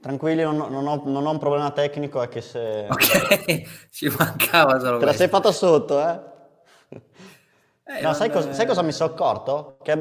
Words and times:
Tranquilli, 0.00 0.42
non, 0.42 0.56
non 0.56 0.86
ho, 0.86 1.02
non 1.06 1.26
ho 1.26 1.30
un 1.30 1.38
problema 1.38 1.70
tecnico, 1.72 2.22
è 2.22 2.28
che 2.28 2.40
se... 2.40 2.86
Ok, 2.94 3.88
ci 3.90 4.08
mancava 4.08 4.78
solo 4.78 4.98
Te 4.98 5.04
la 5.04 5.12
sei 5.12 5.28
fatta 5.28 5.52
sotto, 5.52 6.00
eh? 6.00 6.20
Eh, 7.84 8.02
No, 8.02 8.12
sai, 8.14 8.28
non- 8.28 8.36
cos- 8.36 8.50
sai 8.50 8.66
cosa 8.66 8.82
mi 8.82 8.92
sono 8.92 9.12
accorto? 9.12 9.78
Che 9.82 9.96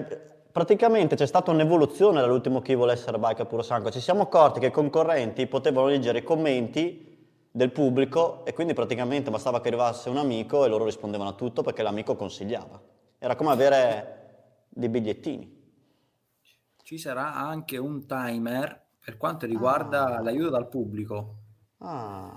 praticamente 0.52 1.16
c'è 1.16 1.26
stata 1.26 1.52
un'evoluzione 1.52 2.20
dall'ultimo 2.22 2.62
chi 2.62 2.76
vuole 2.76 2.94
essere 2.94 3.18
biker 3.18 3.46
puro 3.48 3.62
sangue. 3.62 3.92
Ci 3.92 4.02
siamo 4.02 4.24
accorti 4.24 4.60
che 4.60 4.68
i 4.68 4.72
concorrenti 4.72 5.48
potevano 5.48 5.88
leggere 5.88 6.20
i 6.20 6.24
commenti 6.24 7.06
del 7.52 7.72
pubblico 7.72 8.46
e 8.46 8.54
quindi 8.54 8.74
praticamente 8.74 9.32
bastava 9.32 9.62
che 9.62 9.70
arrivasse 9.70 10.10
un 10.10 10.18
amico 10.18 10.64
e 10.66 10.68
loro 10.68 10.86
rispondevano 10.86 11.30
a 11.32 11.34
tutto 11.34 11.64
perché 11.64 11.82
l'amico 11.82 12.16
consigliava. 12.16 12.80
Era 13.20 13.36
come 13.36 13.52
avere 13.52 14.14
dei 14.70 14.90
bigliettini. 14.90 15.56
Ci 16.82 16.98
sarà 16.98 17.36
anche 17.36 17.78
un 17.78 18.08
timer 18.08 18.87
per 19.08 19.16
quanto 19.16 19.46
riguarda 19.46 20.18
Ah. 20.18 20.22
l'aiuto 20.22 20.50
dal 20.50 20.68
pubblico. 20.68 21.36
Ah. 21.78 22.30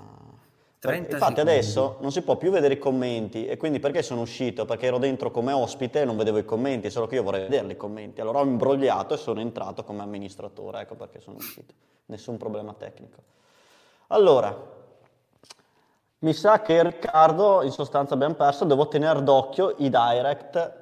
30 0.79 1.15
Infatti 1.15 1.33
secondi. 1.35 1.41
adesso 1.41 1.97
non 2.01 2.13
si 2.13 2.23
può 2.23 2.37
più 2.37 2.53
vedere 2.53 2.75
i 2.75 2.79
commenti 2.79 3.45
e 3.47 3.57
quindi 3.57 3.81
perché 3.81 4.03
sono 4.03 4.21
uscito? 4.21 4.65
Perché 4.67 4.87
ero 4.87 4.99
dentro 4.99 5.33
come 5.33 5.51
ospite 5.53 6.03
e 6.03 6.05
non 6.05 6.17
vedevo 6.17 6.39
i 6.39 6.45
commenti, 6.45 6.89
solo 6.89 7.09
che 7.09 7.17
io 7.17 7.25
vorrei 7.25 7.41
vederli 7.43 7.73
i 7.73 7.77
commenti. 7.77 8.21
Allora 8.21 8.39
ho 8.39 8.45
imbrogliato 8.45 9.15
e 9.15 9.17
sono 9.17 9.41
entrato 9.41 9.83
come 9.83 10.03
amministratore, 10.03 10.83
ecco 10.83 10.95
perché 10.95 11.19
sono 11.19 11.37
uscito. 11.39 11.75
Nessun 12.07 12.37
problema 12.37 12.73
tecnico. 12.73 13.19
Allora, 14.07 14.57
mi 16.21 16.33
sa 16.33 16.63
che 16.63 16.83
Riccardo 16.85 17.63
in 17.63 17.73
sostanza 17.73 18.15
abbiamo 18.15 18.35
perso, 18.35 18.65
devo 18.65 18.87
tenere 18.87 19.25
d'occhio 19.25 19.75
i 19.79 19.91
direct. 19.91 20.80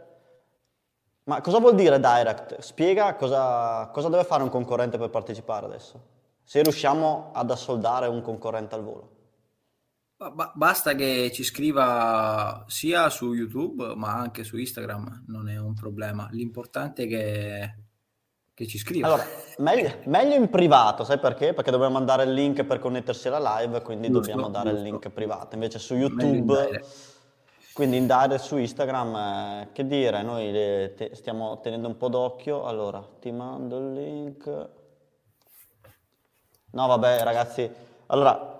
Ma 1.28 1.42
cosa 1.42 1.58
vuol 1.58 1.74
dire 1.74 2.00
direct? 2.00 2.58
Spiega 2.60 3.14
cosa, 3.14 3.90
cosa 3.92 4.08
deve 4.08 4.24
fare 4.24 4.42
un 4.42 4.48
concorrente 4.48 4.96
per 4.96 5.10
partecipare 5.10 5.66
adesso. 5.66 6.00
Se 6.42 6.62
riusciamo 6.62 7.32
ad 7.34 7.50
assoldare 7.50 8.06
un 8.06 8.22
concorrente 8.22 8.74
al 8.74 8.82
volo. 8.82 9.16
Ba- 10.16 10.30
ba- 10.30 10.52
basta 10.54 10.94
che 10.94 11.30
ci 11.30 11.44
scriva 11.44 12.64
sia 12.66 13.10
su 13.10 13.34
YouTube 13.34 13.94
ma 13.94 14.14
anche 14.14 14.42
su 14.42 14.56
Instagram, 14.56 15.24
non 15.26 15.50
è 15.50 15.58
un 15.58 15.74
problema. 15.74 16.28
L'importante 16.32 17.02
è 17.02 17.06
che, 17.06 17.74
che 18.54 18.66
ci 18.66 18.78
scriva. 18.78 19.08
Allora, 19.08 19.24
meglio, 19.58 19.98
meglio 20.06 20.34
in 20.34 20.48
privato, 20.48 21.04
sai 21.04 21.18
perché? 21.18 21.52
Perché 21.52 21.70
dobbiamo 21.70 21.92
mandare 21.92 22.24
il 22.24 22.32
link 22.32 22.64
per 22.64 22.78
connettersi 22.78 23.28
alla 23.28 23.58
live, 23.60 23.82
quindi 23.82 24.10
Giusto, 24.10 24.30
dobbiamo 24.30 24.48
dare 24.48 24.70
il 24.70 24.76
giusto. 24.76 24.90
link 24.90 25.10
privato. 25.10 25.54
Invece 25.56 25.78
su 25.78 25.94
YouTube. 25.94 26.82
Quindi 27.78 27.96
in 27.96 28.06
direct 28.08 28.40
su 28.40 28.56
Instagram, 28.56 29.14
eh, 29.14 29.68
che 29.72 29.86
dire, 29.86 30.22
noi 30.22 30.50
le- 30.50 30.94
te- 30.96 31.14
stiamo 31.14 31.60
tenendo 31.60 31.86
un 31.86 31.96
po' 31.96 32.08
d'occhio. 32.08 32.64
Allora, 32.64 33.00
ti 33.20 33.30
mando 33.30 33.78
il 33.78 33.92
link. 33.92 34.68
No, 36.70 36.86
vabbè, 36.86 37.22
ragazzi. 37.22 37.70
Allora, 38.06 38.56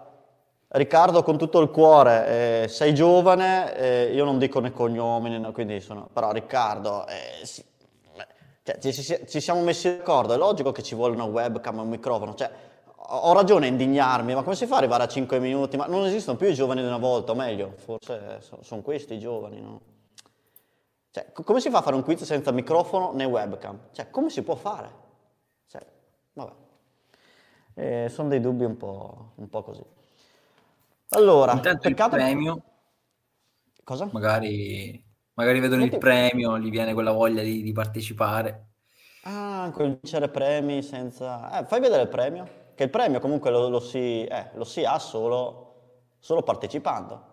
Riccardo, 0.69 1.23
con 1.23 1.37
tutto 1.39 1.61
il 1.61 1.71
cuore, 1.71 2.63
eh, 2.65 2.69
sei 2.69 2.95
giovane, 2.95 3.75
eh, 3.77 4.13
io 4.15 4.25
non 4.25 4.39
dico 4.39 4.61
né 4.61 4.71
cognomi, 4.73 5.31
né- 5.39 5.53
quindi 5.53 5.81
sono... 5.81 6.09
Però 6.13 6.31
Riccardo, 6.33 7.07
eh, 7.07 7.45
sì, 7.45 7.65
cioè, 8.63 8.79
ci, 8.79 8.93
ci- 8.93 9.27
ci 9.27 9.41
siamo 9.41 9.63
messi 9.63 9.89
d'accordo, 9.97 10.35
è 10.35 10.37
logico 10.37 10.73
che 10.73 10.83
ci 10.83 10.95
vuole 10.95 11.15
una 11.15 11.25
webcam 11.25 11.79
e 11.79 11.81
un 11.83 11.89
microfono, 11.89 12.35
cioè, 12.35 12.51
ho 13.01 13.33
ragione 13.33 13.67
a 13.67 13.69
indignarmi, 13.71 14.35
ma 14.35 14.43
come 14.43 14.57
si 14.57 14.67
fa 14.67 14.75
ad 14.77 14.81
arrivare 14.83 15.05
a 15.05 15.09
5 15.09 15.39
minuti? 15.39 15.77
Ma 15.77 15.87
non 15.87 16.05
esistono 16.05 16.37
più 16.37 16.49
i 16.49 16.55
giovani 16.55 16.81
di 16.83 16.87
una 16.87 16.99
volta, 16.99 17.33
o 17.33 17.35
meglio, 17.35 17.75
forse 17.77 18.41
sono 18.61 18.83
questi 18.83 19.15
i 19.15 19.19
giovani, 19.19 19.61
no? 19.61 19.81
Cioè, 21.11 21.33
co- 21.33 21.43
come 21.43 21.61
si 21.61 21.71
fa 21.71 21.79
a 21.79 21.83
fare 21.83 21.97
un 21.97 22.03
quiz 22.03 22.25
senza 22.25 22.51
microfono 22.51 23.13
né 23.13 23.25
webcam? 23.25 23.89
Cioè, 23.93 24.11
come 24.11 24.29
si 24.31 24.43
può 24.43 24.57
fare? 24.57 24.91
Cioè, 25.67 25.81
vabbè. 26.35 26.53
Eh, 27.75 28.09
sono 28.11 28.29
dei 28.29 28.41
dubbi 28.41 28.65
un 28.65 28.77
po', 28.77 29.33
un 29.37 29.49
po' 29.49 29.63
così. 29.63 29.83
Allora, 31.11 31.53
Intanto 31.53 31.89
il 31.89 31.95
peccato... 31.95 32.17
premio, 32.17 32.63
Cosa? 33.85 34.09
magari, 34.13 35.03
magari 35.35 35.61
vedono 35.61 35.83
il 35.83 35.91
Metti- 35.91 35.99
premio, 35.99 36.59
gli 36.59 36.69
viene 36.69 36.93
quella 36.93 37.13
voglia 37.13 37.43
di, 37.43 37.63
di 37.63 37.73
partecipare. 37.73 38.67
Ah, 39.23 39.73
vincere 39.75 40.29
premi 40.29 40.83
senza... 40.83 41.59
Eh, 41.61 41.65
fai 41.65 41.81
vedere 41.81 42.03
il 42.03 42.09
premio? 42.09 42.67
Che 42.79 42.85
il 42.85 42.91
premio 42.91 43.19
comunque 43.19 43.51
lo, 43.51 43.69
lo 43.69 43.81
si, 43.81 44.23
eh, 44.25 44.51
lo 44.55 44.63
si 44.63 44.85
ha 44.85 45.01
solo, 45.01 46.13
solo 46.21 46.45
partecipando. 46.45 47.25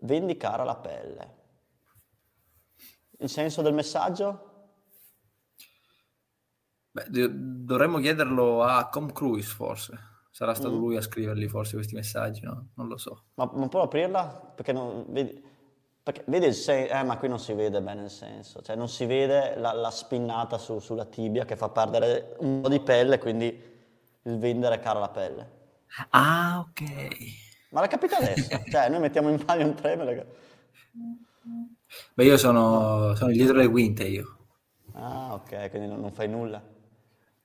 Vendicare 0.00 0.62
la 0.62 0.76
pelle. 0.76 1.36
Il 3.20 3.30
senso 3.30 3.62
del 3.62 3.72
messaggio? 3.72 4.74
Beh, 6.90 7.06
do- 7.08 7.30
dovremmo 7.32 7.96
chiederlo 7.98 8.62
a 8.62 8.90
Com 8.90 9.10
Cruise 9.10 9.48
forse. 9.48 9.98
Sarà 10.30 10.52
stato 10.52 10.74
Mm. 10.74 10.78
lui 10.80 10.96
a 10.98 11.00
scriverli 11.00 11.48
forse 11.48 11.76
questi 11.76 11.94
messaggi, 11.94 12.42
no? 12.42 12.68
Non 12.74 12.88
lo 12.88 12.98
so. 12.98 13.22
Ma, 13.36 13.48
ma 13.54 13.68
può 13.68 13.80
aprirla? 13.80 14.52
Perché 14.54 14.72
non... 14.72 15.06
Vedi, 15.08 15.42
perché 16.02 16.24
vedi 16.26 16.44
il 16.44 16.52
senso... 16.52 16.92
Eh, 16.92 17.02
ma 17.04 17.16
qui 17.16 17.28
non 17.28 17.38
si 17.38 17.54
vede 17.54 17.80
bene 17.80 18.02
il 18.02 18.10
senso. 18.10 18.60
Cioè, 18.60 18.76
non 18.76 18.90
si 18.90 19.06
vede 19.06 19.56
la, 19.56 19.72
la 19.72 19.90
spinnata 19.90 20.58
su- 20.58 20.78
sulla 20.78 21.06
tibia 21.06 21.46
che 21.46 21.56
fa 21.56 21.70
perdere 21.70 22.36
un 22.40 22.60
po' 22.60 22.68
di 22.68 22.80
pelle, 22.80 23.16
quindi 23.18 23.74
il 24.26 24.38
vendere 24.38 24.78
cara 24.80 24.98
la 24.98 25.08
pelle. 25.08 25.50
Ah, 26.10 26.58
ok. 26.58 26.82
Ma 27.70 27.80
l'ha 27.80 27.86
capito 27.86 28.16
adesso? 28.16 28.48
cioè, 28.70 28.88
noi 28.88 29.00
mettiamo 29.00 29.28
in 29.28 29.42
palio 29.44 29.66
un 29.66 29.74
premio... 29.74 30.04
raga. 30.04 30.24
Beh, 32.14 32.24
io 32.24 32.36
sono, 32.36 33.14
sono 33.14 33.30
dietro 33.30 33.56
le 33.56 33.68
quinte 33.68 34.04
io. 34.04 34.36
Ah, 34.92 35.34
ok, 35.34 35.70
quindi 35.70 35.88
non, 35.88 36.00
non 36.00 36.12
fai 36.12 36.28
nulla. 36.28 36.62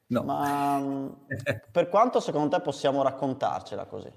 No. 0.08 0.24
Ma 0.24 0.78
mm, 0.78 1.08
per 1.72 1.88
quanto 1.90 2.20
secondo 2.20 2.56
te 2.56 2.62
possiamo 2.62 3.02
raccontarcela 3.02 3.86
così? 3.86 4.12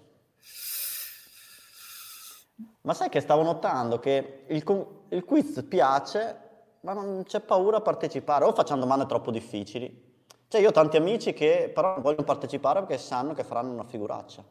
Ma 2.83 2.95
sai 2.95 3.09
che 3.09 3.21
stavo 3.21 3.43
notando 3.43 3.99
che 3.99 4.45
il, 4.49 4.87
il 5.11 5.25
quiz 5.25 5.65
piace, 5.69 6.41
ma 6.81 6.93
non 6.93 7.23
c'è 7.25 7.41
paura 7.41 7.79
a 7.79 7.81
partecipare, 7.81 8.45
o 8.45 8.53
facciamo 8.53 8.81
domande 8.81 9.07
troppo 9.07 9.31
difficili. 9.31 10.14
Cioè 10.55 10.63
io 10.63 10.69
ho 10.69 10.73
tanti 10.73 10.97
amici 10.97 11.33
che 11.33 11.69
però 11.75 11.95
non 11.95 12.03
vogliono 12.03 12.23
partecipare 12.23 12.79
perché 12.79 12.97
sanno 12.97 13.35
che 13.35 13.43
faranno 13.43 13.73
una 13.73 13.83
figuraccia. 13.83 14.45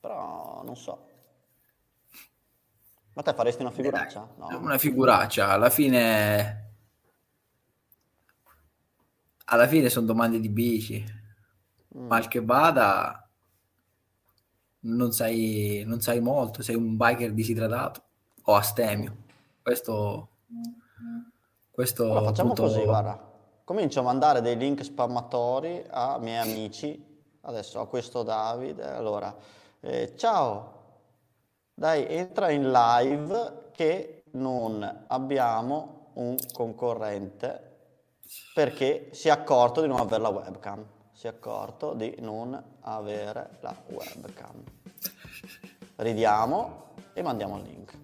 Però 0.00 0.62
non 0.64 0.74
so. 0.76 1.06
Ma 3.12 3.20
te 3.20 3.34
faresti 3.34 3.60
una 3.60 3.70
figuraccia? 3.70 4.26
No. 4.38 4.46
Una 4.56 4.78
figuraccia, 4.78 5.50
alla 5.50 5.68
fine... 5.68 6.72
Alla 9.44 9.66
fine 9.66 9.90
sono 9.90 10.06
domande 10.06 10.40
di 10.40 10.48
bici. 10.48 11.04
Mm. 11.98 12.06
Mal 12.06 12.26
che 12.26 12.42
vada, 12.42 13.28
non 14.80 15.12
sai, 15.12 15.82
non 15.84 16.00
sai 16.00 16.20
molto, 16.20 16.62
sei 16.62 16.76
un 16.76 16.96
biker 16.96 17.34
disidratato 17.34 18.02
o 18.44 18.54
astemio. 18.54 19.16
Questo... 19.60 20.28
Questo 21.70 22.04
Allora, 22.04 22.24
facciamo 22.24 22.52
appunto- 22.52 22.72
così, 22.72 22.84
guarda. 22.84 23.32
Comincio 23.64 24.00
a 24.00 24.02
mandare 24.02 24.42
dei 24.42 24.58
link 24.58 24.84
spammatori 24.84 25.82
a 25.88 26.18
miei 26.18 26.36
amici. 26.36 27.02
Adesso 27.40 27.80
a 27.80 27.86
questo 27.86 28.22
Davide. 28.22 28.84
Allora, 28.84 29.34
eh, 29.80 30.12
ciao. 30.16 30.72
Dai, 31.72 32.04
entra 32.06 32.50
in 32.50 32.70
live 32.70 33.70
che 33.72 34.24
non 34.32 35.06
abbiamo 35.06 36.10
un 36.14 36.36
concorrente 36.52 37.78
perché 38.52 39.08
si 39.12 39.28
è 39.28 39.30
accorto 39.30 39.80
di 39.80 39.88
non 39.88 39.98
avere 39.98 40.20
la 40.20 40.28
webcam. 40.28 40.84
Si 41.12 41.26
è 41.26 41.30
accorto 41.30 41.94
di 41.94 42.14
non 42.18 42.62
avere 42.80 43.56
la 43.60 43.74
webcam. 43.86 44.62
Ridiamo 45.96 46.82
e 47.14 47.22
mandiamo 47.22 47.56
il 47.56 47.62
link. 47.62 47.98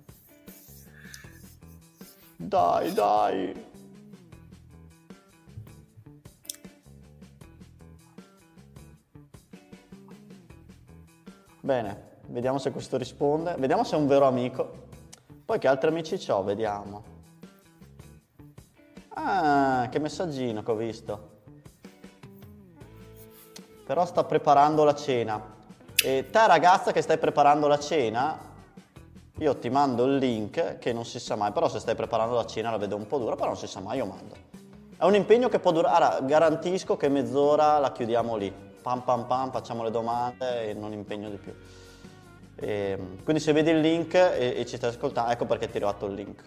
Dai, 2.37 2.95
dai. 2.95 3.70
Bene, 11.63 12.19
vediamo 12.29 12.59
se 12.59 12.71
questo 12.71 12.97
risponde. 12.97 13.55
Vediamo 13.59 13.85
se 13.85 13.95
è 13.95 13.99
un 13.99 14.07
vero 14.07 14.27
amico. 14.27 14.89
Poi 15.45 15.59
che 15.59 15.69
altri 15.69 15.89
amici 15.89 16.31
ho, 16.31 16.43
vediamo. 16.43 17.03
Ah, 19.11 19.89
che 19.91 19.99
messaggino 19.99 20.63
che 20.63 20.71
ho 20.71 20.75
visto. 20.75 21.29
Però 23.85 24.07
sta 24.07 24.25
preparando 24.25 24.85
la 24.85 24.95
cena. 24.95 25.59
E 26.03 26.29
te 26.31 26.47
ragazza 26.47 26.93
che 26.93 27.03
stai 27.03 27.19
preparando 27.19 27.67
la 27.67 27.79
cena, 27.79 28.39
io 29.37 29.59
ti 29.59 29.69
mando 29.69 30.05
il 30.05 30.17
link 30.17 30.79
che 30.79 30.93
non 30.95 31.05
si 31.05 31.21
sa 31.21 31.37
mai, 31.37 31.53
però 31.53 31.69
se 31.69 31.79
stai 31.79 31.95
preparando 31.95 32.37
la 32.37 32.47
cena 32.47 32.71
la 32.71 32.79
vedo 32.79 32.97
un 32.97 33.07
po' 33.07 33.19
dura, 33.19 33.35
però 33.35 33.49
non 33.49 33.57
si 33.57 33.67
sa 33.67 33.81
mai, 33.81 33.99
io 33.99 34.07
mando. 34.07 34.35
È 34.97 35.05
un 35.05 35.15
impegno 35.15 35.49
che 35.49 35.59
può 35.59 35.73
durare, 35.73 36.25
garantisco 36.25 36.97
che 36.97 37.09
mezz'ora 37.09 37.79
la 37.79 37.93
chiudiamo 37.93 38.37
lì. 38.37 38.70
Pam 38.83 39.03
pam 39.03 39.27
pam, 39.27 39.51
facciamo 39.51 39.83
le 39.83 39.91
domande 39.91 40.71
e 40.71 40.75
non 40.75 40.93
impegno 40.93 41.29
di 41.29 41.37
più. 41.37 41.55
Ehm, 42.57 43.23
quindi 43.23 43.43
se 43.43 43.53
vedi 43.53 43.71
il 43.71 43.81
link 43.81 44.15
e, 44.15 44.55
e 44.57 44.67
ci 44.67 44.77
stai 44.77 44.91
ascoltando, 44.91 45.31
ecco 45.33 45.47
perché 45.47 45.67
ti 45.67 45.73
ho 45.79 45.87
arrivato 45.87 46.07
il 46.07 46.15
link. 46.15 46.45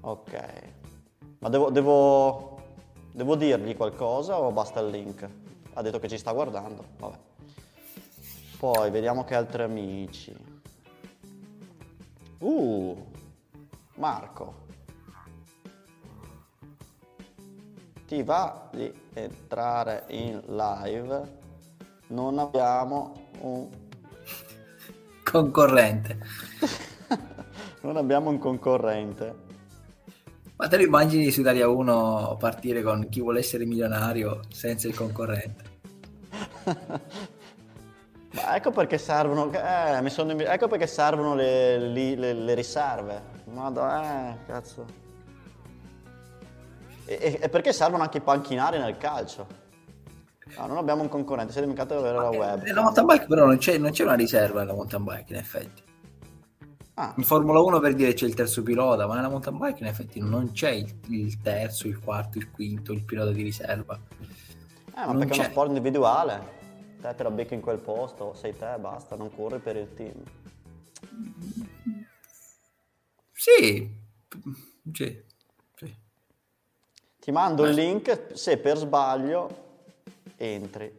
Ok. 0.00 0.42
Ma 1.40 1.48
devo, 1.48 1.70
devo, 1.70 2.60
devo 3.12 3.34
dirgli 3.36 3.76
qualcosa 3.76 4.38
o 4.40 4.50
basta 4.50 4.80
il 4.80 4.88
link? 4.88 5.28
ha 5.78 5.82
detto 5.82 6.00
che 6.00 6.08
ci 6.08 6.18
sta 6.18 6.32
guardando. 6.32 6.84
Vabbè. 6.98 7.16
Poi 8.58 8.90
vediamo 8.90 9.24
che 9.24 9.36
altri 9.36 9.62
amici. 9.62 10.34
Uh, 12.38 13.06
Marco. 13.94 14.66
Ti 18.08 18.22
va 18.22 18.70
di 18.72 18.90
entrare 19.12 20.04
in 20.08 20.40
live? 20.46 21.36
Non 22.06 22.38
abbiamo 22.38 23.28
un 23.40 23.68
concorrente. 25.22 26.18
non 27.82 27.98
abbiamo 27.98 28.30
un 28.30 28.38
concorrente. 28.38 29.34
Ma 30.56 30.68
te 30.68 30.78
lo 30.78 30.84
immagini 30.84 31.30
su 31.30 31.40
Italia 31.40 31.68
1 31.68 32.38
partire 32.40 32.80
con 32.80 33.10
chi 33.10 33.20
vuole 33.20 33.40
essere 33.40 33.66
milionario 33.66 34.40
senza 34.48 34.88
il 34.88 34.94
concorrente? 34.94 35.64
Ma 38.32 38.56
ecco 38.56 38.70
perché 38.70 38.96
servono, 38.96 39.52
eh, 39.52 40.08
sono, 40.08 40.32
ecco 40.32 40.66
perché 40.66 40.86
servono 40.86 41.34
le, 41.34 41.76
le, 41.78 42.16
le, 42.16 42.32
le 42.32 42.54
riserve. 42.54 43.22
Madonna, 43.52 44.30
eh, 44.30 44.46
cazzo. 44.46 45.07
E, 47.08 47.38
e, 47.40 47.48
perché 47.48 47.72
servono 47.72 48.02
anche 48.02 48.18
i 48.18 48.20
panchinari 48.20 48.78
nel 48.78 48.98
calcio? 48.98 49.46
No, 50.58 50.66
non 50.66 50.76
abbiamo 50.76 51.00
un 51.00 51.08
concorrente, 51.08 51.52
si 51.52 51.58
è 51.58 51.62
dimenticato 51.62 51.94
di 51.94 52.06
avere 52.06 52.22
la 52.22 52.28
web. 52.28 52.62
Nella 52.62 52.82
mountain 52.82 53.06
bike 53.06 53.26
però 53.26 53.46
non 53.46 53.56
c'è, 53.56 53.78
non 53.78 53.92
c'è 53.92 54.02
una 54.04 54.14
riserva 54.14 54.60
nella 54.60 54.74
mountain 54.74 55.04
bike 55.04 55.32
in 55.32 55.38
effetti. 55.38 55.82
Ah. 56.94 57.14
In 57.16 57.24
Formula 57.24 57.60
1 57.60 57.80
per 57.80 57.94
dire 57.94 58.12
c'è 58.12 58.26
il 58.26 58.34
terzo 58.34 58.62
pilota, 58.62 59.06
ma 59.06 59.14
nella 59.14 59.30
mountain 59.30 59.56
bike 59.56 59.80
in 59.80 59.86
effetti 59.86 60.20
non 60.20 60.52
c'è 60.52 60.70
il, 60.70 60.94
il 61.08 61.40
terzo, 61.40 61.86
il 61.86 61.98
quarto, 61.98 62.36
il 62.36 62.50
quinto, 62.50 62.92
il 62.92 63.04
pilota 63.04 63.30
di 63.30 63.42
riserva. 63.42 63.98
Eh, 64.18 64.92
ma 64.94 65.06
non 65.06 65.18
perché 65.18 65.32
c'è. 65.32 65.40
è 65.40 65.44
uno 65.44 65.50
sport 65.50 65.68
individuale. 65.68 66.56
Te 67.00 67.14
te 67.14 67.22
la 67.22 67.30
becchi 67.30 67.54
in 67.54 67.62
quel 67.62 67.78
posto, 67.78 68.34
sei 68.34 68.54
te, 68.54 68.76
basta, 68.78 69.16
non 69.16 69.34
corri 69.34 69.60
per 69.60 69.76
il 69.76 69.94
team. 69.94 70.22
Sì, 73.32 73.96
sì. 74.92 74.92
sì. 74.92 75.26
Ti 77.28 77.34
mando 77.34 77.66
il 77.66 77.74
link 77.74 78.30
se 78.32 78.56
per 78.56 78.78
sbaglio 78.78 79.48
entri. 80.36 80.98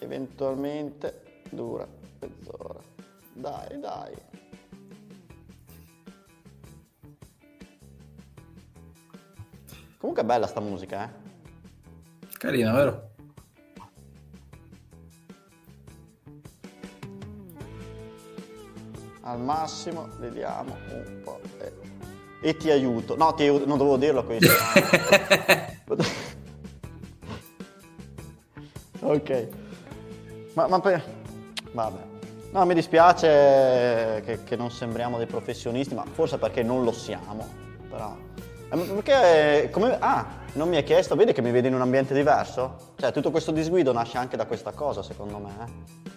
eventualmente 0.00 1.42
dura 1.48 1.86
mezz'ora. 2.18 2.80
Dai, 3.34 3.78
dai. 3.78 4.16
Comunque 9.96 10.24
è 10.24 10.26
bella 10.26 10.48
sta 10.48 10.58
musica, 10.58 11.04
eh? 11.04 12.28
Carina, 12.32 12.72
vero? 12.72 13.09
Al 19.22 19.38
massimo 19.38 20.08
le 20.18 20.30
diamo 20.30 20.76
un 20.88 21.20
po'. 21.22 21.40
E, 21.58 21.72
e 22.42 22.56
ti 22.56 22.70
aiuto. 22.70 23.16
No, 23.16 23.34
ti 23.34 23.42
aiuto. 23.42 23.66
non 23.66 23.76
dovevo 23.76 23.98
dirlo 23.98 24.24
questo. 24.24 24.50
ok. 29.00 29.48
Ma, 30.54 30.68
ma 30.68 30.80
per... 30.80 31.04
Vabbè. 31.72 32.08
No, 32.52 32.64
mi 32.64 32.74
dispiace 32.74 34.22
che, 34.24 34.42
che, 34.42 34.56
non 34.56 34.70
sembriamo 34.70 35.18
dei 35.18 35.26
professionisti, 35.26 35.94
ma 35.94 36.04
forse 36.10 36.38
perché 36.38 36.62
non 36.62 36.82
lo 36.82 36.92
siamo. 36.92 37.46
Però... 37.88 38.16
Eh, 38.70 38.76
perché, 38.76 39.68
come... 39.70 39.98
Ah, 40.00 40.38
non 40.54 40.68
mi 40.68 40.76
hai 40.76 40.82
chiesto, 40.82 41.14
vedi 41.14 41.32
che 41.32 41.42
mi 41.42 41.50
vedi 41.50 41.68
in 41.68 41.74
un 41.74 41.82
ambiente 41.82 42.14
diverso? 42.14 42.94
Cioè, 42.96 43.12
tutto 43.12 43.30
questo 43.30 43.52
disguido 43.52 43.92
nasce 43.92 44.18
anche 44.18 44.36
da 44.36 44.46
questa 44.46 44.72
cosa, 44.72 45.02
secondo 45.02 45.38
me. 45.38 45.50
Eh? 45.64 46.09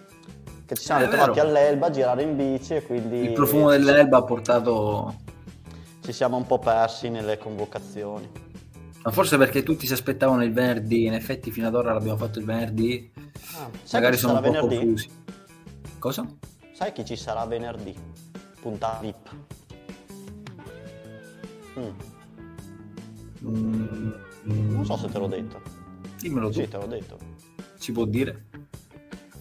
Che 0.73 0.79
ci 0.79 0.85
siamo 0.85 1.01
eh, 1.01 1.05
ritrovati 1.05 1.39
all'Elba 1.39 1.87
a 1.87 1.89
girare 1.91 2.23
in 2.23 2.35
bici 2.35 2.73
e 2.73 2.83
quindi... 2.83 3.17
Il 3.17 3.33
profumo 3.33 3.69
dell'Elba 3.69 4.17
ha 4.17 4.23
portato... 4.23 5.15
Ci 6.01 6.11
siamo 6.11 6.35
un 6.35 6.45
po' 6.45 6.59
persi 6.59 7.09
nelle 7.09 7.37
convocazioni. 7.37 8.29
Ma 9.03 9.11
forse 9.11 9.37
perché 9.37 9.63
tutti 9.63 9.85
si 9.85 9.93
aspettavano 9.93 10.43
il 10.43 10.51
venerdì, 10.51 11.05
in 11.05 11.13
effetti 11.13 11.51
fino 11.51 11.67
ad 11.67 11.75
ora 11.75 11.93
l'abbiamo 11.93 12.17
fatto 12.17 12.39
il 12.39 12.45
venerdì 12.45 13.11
Ah, 13.55 13.69
Magari 13.91 14.17
sono 14.17 14.33
un 14.33 14.41
po' 14.41 14.49
venerdì? 14.49 14.75
confusi. 14.77 15.09
Cosa? 15.99 16.25
Sai 16.73 16.91
chi 16.91 17.05
ci 17.05 17.15
sarà 17.15 17.45
venerdì? 17.45 17.95
Puntata 18.59 18.99
VIP. 18.99 19.29
Mm. 21.77 21.89
Mm. 23.45 24.11
Non 24.73 24.85
so 24.85 24.97
se 24.97 25.07
te 25.07 25.19
l'ho 25.19 25.27
detto. 25.27 25.61
Dimmelo 26.19 26.47
tu. 26.49 26.61
Sì, 26.61 26.67
te 26.67 26.77
l'ho 26.77 26.87
detto. 26.87 27.17
Si 27.75 27.91
può 27.91 28.05
dire? 28.05 28.45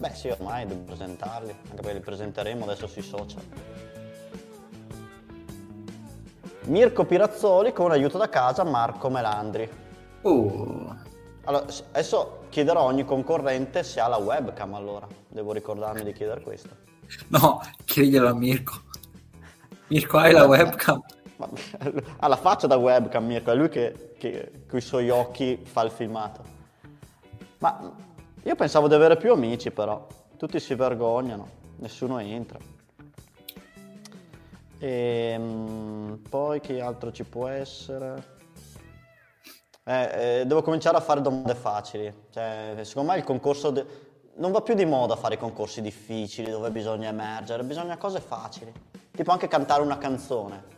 Beh 0.03 0.15
sì, 0.15 0.27
ormai 0.27 0.65
devo 0.65 0.81
presentarli, 0.81 1.55
anche 1.69 1.75
perché 1.75 1.93
li 1.93 1.99
presenteremo 2.01 2.65
adesso 2.65 2.87
sui 2.87 3.01
social. 3.01 3.41
Mirko 6.65 7.05
Pirazzoli 7.05 7.71
con 7.71 7.89
aiuto 7.89 8.17
da 8.17 8.27
casa 8.27 8.65
Marco 8.65 9.09
Melandri. 9.09 9.69
Oh. 10.23 10.93
Allora, 11.45 11.65
adesso 11.91 12.47
chiederò 12.49 12.81
a 12.81 12.83
ogni 12.83 13.05
concorrente 13.05 13.83
se 13.83 14.01
ha 14.01 14.07
la 14.07 14.17
webcam 14.17 14.73
allora. 14.73 15.07
Devo 15.29 15.53
ricordarmi 15.53 16.03
di 16.03 16.11
chiedere 16.11 16.41
questo. 16.41 16.75
No, 17.29 17.61
chiediglielo 17.85 18.27
a 18.27 18.33
Mirko. 18.33 18.73
Mirko, 19.87 20.17
hai 20.17 20.33
la 20.33 20.45
webcam? 20.45 21.01
Ha 22.19 22.27
la 22.27 22.35
faccia 22.35 22.67
da 22.67 22.75
webcam 22.75 23.25
Mirko, 23.25 23.51
è 23.51 23.55
lui 23.55 23.69
che, 23.69 24.15
che 24.17 24.65
con 24.67 24.79
i 24.79 24.81
suoi 24.81 25.09
occhi 25.09 25.61
fa 25.63 25.81
il 25.83 25.91
filmato. 25.91 26.43
Ma 27.59 28.11
io 28.43 28.55
pensavo 28.55 28.87
di 28.87 28.93
avere 28.93 29.17
più 29.17 29.31
amici 29.31 29.71
però. 29.71 30.05
Tutti 30.37 30.59
si 30.59 30.75
vergognano, 30.75 31.47
nessuno 31.77 32.19
entra. 32.19 32.59
E 34.77 35.31
ehm, 35.33 36.19
poi 36.29 36.59
che 36.59 36.81
altro 36.81 37.13
ci 37.13 37.23
può 37.23 37.47
essere? 37.47 38.31
Eh, 39.85 40.39
eh, 40.41 40.45
devo 40.45 40.61
cominciare 40.61 40.97
a 40.97 40.99
fare 40.99 41.21
domande 41.21 41.55
facili. 41.55 42.13
Cioè, 42.29 42.79
secondo 42.81 43.11
me 43.11 43.17
il 43.17 43.23
concorso... 43.23 43.69
De... 43.69 44.11
Non 44.35 44.51
va 44.51 44.61
più 44.61 44.73
di 44.73 44.83
moda 44.83 45.15
fare 45.15 45.37
concorsi 45.37 45.79
difficili 45.81 46.49
dove 46.49 46.69
bisogna 46.69 47.07
emergere, 47.07 47.63
bisogna 47.63 47.97
cose 47.97 48.19
facili. 48.19 48.73
Tipo 49.11 49.31
anche 49.31 49.47
cantare 49.47 49.81
una 49.83 49.97
canzone. 49.97 50.71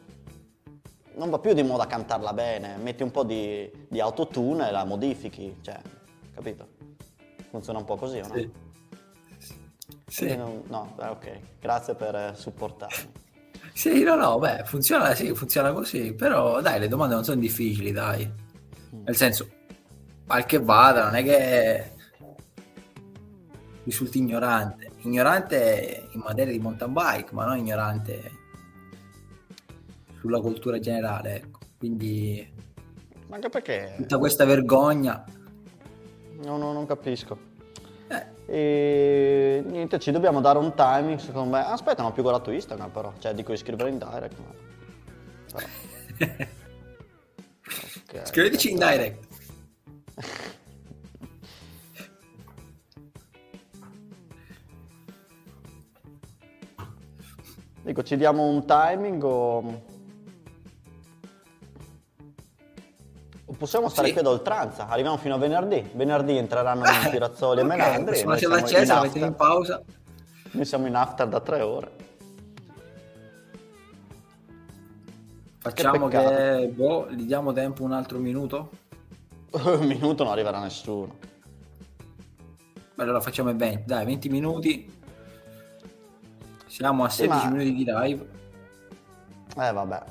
Non 1.16 1.32
va 1.32 1.40
più 1.40 1.54
di 1.54 1.64
moda 1.64 1.88
cantarla 1.88 2.34
bene, 2.34 2.76
metti 2.76 3.02
un 3.02 3.10
po' 3.10 3.24
di, 3.24 3.88
di 3.88 4.00
autotune 4.00 4.68
e 4.68 4.72
la 4.72 4.84
modifichi, 4.84 5.58
cioè, 5.62 5.80
capito? 6.34 6.85
Funziona 7.56 7.80
un 7.80 7.86
po' 7.86 7.96
così, 7.96 8.18
o 8.18 8.28
no? 8.28 8.34
Sì. 8.34 8.52
sì. 10.08 10.36
Non, 10.36 10.64
no, 10.68 10.92
beh, 10.94 11.08
ok, 11.08 11.40
grazie 11.62 11.96
per 11.96 12.14
eh, 12.14 12.34
supportarmi. 12.36 13.12
Sì, 13.74 14.04
no, 14.04 14.16
no, 14.16 14.38
beh, 14.40 14.64
funziona, 14.66 15.16
sì, 15.16 15.34
funziona 15.34 15.72
così, 15.72 16.14
però 16.14 16.60
dai, 16.60 16.82
le 16.82 16.90
domande 16.90 17.16
non 17.16 17.24
sono 17.24 17.40
difficili, 17.40 17.94
dai. 17.94 18.30
Nel 18.90 19.16
senso, 19.16 19.50
mal 20.26 20.46
che 20.46 20.60
vada, 20.60 21.06
non 21.06 21.16
è 21.16 21.24
che 21.24 21.92
risulti 23.84 24.18
ignorante. 24.18 24.92
Ignorante 25.04 26.10
in 26.12 26.20
materia 26.20 26.52
di 26.52 26.60
mountain 26.60 26.92
bike, 26.92 27.34
ma 27.34 27.46
non 27.46 27.58
ignorante 27.58 28.32
sulla 30.20 30.42
cultura 30.42 30.78
generale, 30.80 31.36
ecco. 31.38 31.60
Quindi... 31.78 32.54
Ma 33.28 33.36
anche 33.36 33.48
perché... 33.48 33.94
Tutta 33.96 34.18
questa 34.18 34.44
vergogna... 34.44 35.24
No, 36.44 36.58
no, 36.58 36.74
non 36.74 36.86
capisco. 36.86 37.38
Eh. 38.08 38.26
E 38.48 39.64
niente, 39.66 40.00
ci 40.00 40.12
dobbiamo 40.12 40.42
dare 40.42 40.60
un 40.60 40.74
timing, 40.74 41.18
secondo 41.20 41.56
me. 41.56 41.66
Aspetta, 41.66 42.02
non 42.02 42.12
ho 42.12 42.14
più 42.14 42.24
guardato 42.24 42.52
Instagram 42.52 42.90
però, 42.92 43.14
cioè 43.20 43.34
dico 43.34 43.54
iscrivere 43.54 43.90
in 43.90 43.98
direct. 43.98 44.38
Ma... 44.40 45.62
Però... 46.18 46.36
Okay, 48.08 48.26
Scriveteci 48.28 48.72
in 48.72 48.78
direct. 48.78 49.28
Dico, 57.82 58.04
ci 58.04 58.16
diamo 58.18 58.44
un 58.44 58.66
timing 58.66 59.24
o... 59.24 59.84
possiamo 63.58 63.90
stare 63.90 64.08
sì. 64.08 64.14
qui 64.14 64.22
ad 64.22 64.28
oltranza? 64.28 64.88
Arriviamo 64.88 65.18
fino 65.18 65.36
a 65.36 65.38
venerdì. 65.38 65.90
Venerdì 65.94 66.38
entreranno 66.38 66.84
in 66.90 67.10
Pirazzoli 67.12 67.62
okay, 67.62 67.74
e 67.74 67.78
Melandri. 67.78 68.24
Possiamo 68.24 68.32
lasciare 68.32 68.56
l'accesa, 68.56 69.02
mettiamo 69.02 69.28
in 69.28 69.36
pausa. 69.36 69.82
Noi 70.52 70.66
siamo 70.66 70.88
in 70.88 70.96
after 70.96 71.28
da 71.28 71.40
tre 71.40 71.62
ore. 71.62 71.92
Facciamo 75.60 76.08
che, 76.08 76.18
che 76.18 76.72
boh, 76.74 77.10
gli 77.10 77.24
diamo 77.24 77.52
tempo 77.52 77.84
un 77.84 77.92
altro 77.92 78.20
minuto? 78.20 78.70
un 79.52 79.86
minuto 79.86 80.24
non 80.24 80.32
arriverà 80.32 80.60
nessuno. 80.60 81.18
Allora 82.98 83.20
facciamo 83.20 83.54
20, 83.54 83.84
dai, 83.86 84.06
20 84.06 84.30
minuti. 84.30 84.94
Siamo 86.68 87.04
a 87.04 87.10
16 87.10 87.40
sì, 87.40 87.48
minuti 87.48 87.74
di 87.74 87.86
live. 87.88 88.30
Eh 89.58 89.72
vabbè, 89.72 90.04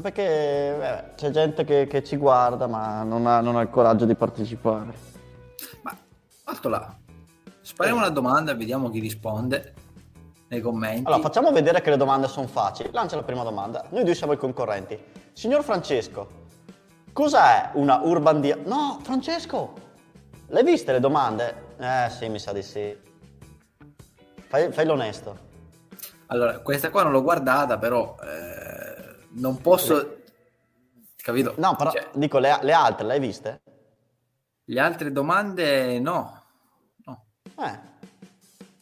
perché 0.00 0.74
beh, 0.78 1.14
c'è 1.14 1.30
gente 1.30 1.64
che, 1.64 1.86
che, 1.86 2.02
ci 2.02 2.16
guarda 2.16 2.66
ma 2.66 3.02
non 3.02 3.26
ha, 3.26 3.40
non 3.40 3.56
ha, 3.56 3.62
il 3.62 3.70
coraggio 3.70 4.04
di 4.04 4.14
partecipare. 4.14 4.94
Ma, 5.82 5.96
fatto 6.44 6.68
là, 6.68 6.94
spariamo 7.60 7.98
una 7.98 8.10
domanda 8.10 8.52
e 8.52 8.56
vediamo 8.56 8.90
chi 8.90 9.00
risponde 9.00 9.74
nei 10.48 10.60
commenti. 10.60 11.06
Allora, 11.06 11.22
facciamo 11.22 11.50
vedere 11.50 11.80
che 11.80 11.90
le 11.90 11.96
domande 11.96 12.28
sono 12.28 12.46
facili. 12.46 12.90
Lancia 12.92 13.16
la 13.16 13.22
prima 13.22 13.42
domanda. 13.42 13.84
Noi 13.90 14.04
due 14.04 14.14
siamo 14.14 14.32
i 14.32 14.36
concorrenti. 14.36 14.98
Signor 15.32 15.62
Francesco, 15.62 16.28
cos'è 17.12 17.70
una 17.74 18.00
urban 18.02 18.40
dia... 18.40 18.56
No, 18.64 18.98
Francesco, 19.02 19.72
l'hai 20.48 20.62
viste 20.62 20.92
le 20.92 21.00
domande? 21.00 21.74
Eh 21.78 22.08
sì, 22.10 22.28
mi 22.28 22.38
sa 22.38 22.52
di 22.52 22.62
sì. 22.62 22.96
Fai, 24.48 24.70
fai 24.70 24.86
l'onesto. 24.86 25.44
Allora, 26.26 26.58
questa 26.58 26.90
qua 26.90 27.02
non 27.02 27.12
l'ho 27.12 27.22
guardata, 27.22 27.78
però 27.78 28.16
eh, 28.22 28.35
non 29.36 29.60
posso... 29.60 30.22
Capito? 31.16 31.54
No, 31.56 31.74
però 31.76 31.90
cioè... 31.90 32.08
dico, 32.14 32.38
le, 32.38 32.58
le, 32.62 32.72
altre 32.72 33.06
le 33.06 33.12
hai 33.14 33.20
viste? 33.20 33.62
Le 34.64 34.80
altre 34.80 35.10
domande 35.10 35.98
no. 35.98 36.42
no. 37.04 37.24
Eh. 37.58 37.78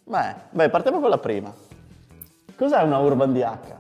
Beh, 0.05 0.35
beh, 0.51 0.69
partiamo 0.69 1.01
con 1.01 1.09
la 1.09 1.19
prima. 1.19 1.55
Cos'è 2.57 2.83
una 2.83 2.99
Urban 2.99 3.33
DH? 3.33 3.75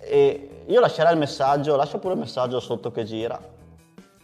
E 0.00 0.64
io 0.66 0.80
lascerei 0.80 1.12
il 1.12 1.18
messaggio, 1.18 1.76
lascia 1.76 1.98
pure 1.98 2.14
il 2.14 2.20
messaggio 2.20 2.58
sotto 2.60 2.90
che 2.90 3.04
gira, 3.04 3.40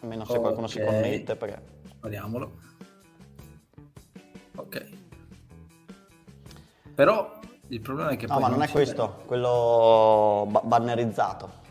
almeno 0.00 0.24
se 0.24 0.32
okay. 0.32 0.42
qualcuno 0.42 0.66
si 0.66 0.80
connette 0.80 1.36
perché... 1.36 1.62
Spariamolo. 1.88 2.52
Ok. 4.56 4.88
Però 6.94 7.40
il 7.74 7.80
problema 7.80 8.10
è 8.10 8.16
che... 8.16 8.26
No, 8.28 8.34
ma 8.38 8.46
non, 8.46 8.58
non 8.58 8.62
è 8.62 8.70
questo, 8.70 9.06
vede. 9.06 9.26
quello 9.26 10.46
ba- 10.48 10.62
bannerizzato. 10.64 11.62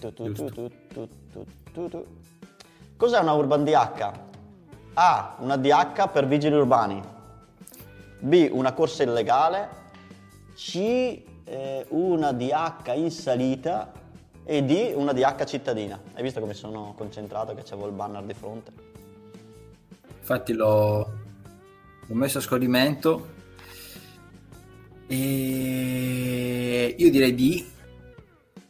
Tu, 0.00 0.12
tu, 0.12 0.70
tu, 1.72 2.06
Cos'è 2.96 3.18
una 3.18 3.32
Urban 3.32 3.64
DH? 3.64 4.10
A. 4.94 5.36
Una 5.40 5.56
DH 5.56 6.08
per 6.10 6.26
vigili 6.26 6.54
urbani. 6.54 7.02
B. 8.18 8.48
Una 8.50 8.72
corsa 8.72 9.02
illegale. 9.02 9.68
C. 10.54 11.22
Eh, 11.44 11.86
una 11.88 12.32
DH 12.32 12.92
in 12.94 13.10
salita. 13.10 13.92
E 14.42 14.62
D. 14.64 14.92
Una 14.94 15.12
DH 15.12 15.44
cittadina. 15.44 16.00
Hai 16.14 16.22
visto 16.22 16.40
come 16.40 16.54
sono 16.54 16.94
concentrato 16.96 17.54
che 17.54 17.62
c'avevo 17.62 17.88
il 17.88 17.92
banner 17.92 18.22
di 18.22 18.34
fronte? 18.34 18.72
Infatti 20.18 20.54
l'ho, 20.54 21.12
l'ho 22.06 22.14
messo 22.14 22.38
a 22.38 22.40
scorrimento. 22.40 23.33
E 25.06 26.94
io 26.96 27.10
direi 27.10 27.34
D. 27.34 27.64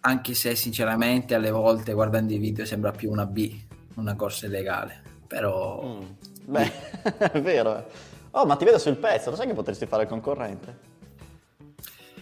Anche 0.01 0.35
se 0.35 0.55
sinceramente 0.55 1.35
alle 1.35 1.51
volte 1.51 1.93
guardando 1.95 2.35
i 2.35 2.39
video 2.39 2.67
sembra 2.67 2.91
più 2.91 3.11
una 3.11 3.27
B, 3.27 3.59
una 3.95 4.15
corsa 4.15 4.47
illegale. 4.47 5.03
Però... 5.27 5.83
Mm. 5.83 6.03
Beh, 6.47 6.73
è 7.33 7.41
vero. 7.41 7.79
Eh. 7.79 7.85
Oh, 8.33 8.45
ma 8.47 8.57
ti 8.57 8.65
vedo 8.65 8.79
sul 8.79 8.97
pezzo, 8.97 9.31
lo 9.31 9.37
sai 9.37 9.47
che 9.47 9.55
potresti 9.55 9.87
fare 9.87 10.03
il 10.03 10.09
concorrente? 10.09 10.79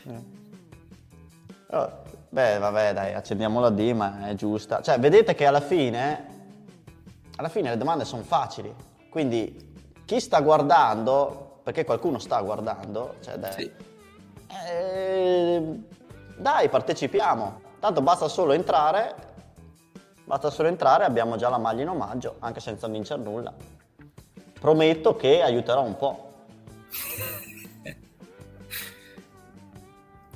Eh. 0.06 0.40
Oh, 1.70 2.02
beh, 2.28 2.58
vabbè, 2.58 2.92
dai, 2.92 3.14
accendiamo 3.14 3.60
la 3.60 3.70
D, 3.70 3.92
ma 3.92 4.28
è 4.28 4.34
giusta. 4.34 4.82
Cioè, 4.82 4.98
vedete 4.98 5.34
che 5.34 5.46
alla 5.46 5.60
fine, 5.60 6.26
alla 7.36 7.48
fine 7.48 7.70
le 7.70 7.76
domande 7.78 8.04
sono 8.04 8.22
facili. 8.22 8.72
Quindi, 9.08 9.74
chi 10.04 10.20
sta 10.20 10.40
guardando, 10.40 11.60
perché 11.62 11.84
qualcuno 11.84 12.18
sta 12.18 12.40
guardando, 12.42 13.14
cioè, 13.20 13.36
dai, 13.38 13.52
sì. 13.52 13.72
Eh, 14.68 15.80
dai, 16.36 16.68
partecipiamo. 16.68 17.60
Tanto 17.80 18.00
basta 18.00 18.28
solo 18.28 18.52
entrare, 18.52 19.14
basta 20.24 20.50
solo 20.50 20.68
entrare, 20.68 21.04
abbiamo 21.04 21.36
già 21.36 21.48
la 21.48 21.58
maglia 21.58 21.82
in 21.82 21.88
omaggio, 21.88 22.36
anche 22.38 22.60
senza 22.60 22.86
vincere 22.86 23.22
nulla 23.22 23.52
prometto 24.62 25.16
che 25.16 25.42
aiuterò 25.42 25.82
un 25.82 25.96
po'. 25.96 26.30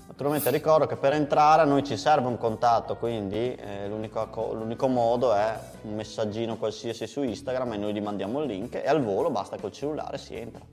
Naturalmente 0.08 0.50
ricordo 0.50 0.86
che 0.86 0.96
per 0.96 1.12
entrare 1.12 1.62
a 1.62 1.64
noi 1.64 1.84
ci 1.84 1.96
serve 1.96 2.26
un 2.26 2.36
contatto, 2.36 2.96
quindi 2.96 3.54
eh, 3.54 3.86
l'unico, 3.86 4.52
l'unico, 4.52 4.88
modo 4.88 5.32
è 5.32 5.56
un 5.82 5.94
messaggino 5.94 6.56
qualsiasi 6.56 7.06
su 7.06 7.22
Instagram 7.22 7.74
e 7.74 7.76
noi 7.76 7.92
gli 7.92 8.00
mandiamo 8.00 8.40
il 8.40 8.48
link 8.48 8.74
e 8.74 8.88
al 8.88 9.00
volo 9.00 9.30
basta 9.30 9.56
col 9.60 9.70
cellulare 9.70 10.18
si 10.18 10.34
entra. 10.34 10.64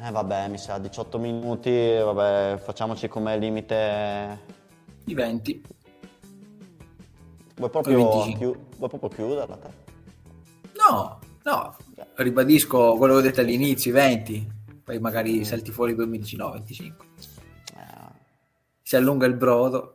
Eh 0.00 0.10
vabbè, 0.10 0.48
mi 0.48 0.58
sa 0.58 0.78
18 0.78 1.18
minuti, 1.18 1.70
vabbè, 1.70 2.58
facciamoci 2.58 3.08
come 3.08 3.36
limite... 3.38 4.56
I 5.04 5.14
20. 5.14 5.62
Vuoi 7.56 7.70
proprio, 7.70 8.22
chiu- 8.36 8.58
vuoi 8.76 8.88
proprio 8.88 9.08
chiuderla 9.08 9.56
te? 9.56 9.68
No, 10.76 11.18
No, 11.48 11.74
ribadisco 12.16 12.96
quello 12.96 13.14
che 13.14 13.18
ho 13.18 13.22
detto 13.22 13.40
all'inizio, 13.40 13.90
20, 13.90 14.46
poi 14.84 14.98
magari 14.98 15.38
mm. 15.38 15.42
salti 15.42 15.70
fuori 15.70 15.94
2 15.94 16.06
mi 16.06 16.18
dici 16.18 16.36
no, 16.36 16.50
25. 16.50 17.06
Eh. 17.74 18.12
Si 18.82 18.96
allunga 18.96 19.24
il 19.24 19.34
brodo. 19.34 19.94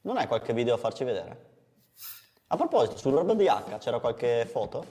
Non 0.00 0.16
hai 0.16 0.26
qualche 0.26 0.52
video 0.52 0.74
a 0.74 0.78
farci 0.78 1.04
vedere? 1.04 1.52
A 2.48 2.56
proposito, 2.56 2.96
sull'Urban 2.96 3.36
DH 3.36 3.78
c'era 3.78 4.00
qualche 4.00 4.44
foto? 4.50 4.84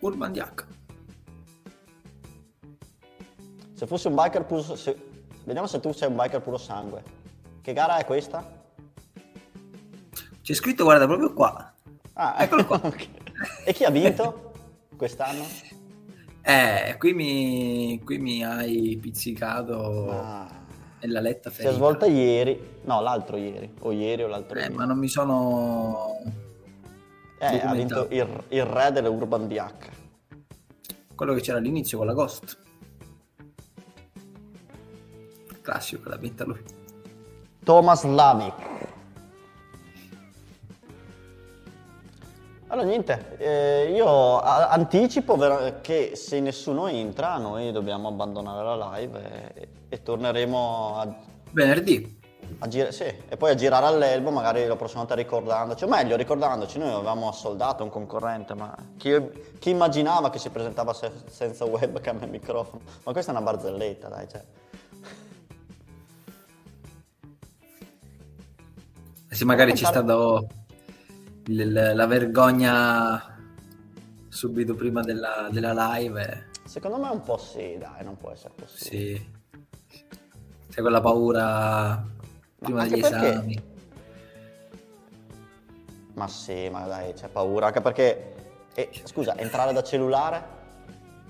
Urban 0.00 0.32
DH. 0.32 0.66
Se 3.74 3.86
fossi 3.86 4.06
un 4.06 4.14
biker 4.14 4.44
puro... 4.44 4.62
Se... 4.62 4.96
Vediamo 5.44 5.66
se 5.66 5.80
tu 5.80 5.92
sei 5.92 6.08
un 6.08 6.16
biker 6.16 6.40
puro 6.40 6.56
sangue. 6.56 7.02
Che 7.60 7.72
gara 7.72 7.98
è 7.98 8.04
questa? 8.04 8.64
C'è 10.40 10.54
scritto, 10.54 10.84
guarda, 10.84 11.06
proprio 11.06 11.32
qua. 11.32 11.74
Ah, 12.14 12.36
eccolo 12.38 12.64
qua. 12.64 12.80
okay. 12.82 13.10
E 13.64 13.72
chi 13.72 13.84
ha 13.84 13.90
vinto 13.90 14.52
quest'anno? 14.96 15.44
Eh, 16.40 16.94
qui 16.98 17.12
mi, 17.12 18.00
qui 18.04 18.18
mi 18.18 18.44
hai 18.44 18.96
pizzicato 19.00 20.10
ah. 20.10 20.48
nella 21.00 21.20
letta 21.20 21.50
ferita. 21.50 21.70
Si 21.70 21.74
è 21.74 21.76
svolta 21.76 22.06
ieri, 22.06 22.78
no, 22.84 23.00
l'altro 23.00 23.36
ieri, 23.36 23.74
o 23.80 23.90
ieri 23.90 24.22
o 24.22 24.28
l'altro 24.28 24.58
eh, 24.58 24.62
ieri. 24.62 24.74
ma 24.74 24.84
non 24.84 24.98
mi 24.98 25.08
sono... 25.08 26.20
Eh, 27.38 27.60
ha 27.60 27.72
vinto 27.72 28.08
il, 28.10 28.44
il 28.48 28.64
re 28.64 28.92
dell'Urban 28.92 29.46
DH. 29.46 29.88
Quello 31.14 31.34
che 31.34 31.40
c'era 31.40 31.58
all'inizio 31.58 31.98
con 31.98 32.06
la 32.06 32.12
Ghost. 32.14 32.58
Classico 35.60 36.02
che 36.02 36.08
l'ha 36.08 36.16
vinta 36.16 36.44
lui. 36.44 36.62
Thomas 37.62 38.04
Lavik. 38.04 38.74
Allora 42.68 42.86
niente, 42.86 43.36
eh, 43.38 43.92
io 43.92 44.40
anticipo 44.40 45.36
che 45.80 46.12
se 46.14 46.40
nessuno 46.40 46.88
entra 46.88 47.36
noi 47.38 47.70
dobbiamo 47.70 48.08
abbandonare 48.08 48.76
la 48.76 48.96
live 48.96 49.54
e, 49.54 49.68
e 49.88 50.02
torneremo 50.02 50.96
a... 50.96 51.16
Venerdì. 51.52 52.20
A 52.58 52.68
gir- 52.68 52.90
sì, 52.90 53.04
e 53.04 53.36
poi 53.36 53.50
a 53.50 53.54
girare 53.54 53.86
all'Elbo 53.86 54.30
magari 54.30 54.66
la 54.66 54.76
prossima 54.76 55.00
volta 55.00 55.14
ricordandoci, 55.14 55.84
o 55.84 55.88
meglio 55.88 56.16
ricordandoci, 56.16 56.78
noi 56.78 56.90
avevamo 56.92 57.28
assoldato 57.28 57.84
un 57.84 57.90
concorrente, 57.90 58.54
ma 58.54 58.74
chi, 58.96 59.14
chi 59.58 59.70
immaginava 59.70 60.30
che 60.30 60.38
si 60.38 60.48
presentava 60.50 60.92
se- 60.92 61.12
senza 61.28 61.64
webcam 61.64 62.22
e 62.22 62.26
microfono? 62.26 62.80
Ma 63.04 63.12
questa 63.12 63.32
è 63.32 63.34
una 63.34 63.44
barzelletta, 63.44 64.08
dai, 64.08 64.28
cioè. 64.28 64.44
Se 69.28 69.44
magari 69.44 69.76
ci 69.76 69.84
sta 69.84 70.00
da 70.00 70.42
il, 71.48 71.92
la 71.94 72.06
vergogna 72.06 73.38
subito 74.28 74.74
prima 74.74 75.02
della, 75.02 75.48
della 75.50 75.72
live. 75.94 76.48
Secondo 76.64 76.98
me 76.98 77.08
un 77.10 77.22
po' 77.22 77.36
sì, 77.36 77.76
dai, 77.78 78.02
non 78.02 78.16
può 78.16 78.30
essere 78.30 78.54
possibile. 78.54 79.16
Sì. 79.16 79.34
C'è 80.70 80.80
quella 80.80 81.00
paura 81.00 82.04
prima 82.58 82.86
degli 82.86 83.00
perché... 83.00 83.28
esami. 83.30 83.74
Ma 86.14 86.28
sì, 86.28 86.68
ma 86.70 86.86
dai, 86.86 87.12
c'è 87.12 87.28
paura, 87.28 87.66
anche 87.66 87.80
perché... 87.80 88.34
Eh, 88.74 88.90
scusa, 89.04 89.36
entrare 89.36 89.72
da 89.72 89.82
cellulare? 89.82 90.54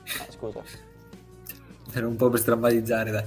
Eh, 0.05 0.33
scusa. 0.33 0.63
Era 1.93 2.07
un 2.07 2.17
po' 2.17 2.29
per 2.29 2.39
strammatizzare, 2.39 3.11
dai. 3.11 3.25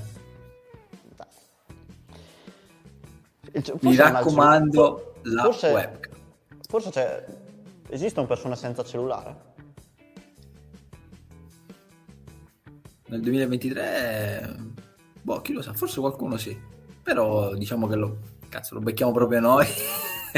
dai. 3.52 3.64
Mi 3.82 3.96
raccomando, 3.96 5.16
la 5.24 5.44
forse... 5.44 5.72
webcam. 5.72 6.18
Forse 6.68 6.90
c'è... 6.92 7.26
Esistono 7.90 8.28
persone 8.28 8.56
senza 8.56 8.84
cellulare? 8.84 9.48
Nel 13.08 13.22
2023... 13.22 14.56
Boh, 15.22 15.42
chi 15.42 15.52
lo 15.52 15.62
sa, 15.62 15.74
forse 15.74 16.00
qualcuno 16.00 16.38
sì. 16.38 16.69
Però 17.10 17.56
diciamo 17.56 17.88
che 17.88 17.96
lo... 17.96 18.18
Cazzo, 18.50 18.76
lo 18.76 18.82
becchiamo 18.82 19.12
proprio 19.12 19.40
noi. 19.40 19.66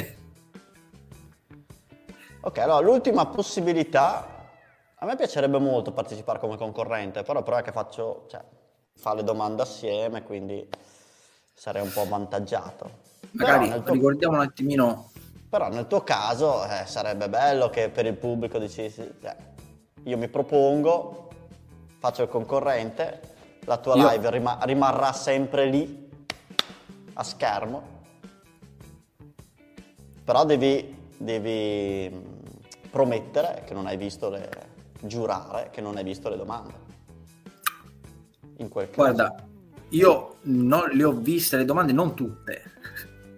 ok, 2.40 2.58
allora 2.60 2.80
l'ultima 2.80 3.26
possibilità... 3.26 4.48
A 4.96 5.06
me 5.06 5.18
piacerebbe 5.18 5.60
molto 5.60 5.92
partecipare 5.92 6.40
come 6.40 6.56
concorrente, 6.56 7.24
però, 7.24 7.44
però 7.44 7.58
è 7.58 7.62
che 7.62 7.74
faccio... 7.74 8.24
Cioè, 8.30 8.42
fa 8.96 9.14
le 9.14 9.26
domande 9.26 9.64
assieme, 9.64 10.24
quindi 10.24 10.66
sarei 11.54 11.82
un 11.82 11.92
po' 11.92 12.04
avvantaggiato. 12.04 12.90
Magari 13.32 13.68
tuo... 13.84 13.92
ricordiamo 13.92 14.38
un 14.38 14.44
attimino. 14.44 15.12
Però 15.50 15.68
nel 15.68 15.88
tuo 15.88 16.04
caso 16.04 16.64
eh, 16.64 16.86
sarebbe 16.86 17.28
bello 17.28 17.70
che 17.70 17.90
per 17.90 18.06
il 18.06 18.16
pubblico 18.16 18.58
dicessi, 18.58 19.02
eh, 19.02 19.36
io 20.04 20.18
mi 20.18 20.30
propongo, 20.30 21.28
faccio 22.00 22.22
il 22.24 22.30
concorrente, 22.30 23.20
la 23.66 23.76
tua 23.76 23.96
io... 23.96 24.10
live 24.10 24.30
rima- 24.30 24.60
rimarrà 24.62 25.12
sempre 25.12 25.66
lì, 25.66 26.01
a 27.22 27.24
schermo, 27.24 28.00
però 30.24 30.44
devi, 30.46 30.96
devi 31.18 32.10
mm, 32.14 32.90
promettere 32.90 33.64
che 33.66 33.74
non 33.74 33.86
hai 33.86 33.98
visto 33.98 34.30
le, 34.30 34.50
giurare 35.02 35.70
che 35.72 35.82
non 35.82 35.98
hai 35.98 36.04
visto 36.04 36.30
le 36.30 36.38
domande. 36.38 36.74
In 38.58 38.70
quel 38.70 38.90
caso. 38.90 39.02
Guarda, 39.02 39.36
io 39.90 40.36
non 40.44 40.90
le 40.92 41.04
ho 41.04 41.14
viste 41.14 41.58
le 41.58 41.66
domande, 41.66 41.94
non 41.94 42.16
tutte. 42.16 42.64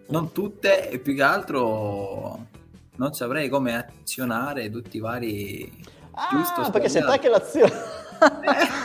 Non 0.08 0.32
tutte 0.32 0.90
e 0.90 1.00
più 1.00 1.16
che 1.16 1.24
altro 1.24 2.48
non 2.96 3.14
saprei 3.14 3.50
come 3.50 3.76
azionare 3.76 4.70
tutti 4.70 4.98
i 4.98 5.00
vari... 5.00 5.82
Ah, 6.12 6.28
giusto, 6.30 6.70
perché 6.70 6.90
sei 6.90 7.04
te 7.04 7.20
che 7.20 7.30
l'azione... 7.30 7.72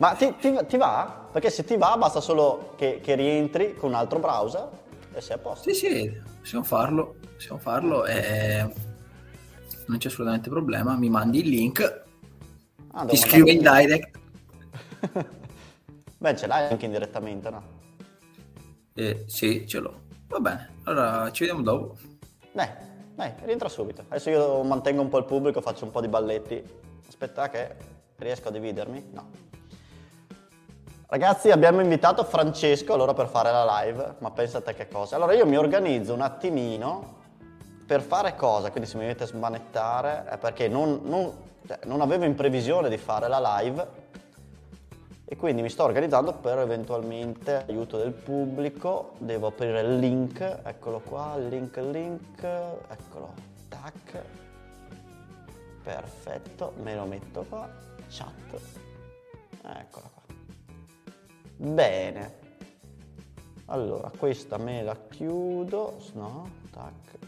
Ma 0.00 0.14
ti, 0.14 0.34
ti, 0.36 0.58
ti, 0.66 0.76
va? 0.78 1.28
Perché 1.30 1.50
se 1.50 1.62
ti 1.62 1.76
va 1.76 1.94
basta 1.98 2.22
solo 2.22 2.72
che, 2.76 3.00
che, 3.02 3.14
rientri 3.14 3.74
con 3.74 3.90
un 3.90 3.96
altro 3.96 4.18
browser 4.18 4.66
e 5.12 5.20
sei 5.20 5.36
a 5.36 5.38
posto. 5.38 5.70
Sì, 5.70 5.74
sì, 5.74 6.20
possiamo 6.38 6.64
farlo, 6.64 7.16
possiamo 7.34 7.60
farlo 7.60 8.06
e 8.06 8.66
non 9.86 9.98
c'è 9.98 10.08
assolutamente 10.08 10.48
problema, 10.48 10.96
mi 10.96 11.10
mandi 11.10 11.40
il 11.40 11.48
link, 11.48 12.02
ah, 12.92 13.04
ti 13.04 13.16
scrivo 13.16 13.50
in 13.50 13.58
direct. 13.58 14.18
Beh, 16.16 16.36
ce 16.36 16.46
l'hai 16.46 16.70
anche 16.70 16.86
indirettamente, 16.86 17.50
no? 17.50 17.62
Eh, 18.94 19.24
sì, 19.26 19.66
ce 19.66 19.80
l'ho. 19.80 20.00
Va 20.28 20.40
bene, 20.40 20.76
allora 20.84 21.30
ci 21.30 21.44
vediamo 21.44 21.62
dopo. 21.62 21.98
Dai, 22.52 22.68
dai, 23.14 23.32
rientra 23.44 23.68
subito. 23.68 24.04
Adesso 24.08 24.30
io 24.30 24.62
mantengo 24.62 25.02
un 25.02 25.10
po' 25.10 25.18
il 25.18 25.26
pubblico, 25.26 25.60
faccio 25.60 25.84
un 25.84 25.90
po' 25.90 26.00
di 26.00 26.08
balletti. 26.08 26.62
Aspetta 27.06 27.50
che 27.50 27.76
riesco 28.16 28.48
a 28.48 28.50
dividermi. 28.50 29.08
No. 29.12 29.49
Ragazzi, 31.10 31.50
abbiamo 31.50 31.80
invitato 31.80 32.22
Francesco 32.22 32.92
allora 32.92 33.14
per 33.14 33.26
fare 33.26 33.50
la 33.50 33.82
live, 33.82 34.14
ma 34.18 34.30
pensate 34.30 34.74
che 34.74 34.86
cosa. 34.86 35.16
Allora 35.16 35.32
io 35.32 35.44
mi 35.44 35.56
organizzo 35.56 36.14
un 36.14 36.20
attimino 36.20 37.16
per 37.84 38.00
fare 38.00 38.36
cosa? 38.36 38.70
Quindi 38.70 38.88
se 38.88 38.96
mi 38.96 39.02
dovete 39.02 39.26
smanettare 39.26 40.26
è 40.26 40.38
perché 40.38 40.68
non, 40.68 41.00
non, 41.02 41.32
cioè, 41.66 41.80
non 41.86 42.00
avevo 42.00 42.26
in 42.26 42.36
previsione 42.36 42.88
di 42.88 42.96
fare 42.96 43.26
la 43.26 43.58
live 43.58 43.88
e 45.24 45.34
quindi 45.34 45.62
mi 45.62 45.68
sto 45.68 45.82
organizzando 45.82 46.32
per 46.34 46.60
eventualmente 46.60 47.64
aiuto 47.66 47.96
del 47.96 48.12
pubblico, 48.12 49.14
devo 49.18 49.48
aprire 49.48 49.80
il 49.80 49.98
link, 49.98 50.60
eccolo 50.62 51.00
qua, 51.00 51.36
link, 51.36 51.76
link, 51.78 52.40
eccolo, 52.40 53.34
tac, 53.68 54.22
perfetto, 55.82 56.74
me 56.84 56.94
lo 56.94 57.04
metto 57.04 57.44
qua, 57.48 57.68
chat, 58.08 58.60
eccola 59.64 60.08
qua. 60.12 60.19
Bene, 61.62 62.38
allora 63.66 64.10
questa 64.16 64.56
me 64.56 64.82
la 64.82 64.96
chiudo, 65.10 65.98
no, 66.14 66.50
tac, 66.70 67.18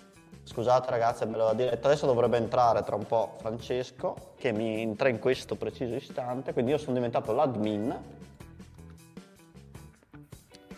Scusate 0.42 0.88
ragazzi, 0.88 1.26
me 1.26 1.36
l'ho 1.36 1.52
detto, 1.52 1.86
adesso 1.86 2.06
dovrebbe 2.06 2.38
entrare 2.38 2.82
tra 2.82 2.96
un 2.96 3.04
po' 3.04 3.36
Francesco 3.40 4.32
che 4.36 4.50
mi 4.52 4.80
entra 4.80 5.10
in 5.10 5.18
questo 5.18 5.56
preciso 5.56 5.96
istante, 5.96 6.54
quindi 6.54 6.70
io 6.70 6.78
sono 6.78 6.94
diventato 6.94 7.32
l'admin 7.32 7.94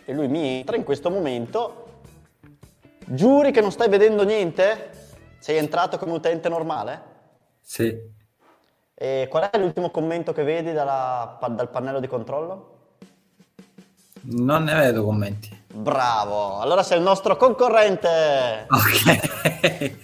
e 0.03 0.13
lui 0.13 0.27
mi 0.27 0.57
entra 0.57 0.75
in 0.75 0.83
questo 0.83 1.09
momento. 1.09 2.01
Giuri 3.05 3.51
che 3.51 3.61
non 3.61 3.71
stai 3.71 3.87
vedendo 3.87 4.25
niente? 4.25 4.89
Sei 5.39 5.55
entrato 5.55 5.97
come 5.97 6.11
utente 6.11 6.49
normale? 6.49 7.01
Sì. 7.61 7.97
E 8.93 9.27
qual 9.29 9.43
è 9.49 9.57
l'ultimo 9.57 9.91
commento 9.91 10.33
che 10.33 10.43
vedi 10.43 10.73
dalla, 10.73 11.37
dal 11.51 11.69
pannello 11.69 12.01
di 12.01 12.07
controllo? 12.07 12.74
Non 14.27 14.63
ne 14.63 14.73
vedo 14.73 15.03
commenti. 15.03 15.63
Bravo, 15.71 16.59
allora 16.59 16.81
sei 16.81 16.97
il 16.97 17.03
nostro 17.03 17.37
concorrente. 17.37 18.65
Ok. 18.69 19.95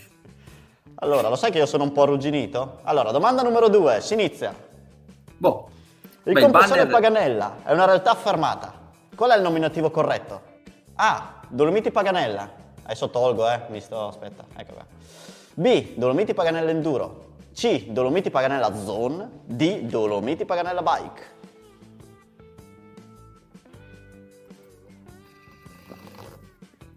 allora, 0.96 1.30
lo 1.30 1.36
sai 1.36 1.50
che 1.50 1.58
io 1.58 1.66
sono 1.66 1.84
un 1.84 1.92
po' 1.92 2.04
arrugginito? 2.04 2.80
Allora, 2.84 3.12
domanda 3.12 3.42
numero 3.42 3.68
due, 3.68 4.00
si 4.02 4.14
inizia. 4.14 4.54
Boh. 5.38 5.70
Il 6.24 6.34
Beh, 6.34 6.42
compressore 6.42 6.86
banner... 6.86 6.94
Paganella 6.94 7.56
è 7.64 7.72
una 7.72 7.86
realtà 7.86 8.12
affermata. 8.12 8.74
Qual 9.16 9.32
è 9.32 9.36
il 9.36 9.42
nominativo 9.42 9.90
corretto? 9.90 10.42
A. 10.96 11.42
Dolomiti 11.48 11.90
Paganella. 11.90 12.50
Adesso 12.84 13.10
tolgo, 13.10 13.50
eh, 13.50 13.62
mi 13.70 13.80
sto, 13.80 14.08
aspetta, 14.10 14.46
ecco 14.56 14.74
qua. 14.74 14.86
B. 15.56 15.96
Dolomiti 15.96 16.36
Paganella 16.36 16.70
Enduro. 16.70 17.30
C. 17.56 17.88
Dolomiti 17.88 18.30
Paganella 18.30 18.76
Zone. 18.76 19.30
D. 19.46 19.82
Dolomiti 19.82 20.46
Paganella 20.46 20.84
Bike. 20.84 21.31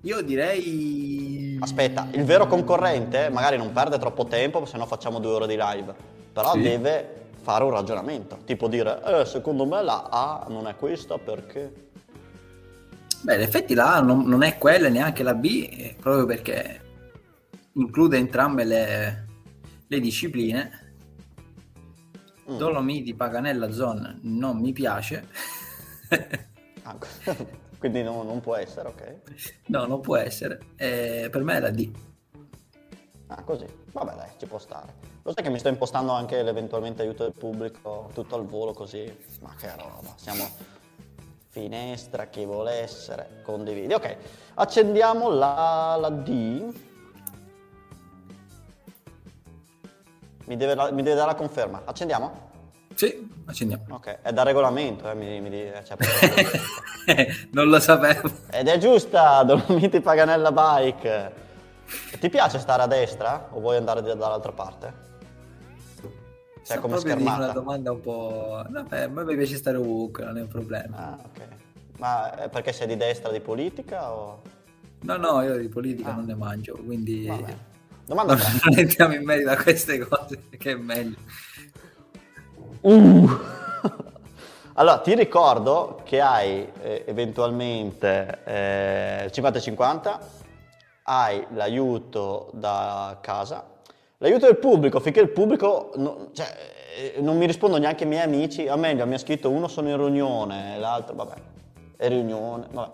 Io 0.05 0.21
direi... 0.21 1.57
Aspetta, 1.61 2.09
il 2.13 2.25
vero 2.25 2.47
concorrente 2.47 3.31
magari 3.31 3.57
non 3.57 3.73
perde 3.73 3.99
troppo 3.99 4.27
tempo, 4.27 4.67
se 4.67 4.77
no 4.77 4.85
facciamo 4.85 5.19
due 5.19 5.33
ore 5.33 5.47
di 5.47 5.57
live, 5.59 5.95
però 6.31 6.53
sì. 6.53 6.61
deve 6.61 7.23
fare 7.41 7.65
un 7.65 7.71
ragionamento, 7.71 8.39
tipo 8.45 8.69
dire, 8.69 9.01
eh, 9.03 9.25
secondo 9.25 9.65
me 9.65 9.83
la 9.83 10.09
A 10.11 10.47
non 10.49 10.67
è 10.67 10.77
questa 10.77 11.17
perché... 11.17 11.89
Beh, 13.23 13.37
in 13.37 13.41
effetti 13.41 13.73
la 13.73 13.95
A 13.95 14.01
non, 14.01 14.27
non 14.27 14.43
è 14.43 14.59
quella 14.59 14.91
neanche 14.91 15.23
la 15.23 15.35
B, 15.35 15.69
eh, 15.71 15.97
proprio 15.99 16.27
perché 16.27 16.83
include 17.73 18.19
entrambe 18.19 18.65
le, 18.65 19.27
le 19.87 20.01
discipline. 20.01 20.83
Mm. 22.51 22.59
Dolomiti, 22.59 23.15
Paganella, 23.15 23.73
Zone 23.73 24.19
non 24.21 24.59
mi 24.59 24.73
piace. 24.75 25.27
Quindi 27.85 28.03
no, 28.03 28.23
non 28.23 28.41
può 28.41 28.57
essere, 28.57 28.89
ok? 28.89 29.15
No, 29.67 29.85
non 29.85 30.01
può 30.01 30.17
essere. 30.17 30.59
Eh, 30.77 31.29
per 31.31 31.43
me 31.43 31.57
è 31.57 31.61
la 31.61 31.69
D. 31.69 31.91
Ah, 33.27 33.43
così. 33.43 33.67
Vabbè, 33.93 34.15
dai, 34.15 34.31
ci 34.39 34.47
può 34.47 34.59
stare. 34.59 34.95
Lo 35.23 35.35
sai 35.35 35.45
che 35.45 35.51
mi 35.51 35.59
sto 35.59 35.69
impostando 35.69 36.13
anche 36.13 36.43
l'eventualmente 36.43 37.03
aiuto 37.03 37.25
del 37.25 37.35
pubblico, 37.35 38.09
tutto 38.15 38.37
al 38.37 38.47
volo 38.47 38.73
così. 38.73 39.05
Ma 39.43 39.55
che 39.59 39.71
roba, 39.77 40.15
siamo 40.17 40.49
finestra, 41.51 42.25
chi 42.29 42.47
vuole 42.47 42.73
essere, 42.73 43.43
condividi. 43.43 43.93
Ok, 43.93 44.17
accendiamo 44.55 45.29
la, 45.29 45.99
la 46.01 46.09
D. 46.09 46.75
Mi 50.47 50.57
deve, 50.57 50.75
mi 50.93 51.03
deve 51.03 51.17
dare 51.17 51.27
la 51.27 51.35
conferma. 51.35 51.83
Accendiamo? 51.85 52.53
Sì, 52.95 53.29
accendiamo. 53.45 53.85
Ok, 53.91 54.21
è 54.23 54.33
da 54.33 54.43
regolamento, 54.43 55.11
eh, 55.11 55.15
mi, 55.15 55.39
mi, 55.43 55.51
cioè, 55.85 55.99
non 57.53 57.69
lo 57.69 57.81
sapevo. 57.81 58.31
Ed 58.51 58.69
è 58.69 58.79
giusta, 58.79 59.43
Dolomiti 59.43 60.01
Paganella 60.01 60.53
Bike. 60.53 61.43
Ti 62.19 62.29
piace 62.31 62.59
stare 62.59 62.83
a 62.83 62.87
destra 62.87 63.49
o 63.51 63.61
vuoi 63.61 63.77
andare 63.77 64.03
dall'altra 64.03 64.53
parte? 64.53 65.03
Cioè, 66.65 66.79
come 66.79 66.97
schermata? 66.99 67.45
una 67.45 67.53
domanda 67.53 67.93
un 67.93 68.01
po'... 68.01 68.65
No, 68.69 68.85
beh, 68.85 69.03
a 69.03 69.09
me 69.09 69.37
piace 69.37 69.57
stare 69.57 69.77
ovunque, 69.77 70.25
non 70.25 70.39
è 70.39 70.41
un 70.41 70.49
problema. 70.49 70.97
Ah, 70.97 71.19
ok. 71.23 71.49
Ma 71.99 72.35
è 72.45 72.49
perché 72.49 72.73
sei 72.73 72.87
di 72.87 72.97
destra 72.97 73.31
di 73.31 73.41
politica 73.41 74.13
o... 74.13 74.41
No, 75.03 75.17
no, 75.17 75.43
io 75.43 75.59
di 75.59 75.69
politica 75.69 76.13
ah. 76.13 76.15
non 76.15 76.25
ne 76.25 76.35
mangio, 76.35 76.75
quindi... 76.83 77.27
Vabbè. 77.27 77.57
Domanda 78.07 78.35
non, 78.35 78.61
non 78.65 78.79
entriamo 78.79 79.15
in 79.15 79.25
merito 79.25 79.51
a 79.51 79.57
queste 79.57 79.99
cose, 79.99 80.45
che 80.57 80.73
è 80.73 80.75
meglio. 80.75 81.17
Uh. 82.81 83.31
Allora, 84.75 84.99
ti 84.99 85.15
ricordo 85.15 86.01
che 86.05 86.21
hai 86.21 86.69
eh, 86.83 87.05
eventualmente 87.07 88.41
eh, 88.45 89.31
50-50, 89.33 90.19
hai 91.05 91.47
l'aiuto 91.51 92.51
da 92.53 93.19
casa, 93.21 93.65
l'aiuto 94.19 94.47
del 94.47 94.57
pubblico, 94.57 94.99
finché 94.99 95.21
il 95.21 95.31
pubblico, 95.31 95.93
no, 95.97 96.31
cioè, 96.33 96.47
eh, 96.97 97.21
non 97.21 97.37
mi 97.37 97.47
rispondono 97.47 97.83
neanche 97.83 98.03
i 98.03 98.07
miei 98.09 98.25
amici, 98.25 98.67
a 98.67 98.75
meglio 98.75 99.07
mi 99.07 99.15
ha 99.15 99.19
scritto 99.19 99.49
uno 99.49 99.69
sono 99.69 99.91
in 99.91 99.97
riunione, 99.97 100.77
l'altro, 100.79 101.15
vabbè, 101.15 101.35
è 101.97 102.09
riunione, 102.09 102.67
vabbè. 102.71 102.93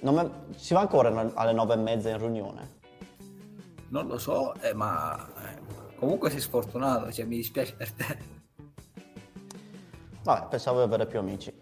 Me, 0.00 0.30
si 0.56 0.74
va 0.74 0.80
ancora 0.80 1.30
alle 1.34 1.52
nove 1.52 1.74
e 1.74 1.76
mezza 1.76 2.10
in 2.10 2.18
riunione? 2.18 2.78
Non 3.88 4.06
lo 4.06 4.18
so, 4.18 4.54
eh, 4.60 4.74
ma 4.74 5.16
eh, 5.16 5.96
comunque 5.96 6.30
sei 6.30 6.40
sfortunato, 6.40 7.10
cioè, 7.10 7.24
mi 7.24 7.36
dispiace 7.36 7.74
per 7.74 7.92
te. 7.92 8.38
Vabbè, 10.22 10.48
pensavo 10.48 10.78
di 10.78 10.84
avere 10.84 11.06
più 11.06 11.18
amici. 11.18 11.52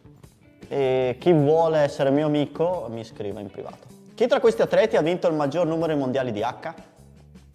E 0.68 1.16
chi 1.18 1.33
vuole 1.33 1.79
essere 1.79 2.11
mio 2.11 2.27
amico 2.27 2.87
mi 2.90 3.05
scrive 3.05 3.40
in 3.40 3.51
privato. 3.51 3.87
Chi 4.14 4.27
tra 4.27 4.40
questi 4.40 4.62
atleti 4.62 4.97
ha 4.97 5.01
vinto 5.01 5.29
il 5.29 5.35
maggior 5.35 5.66
numero 5.66 5.92
di 5.92 5.99
mondiali 5.99 6.33
di 6.33 6.42
H? 6.42 6.75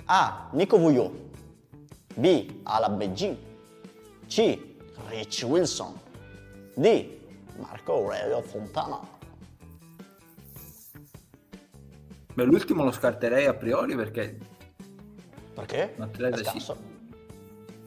A. 0.06 0.50
Nico 0.52 0.78
Vuillot 0.78 1.12
B. 2.16 2.60
Ala 2.64 2.90
Beijing 2.90 3.38
C. 4.28 4.58
Rich 5.10 5.44
Wilson 5.44 6.00
D. 6.74 7.08
Marco 7.58 7.94
Aurelio 7.94 8.42
Fontana. 8.42 9.00
Beh, 12.34 12.44
l'ultimo 12.46 12.84
lo 12.84 12.92
scarterei 12.92 13.46
a 13.46 13.54
priori 13.54 13.96
perché... 13.96 14.38
Perché? 15.54 15.94
Un 15.98 16.04
atleta 16.04 16.58
sì. 16.58 16.74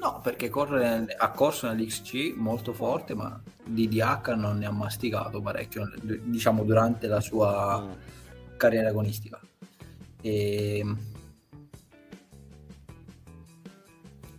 No, 0.07 0.21
perché 0.21 0.49
corre, 0.49 1.05
ha 1.19 1.31
corso 1.33 1.67
nell'XC 1.67 2.37
molto 2.37 2.73
forte, 2.73 3.13
ma 3.17 3.43
di 3.65 3.89
DH 3.89 4.35
non 4.37 4.59
ne 4.59 4.67
ha 4.67 4.71
masticato 4.71 5.41
parecchio, 5.41 5.91
diciamo, 6.23 6.63
durante 6.63 7.09
la 7.09 7.21
sua 7.21 7.81
mm. 7.81 8.57
carriera 8.57 8.91
agonistica. 8.91 9.41
E... 10.21 10.97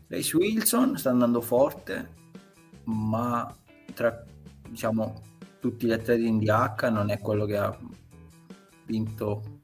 Race 0.08 0.38
Wilson 0.38 0.98
sta 0.98 1.10
andando 1.10 1.42
forte, 1.42 2.14
ma 2.86 3.54
tra 3.94 4.24
diciamo, 4.70 5.22
tutti 5.60 5.86
gli 5.86 5.92
atleti 5.92 6.28
in 6.28 6.40
DH 6.40 6.84
non 6.84 7.10
è 7.10 7.20
quello 7.20 7.44
che 7.44 7.58
ha 7.58 7.78
vinto 8.86 9.60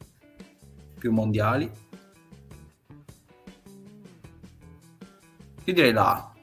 più 0.99 1.13
mondiali. 1.13 1.71
Io 5.65 5.73
direi 5.73 5.93
la 5.93 6.33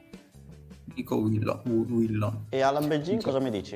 Dico 0.93 1.15
Willow. 1.15 1.61
Willow. 1.65 2.45
E 2.49 2.61
Alan 2.61 2.87
Belgin 2.87 3.21
cosa 3.21 3.39
mi 3.39 3.49
dici? 3.49 3.75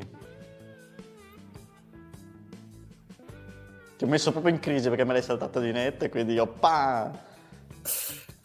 Ti 3.98 4.04
ho 4.04 4.08
messo 4.08 4.32
proprio 4.32 4.54
in 4.54 4.60
crisi 4.60 4.90
perché 4.90 5.06
me 5.06 5.14
l'hai 5.14 5.22
saltato 5.22 5.60
di 5.60 5.72
netto 5.72 6.06
e 6.06 6.10
quindi 6.10 6.34
io 6.34 6.48
pa! 6.48 7.34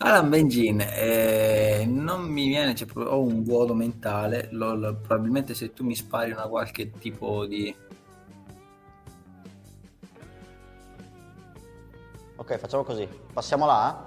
Alan 0.03 0.31
Bengin, 0.31 0.81
eh, 0.81 1.85
non 1.87 2.23
mi 2.23 2.49
viene, 2.49 2.75
cioè, 2.75 2.89
ho 2.95 3.21
un 3.21 3.43
vuoto 3.43 3.75
mentale, 3.75 4.49
lo, 4.53 4.75
lo, 4.75 4.95
probabilmente 4.95 5.53
se 5.53 5.75
tu 5.75 5.85
mi 5.85 5.95
spari 5.95 6.31
una 6.31 6.47
qualche 6.47 6.91
tipo 6.93 7.45
di... 7.45 7.75
Ok, 12.37 12.57
facciamo 12.57 12.83
così, 12.83 13.07
passiamo 13.31 13.67
là? 13.67 14.03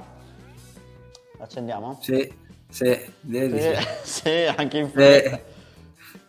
Accendiamo? 1.38 2.00
Sì, 2.02 2.28
sì, 2.74 3.00
direi 3.22 3.52
sì, 3.52 3.82
sì. 4.02 4.02
sì 4.24 4.54
anche 4.56 4.78
in 4.80 4.90
fretta. 4.90 5.40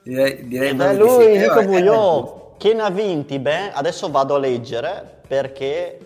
Direi, 0.02 0.46
direi 0.46 0.68
Ed 0.68 0.80
è 0.80 0.94
lui, 0.94 1.33
sì. 1.33 1.38
Nico 1.38 1.64
Buio, 1.64 2.54
che 2.59 2.74
ne 2.74 2.83
ha 2.83 2.90
vinti, 2.90 3.38
beh, 3.38 3.72
adesso 3.72 4.11
vado 4.11 4.35
a 4.35 4.38
leggere 4.38 5.22
perché 5.26 5.98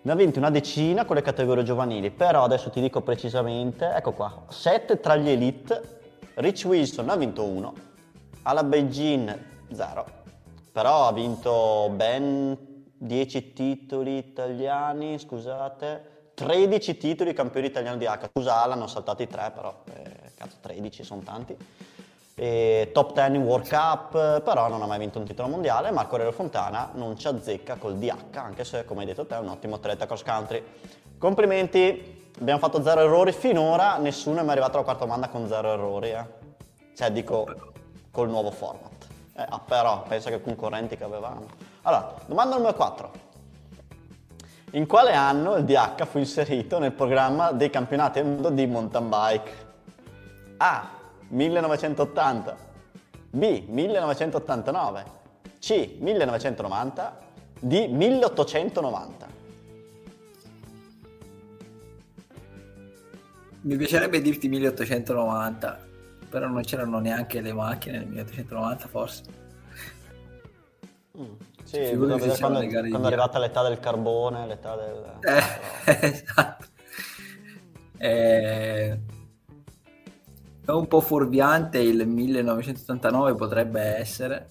ne 0.00 0.12
ha 0.12 0.14
vinti 0.14 0.38
una 0.38 0.48
decina 0.50 1.04
con 1.04 1.16
le 1.16 1.22
categorie 1.22 1.62
giovanili, 1.62 2.10
però 2.10 2.44
adesso 2.44 2.70
ti 2.70 2.80
dico 2.80 3.02
precisamente, 3.02 3.92
ecco 3.94 4.12
qua, 4.12 4.44
7 4.48 4.98
tra 5.00 5.16
gli 5.16 5.28
elite, 5.28 5.98
Rich 6.36 6.64
Wilson 6.64 7.04
ne 7.04 7.12
ha 7.12 7.16
vinto 7.16 7.44
uno, 7.44 7.74
Ala 8.44 8.64
Beijing 8.64 9.38
0, 9.72 10.06
però 10.72 11.08
ha 11.08 11.12
vinto 11.12 11.90
ben 11.92 12.56
10 12.96 13.52
titoli 13.52 14.16
italiani, 14.16 15.18
scusate, 15.18 16.15
13 16.36 16.98
titoli 16.98 17.32
campione 17.32 17.66
italiano 17.66 17.96
di 17.96 18.04
H, 18.04 18.28
scusa 18.30 18.62
Ala, 18.62 18.74
hanno 18.74 18.86
saltati 18.86 19.26
3 19.26 19.52
però, 19.54 19.74
eh, 19.94 20.32
cazzo 20.36 20.56
13 20.60 21.02
sono 21.02 21.22
tanti 21.22 21.56
e 22.38 22.90
top 22.92 23.14
10 23.14 23.36
in 23.36 23.42
World 23.44 23.66
Cup, 23.66 24.42
però 24.42 24.68
non 24.68 24.82
ha 24.82 24.86
mai 24.86 24.98
vinto 24.98 25.18
un 25.18 25.24
titolo 25.24 25.48
mondiale. 25.48 25.90
Marco 25.90 26.12
Aurelio 26.12 26.32
Fontana 26.32 26.90
non 26.92 27.16
ci 27.16 27.26
azzecca 27.26 27.76
col 27.76 27.96
DH, 27.96 28.36
anche 28.36 28.62
se, 28.62 28.84
come 28.84 29.00
hai 29.00 29.06
detto 29.06 29.24
te, 29.24 29.36
è 29.36 29.38
un 29.38 29.48
ottimo 29.48 29.76
atleta 29.76 30.04
cross 30.04 30.22
country. 30.22 30.62
Complimenti, 31.16 32.30
abbiamo 32.38 32.58
fatto 32.58 32.82
zero 32.82 33.00
errori 33.00 33.32
finora, 33.32 33.96
nessuno 33.96 34.40
è 34.40 34.42
mai 34.42 34.50
arrivato 34.50 34.74
alla 34.74 34.84
quarta 34.84 35.04
domanda 35.04 35.28
con 35.28 35.48
zero 35.48 35.72
errori. 35.72 36.10
Eh. 36.10 36.24
Cioè, 36.94 37.10
dico, 37.10 37.46
col 38.10 38.28
nuovo 38.28 38.50
format. 38.50 39.06
Eh, 39.34 39.46
ah, 39.48 39.60
però, 39.60 40.02
pensa 40.02 40.28
che 40.28 40.42
concorrenti 40.42 40.98
che 40.98 41.04
avevamo. 41.04 41.46
Allora, 41.82 42.16
domanda 42.26 42.56
numero 42.56 42.74
4. 42.74 43.25
In 44.76 44.86
quale 44.86 45.14
anno 45.14 45.56
il 45.56 45.64
DH 45.64 46.04
fu 46.04 46.18
inserito 46.18 46.78
nel 46.78 46.92
programma 46.92 47.50
dei 47.52 47.70
campionati 47.70 48.20
del 48.20 48.28
mondo 48.30 48.50
di 48.50 48.66
mountain 48.66 49.08
bike? 49.08 49.50
A. 50.58 50.90
1980, 51.28 52.56
B 53.30 53.64
1989, 53.68 55.04
C 55.58 55.96
1990, 55.98 57.18
D 57.58 57.86
1890. 57.90 59.26
Mi 63.62 63.76
piacerebbe 63.76 64.20
dirti 64.20 64.46
1890, 64.48 65.86
però 66.28 66.48
non 66.48 66.62
c'erano 66.62 66.98
neanche 66.98 67.40
le 67.40 67.54
macchine 67.54 67.96
nel 67.96 68.08
1890 68.08 68.88
forse. 68.88 69.22
Mm, 71.16 71.32
sì, 71.66 71.96
quando, 71.96 72.16
quando 72.16 72.60
è 72.60 73.06
arrivata 73.06 73.40
l'età 73.40 73.62
del 73.62 73.80
carbone, 73.80 74.46
l'età 74.46 74.76
del... 74.76 75.18
Eh, 75.20 75.98
esatto. 76.06 76.66
Eh, 77.98 79.00
è 80.64 80.70
un 80.70 80.86
po' 80.86 81.00
fuorviante 81.00 81.78
il 81.78 82.06
1989 82.06 83.34
potrebbe 83.34 83.80
essere. 83.80 84.48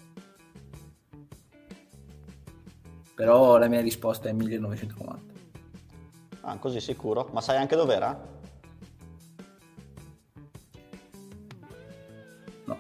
Però 3.16 3.58
la 3.58 3.68
mia 3.68 3.80
risposta 3.80 4.28
è 4.28 4.34
1990. 4.34 5.34
Ah, 6.42 6.58
così 6.58 6.82
sicuro? 6.82 7.30
Ma 7.32 7.40
sai 7.40 7.56
anche 7.56 7.78
dov'era? 7.78 8.18
No. 12.66 12.78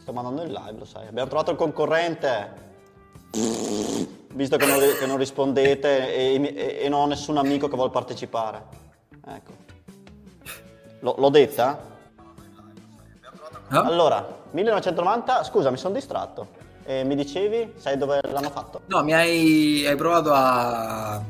Sto 0.00 0.12
mandando 0.14 0.42
in 0.44 0.52
live, 0.52 0.78
lo 0.78 0.86
sai. 0.86 1.08
Abbiamo 1.08 1.28
trovato 1.28 1.50
il 1.50 1.58
concorrente. 1.58 2.68
Visto 3.30 4.56
che 4.56 4.66
non, 4.66 4.78
che 4.98 5.06
non 5.06 5.16
rispondete 5.16 6.14
e, 6.14 6.42
e, 6.42 6.78
e, 6.82 6.88
non 6.88 7.00
ho 7.00 7.06
nessun 7.06 7.36
amico 7.36 7.68
che 7.68 7.76
vuole 7.76 7.90
partecipare. 7.90 8.62
Ecco. 9.26 9.52
L- 11.00 11.14
l'ho 11.16 11.28
detta? 11.28 11.88
No? 13.68 13.82
Allora, 13.82 14.42
1990, 14.50 15.44
scusa, 15.44 15.70
mi 15.70 15.76
sono 15.76 15.94
distratto. 15.94 16.58
E 16.84 17.04
mi 17.04 17.14
dicevi, 17.14 17.74
sai 17.76 17.96
dove 17.96 18.20
l'hanno 18.22 18.50
fatto? 18.50 18.80
No, 18.86 19.04
mi 19.04 19.12
hai, 19.12 19.86
hai 19.86 19.96
provato 19.96 20.32
a 20.32 21.22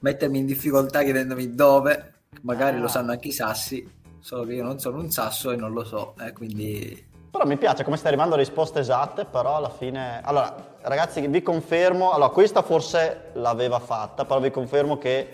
mettermi 0.00 0.38
in 0.38 0.46
difficoltà 0.46 1.02
chiedendomi 1.02 1.54
dove, 1.54 2.14
magari 2.42 2.78
ah. 2.78 2.80
lo 2.80 2.88
sanno 2.88 3.12
anche 3.12 3.28
i 3.28 3.32
sassi, 3.32 3.88
solo 4.18 4.44
che 4.44 4.54
io 4.54 4.64
non 4.64 4.80
sono 4.80 4.98
un 4.98 5.10
sasso 5.10 5.52
e 5.52 5.56
non 5.56 5.72
lo 5.72 5.84
so, 5.84 6.14
eh, 6.20 6.32
quindi... 6.32 7.12
Però 7.34 7.46
mi 7.46 7.56
piace 7.56 7.82
come 7.82 7.96
stai 7.96 8.12
arrivando 8.12 8.36
a 8.36 8.38
risposte 8.38 8.78
esatte, 8.78 9.24
però 9.24 9.56
alla 9.56 9.68
fine... 9.68 10.20
Allora, 10.22 10.76
ragazzi, 10.82 11.26
vi 11.26 11.42
confermo, 11.42 12.12
allora 12.12 12.30
questa 12.30 12.62
forse 12.62 13.30
l'aveva 13.32 13.80
fatta, 13.80 14.24
però 14.24 14.38
vi 14.38 14.52
confermo 14.52 14.98
che 14.98 15.30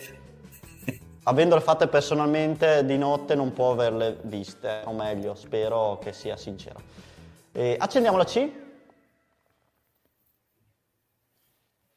avendole 1.24 1.60
fatte 1.60 1.88
personalmente 1.88 2.86
di 2.86 2.96
notte 2.96 3.34
non 3.34 3.52
può 3.52 3.72
averle 3.72 4.16
viste, 4.22 4.80
o 4.86 4.92
meglio, 4.92 5.34
spero 5.34 5.98
che 6.00 6.14
sia 6.14 6.38
sincero. 6.38 6.80
E 7.52 7.76
accendiamo 7.78 8.16
la 8.16 8.24
C. 8.24 8.50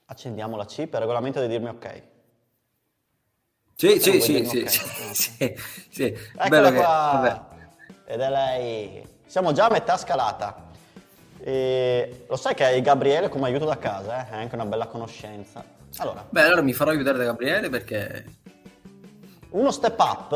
Accendiamo 0.03 0.57
la 0.57 0.65
C, 0.65 0.85
per 0.87 0.99
regolamento 0.99 1.39
devi 1.39 1.53
dirmi 1.53 1.69
ok. 1.69 2.03
Sì, 3.75 4.01
sì, 4.01 4.19
sì, 4.19 4.45
sì, 4.45 4.67
sì, 4.67 5.55
sì, 5.89 6.17
Eccola 6.35 6.73
qua. 6.73 6.83
Vabbè. 7.13 7.41
Ed 8.03 8.19
è 8.19 8.29
lei. 8.29 9.12
Siamo 9.25 9.51
già 9.51 9.65
a 9.65 9.71
metà 9.71 9.97
scalata. 9.97 10.71
E 11.39 12.25
lo 12.27 12.35
sai 12.37 12.53
che 12.53 12.63
hai 12.63 12.81
Gabriele 12.81 13.29
come 13.29 13.47
aiuto 13.47 13.65
da 13.65 13.77
casa, 13.77 14.25
eh? 14.25 14.31
è 14.31 14.35
anche 14.35 14.55
una 14.55 14.65
bella 14.65 14.87
conoscenza. 14.87 15.63
Allora. 15.97 16.25
Beh, 16.27 16.43
allora 16.43 16.61
mi 16.61 16.73
farò 16.73 16.91
aiutare 16.91 17.17
da 17.17 17.25
Gabriele 17.25 17.69
perché 17.69 18.25
uno 19.53 19.69
step 19.69 19.99
up? 19.99 20.33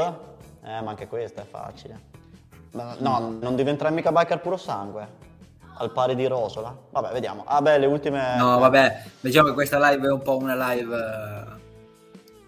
Eh, 0.63 0.81
ma 0.81 0.91
anche 0.91 1.07
questo 1.07 1.41
è 1.41 1.45
facile. 1.49 2.15
No, 2.71 3.37
non 3.39 3.55
diventerai 3.55 3.91
mica 3.91 4.11
biker 4.11 4.39
puro 4.39 4.57
sangue. 4.57 5.25
Al 5.79 5.91
pari 5.91 6.15
di 6.15 6.27
Rosola? 6.27 6.75
Vabbè, 6.91 7.13
vediamo. 7.13 7.43
Ah, 7.45 7.61
beh, 7.61 7.79
le 7.79 7.85
ultime. 7.87 8.35
No, 8.35 8.59
vabbè, 8.59 9.03
diciamo 9.19 9.47
che 9.47 9.53
questa 9.53 9.79
live 9.89 10.07
è 10.07 10.11
un 10.11 10.21
po' 10.21 10.37
una 10.37 10.71
live. 10.71 10.95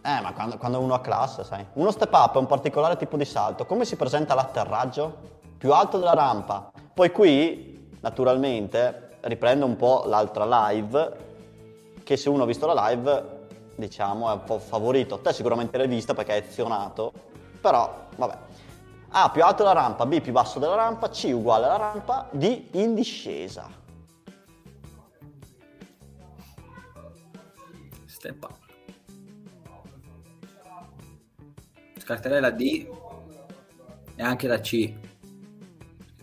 Eh, 0.03 0.11
eh 0.11 0.21
ma 0.21 0.31
quando, 0.33 0.57
quando 0.57 0.79
uno 0.79 0.93
ha 0.93 1.01
classe, 1.01 1.43
sai. 1.43 1.65
Uno 1.73 1.91
step 1.91 2.13
up 2.13 2.35
è 2.35 2.37
un 2.37 2.47
particolare 2.47 2.97
tipo 2.97 3.17
di 3.17 3.25
salto. 3.25 3.65
Come 3.65 3.85
si 3.85 3.95
presenta 3.95 4.35
l'atterraggio? 4.35 5.38
Più 5.59 5.73
alto 5.73 5.97
della 5.97 6.13
rampa. 6.13 6.71
Poi 6.93 7.11
qui, 7.11 7.97
naturalmente, 7.99 9.17
riprendo 9.23 9.65
un 9.65 9.75
po' 9.75 10.03
l'altra 10.05 10.69
live. 10.69 11.27
Che 12.01 12.15
se 12.15 12.29
uno 12.29 12.43
ha 12.43 12.45
visto 12.45 12.65
la 12.65 12.87
live 12.87 13.37
diciamo, 13.75 14.29
è 14.29 14.33
un 14.33 14.43
po' 14.45 14.57
favorito. 14.57 15.19
Te 15.19 15.33
sicuramente 15.33 15.77
l'hai 15.77 15.89
vista 15.89 16.13
perché 16.13 16.31
hai 16.31 16.39
azionato, 16.39 17.11
però 17.59 18.07
vabbè. 18.15 18.37
A 19.09 19.29
più 19.31 19.43
alto 19.43 19.63
della 19.63 19.73
rampa, 19.73 20.05
B 20.05 20.21
più 20.21 20.31
basso 20.31 20.59
della 20.59 20.75
rampa, 20.75 21.09
C 21.09 21.29
uguale 21.33 21.65
alla 21.65 21.75
rampa, 21.75 22.29
D 22.31 22.67
in 22.71 22.95
discesa. 22.95 23.69
Step 28.05 28.43
up. 28.43 28.57
Scarterei 31.97 32.39
la 32.39 32.51
D 32.51 32.87
e 34.15 34.23
anche 34.23 34.47
la 34.47 34.59
C. 34.61 35.07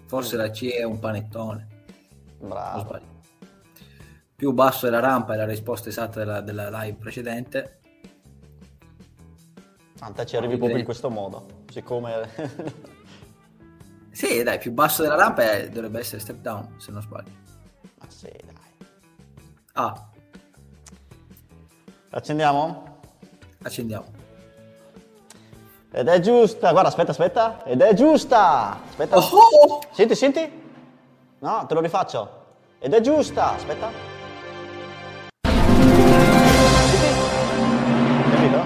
Forse 0.06 0.36
mm. 0.36 0.38
la 0.38 0.50
C 0.50 0.70
è 0.72 0.82
un 0.82 0.98
panettone. 0.98 1.68
Bravo. 2.38 3.00
Più 4.34 4.52
basso 4.52 4.84
della 4.84 5.00
rampa 5.00 5.34
è 5.34 5.36
la 5.36 5.46
risposta 5.46 5.88
esatta 5.88 6.18
della, 6.18 6.40
della 6.40 6.68
live 6.68 6.96
precedente. 6.98 7.80
A 10.00 10.10
te 10.10 10.26
ci 10.26 10.36
arrivi 10.36 10.58
proprio 10.58 10.78
in 10.78 10.84
questo 10.84 11.08
modo, 11.08 11.64
siccome... 11.70 12.28
sì, 14.10 14.42
dai, 14.42 14.58
più 14.58 14.72
basso 14.72 15.02
della 15.02 15.16
rampa 15.16 15.52
è, 15.52 15.70
dovrebbe 15.70 16.00
essere 16.00 16.20
step 16.20 16.36
down, 16.40 16.74
se 16.78 16.92
non 16.92 17.00
sbaglio. 17.00 17.32
Ma 17.98 18.04
sì, 18.08 18.30
dai. 18.44 18.88
Ah. 19.72 20.10
Accendiamo? 22.10 23.00
Accendiamo. 23.62 24.15
Ed 25.90 26.08
è 26.08 26.20
giusta, 26.20 26.72
guarda, 26.72 26.88
aspetta, 26.88 27.12
aspetta. 27.12 27.64
Ed 27.64 27.80
è 27.80 27.94
giusta. 27.94 28.80
Aspetta. 28.88 29.16
Oh! 29.16 29.80
Senti, 29.92 30.14
senti. 30.14 30.64
No, 31.38 31.64
te 31.66 31.74
lo 31.74 31.80
rifaccio. 31.80 32.44
Ed 32.78 32.92
è 32.92 33.00
giusta, 33.00 33.54
aspetta. 33.54 33.90
Senti? 35.42 37.08
Capito? 38.30 38.64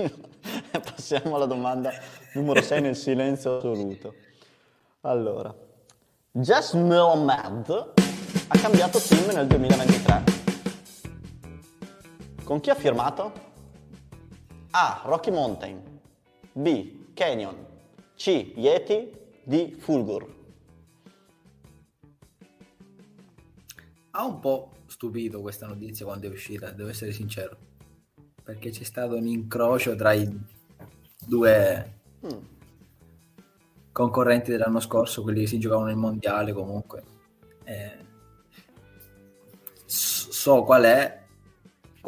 Ok. 0.00 0.16
Passiamo 0.94 1.36
alla 1.36 1.46
domanda 1.46 1.92
numero 2.34 2.62
6 2.62 2.80
nel 2.80 2.96
silenzio 2.96 3.56
assoluto. 3.56 4.14
Allora, 5.02 5.54
Jess 6.30 6.74
Mad 6.74 7.92
ha 8.48 8.58
cambiato 8.58 8.98
team 8.98 9.32
nel 9.32 9.46
2023. 9.46 10.37
Con 12.48 12.60
chi 12.60 12.70
ha 12.70 12.74
firmato? 12.74 13.30
A. 14.70 15.02
Rocky 15.04 15.30
Mountain 15.30 16.00
B. 16.50 17.12
Canyon 17.12 17.54
C. 18.16 18.54
Yeti 18.56 19.12
D. 19.42 19.76
Fulgur 19.76 20.34
Ha 24.12 24.24
un 24.24 24.40
po' 24.40 24.70
stupito 24.86 25.42
questa 25.42 25.66
notizia 25.66 26.06
quando 26.06 26.26
è 26.26 26.30
uscita, 26.30 26.70
devo 26.70 26.88
essere 26.88 27.12
sincero, 27.12 27.54
perché 28.42 28.70
c'è 28.70 28.84
stato 28.84 29.16
un 29.16 29.26
incrocio 29.26 29.94
tra 29.94 30.14
i 30.14 30.26
due 31.26 32.00
mm. 32.24 32.38
concorrenti 33.92 34.52
dell'anno 34.52 34.80
scorso, 34.80 35.20
quelli 35.20 35.40
che 35.40 35.48
si 35.48 35.58
giocavano 35.58 35.88
nel 35.88 35.96
mondiale 35.96 36.54
comunque. 36.54 37.02
Eh, 37.64 37.98
so 39.84 40.62
qual 40.62 40.84
è, 40.84 41.17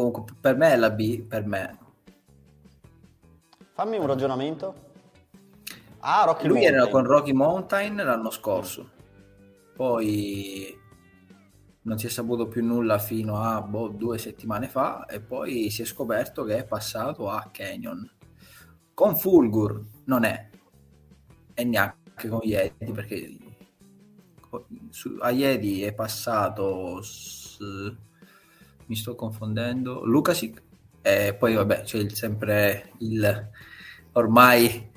Comunque, 0.00 0.34
per 0.40 0.56
me 0.56 0.72
è 0.72 0.76
la 0.76 0.90
B, 0.90 1.20
per 1.20 1.44
me. 1.44 1.78
Fammi 3.74 3.98
un 3.98 4.06
ragionamento. 4.06 4.88
Ah, 5.98 6.24
Rocky 6.24 6.46
Lui 6.46 6.60
Mountain. 6.60 6.74
era 6.74 6.88
con 6.88 7.04
Rocky 7.04 7.32
Mountain 7.32 7.96
l'anno 7.96 8.30
scorso. 8.30 8.92
Poi 9.76 10.74
non 11.82 11.98
si 11.98 12.06
è 12.06 12.08
saputo 12.08 12.48
più 12.48 12.64
nulla 12.64 12.98
fino 12.98 13.42
a 13.42 13.60
boh, 13.60 13.88
due 13.88 14.16
settimane 14.16 14.68
fa 14.68 15.04
e 15.04 15.20
poi 15.20 15.68
si 15.68 15.82
è 15.82 15.84
scoperto 15.84 16.44
che 16.44 16.56
è 16.56 16.64
passato 16.64 17.28
a 17.28 17.50
Canyon. 17.52 18.10
Con 18.94 19.18
Fulgur 19.18 19.84
non 20.04 20.24
è 20.24 20.48
e 21.52 21.64
neanche 21.64 22.26
con 22.26 22.40
Yeti 22.42 22.90
perché 22.90 23.36
a 25.20 25.30
Yeti 25.30 25.82
è 25.82 25.92
passato 25.92 27.02
mi 28.90 28.96
sto 28.96 29.14
confondendo, 29.14 30.04
Lukasic 30.04 30.62
e 31.00 31.34
poi 31.38 31.54
vabbè 31.54 31.82
c'è 31.82 31.98
il, 31.98 32.12
sempre 32.12 32.92
il 32.98 33.48
ormai 34.12 34.90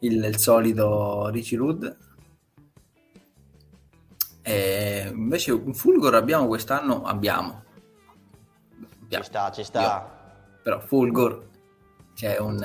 il, 0.00 0.24
il 0.24 0.38
solito 0.38 1.28
Richie 1.28 1.56
Rudd. 1.56 1.86
E 4.42 5.08
invece 5.08 5.52
un 5.52 5.72
Fulgor 5.72 6.16
abbiamo 6.16 6.48
quest'anno? 6.48 7.04
Abbiamo, 7.04 7.62
abbiamo. 9.02 9.22
ci 9.22 9.30
sta 9.30 9.50
ci 9.52 9.62
sta. 9.62 9.80
Io, 9.80 10.60
però 10.64 10.80
Fulgor 10.80 11.48
c'è 12.12 12.38
un, 12.38 12.58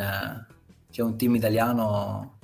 c'è 0.90 1.04
un 1.04 1.18
team 1.18 1.36
italiano 1.36 2.40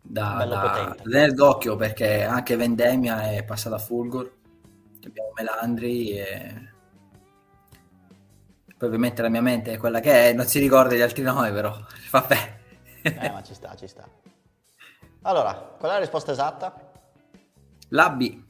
da, 0.00 0.46
da 0.46 0.96
tenere 1.02 1.32
d'occhio 1.34 1.76
perché 1.76 2.24
anche 2.24 2.56
Vendemia 2.56 3.32
è 3.32 3.44
passata 3.44 3.76
a 3.76 3.78
Fulgor 3.78 4.36
abbiamo 5.08 5.32
Melandri 5.34 6.18
e 6.18 6.76
poi 8.78 8.86
ovviamente 8.86 9.22
la 9.22 9.28
mia 9.28 9.42
mente 9.42 9.72
è 9.72 9.76
quella 9.76 9.98
che 9.98 10.30
è, 10.30 10.32
non 10.32 10.46
si 10.46 10.60
ricorda 10.60 10.94
gli 10.94 11.00
altri 11.00 11.22
nomi 11.22 11.50
però, 11.50 11.76
vabbè. 12.10 12.58
eh, 13.02 13.30
ma 13.30 13.42
ci 13.42 13.54
sta, 13.54 13.74
ci 13.74 13.88
sta. 13.88 14.08
Allora, 15.22 15.52
qual 15.52 15.90
è 15.90 15.94
la 15.94 16.00
risposta 16.00 16.30
esatta? 16.30 16.92
La 17.88 18.10
B. 18.10 18.42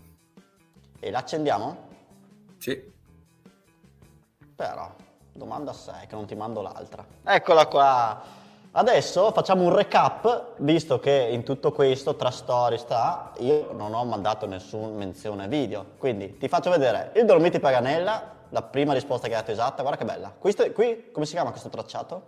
E 1.01 1.11
l'accendiamo? 1.11 1.89
Sì. 2.59 2.93
Però, 4.55 4.95
domanda 5.33 5.73
6, 5.73 6.07
che 6.07 6.15
non 6.15 6.27
ti 6.27 6.35
mando 6.35 6.61
l'altra. 6.61 7.07
Eccola 7.25 7.67
qua. 7.67 8.23
Adesso 8.79 9.33
facciamo 9.33 9.65
un 9.65 9.75
recap, 9.75 10.53
visto 10.59 11.01
che 11.01 11.11
in 11.33 11.43
tutto 11.43 11.73
questo 11.73 12.15
tra 12.15 12.31
storie 12.31 12.79
sta, 12.79 13.33
io 13.39 13.73
non 13.73 13.93
ho 13.93 14.05
mandato 14.05 14.47
nessuna 14.47 14.87
menzione 14.87 15.49
video, 15.49 15.85
quindi 15.99 16.37
ti 16.39 16.47
faccio 16.47 16.71
vedere 16.71 17.11
il 17.17 17.25
Dolomiti 17.25 17.59
Paganella, 17.59 18.35
la 18.51 18.63
prima 18.63 18.93
risposta 18.93 19.27
che 19.27 19.35
hai 19.35 19.41
dato 19.41 19.51
esatta, 19.51 19.83
guarda 19.83 19.99
che 19.99 20.05
bella. 20.05 20.31
Questo, 20.31 20.71
qui, 20.71 21.11
come 21.11 21.27
si 21.27 21.33
chiama 21.33 21.51
questo 21.51 21.71
tracciato? 21.71 22.23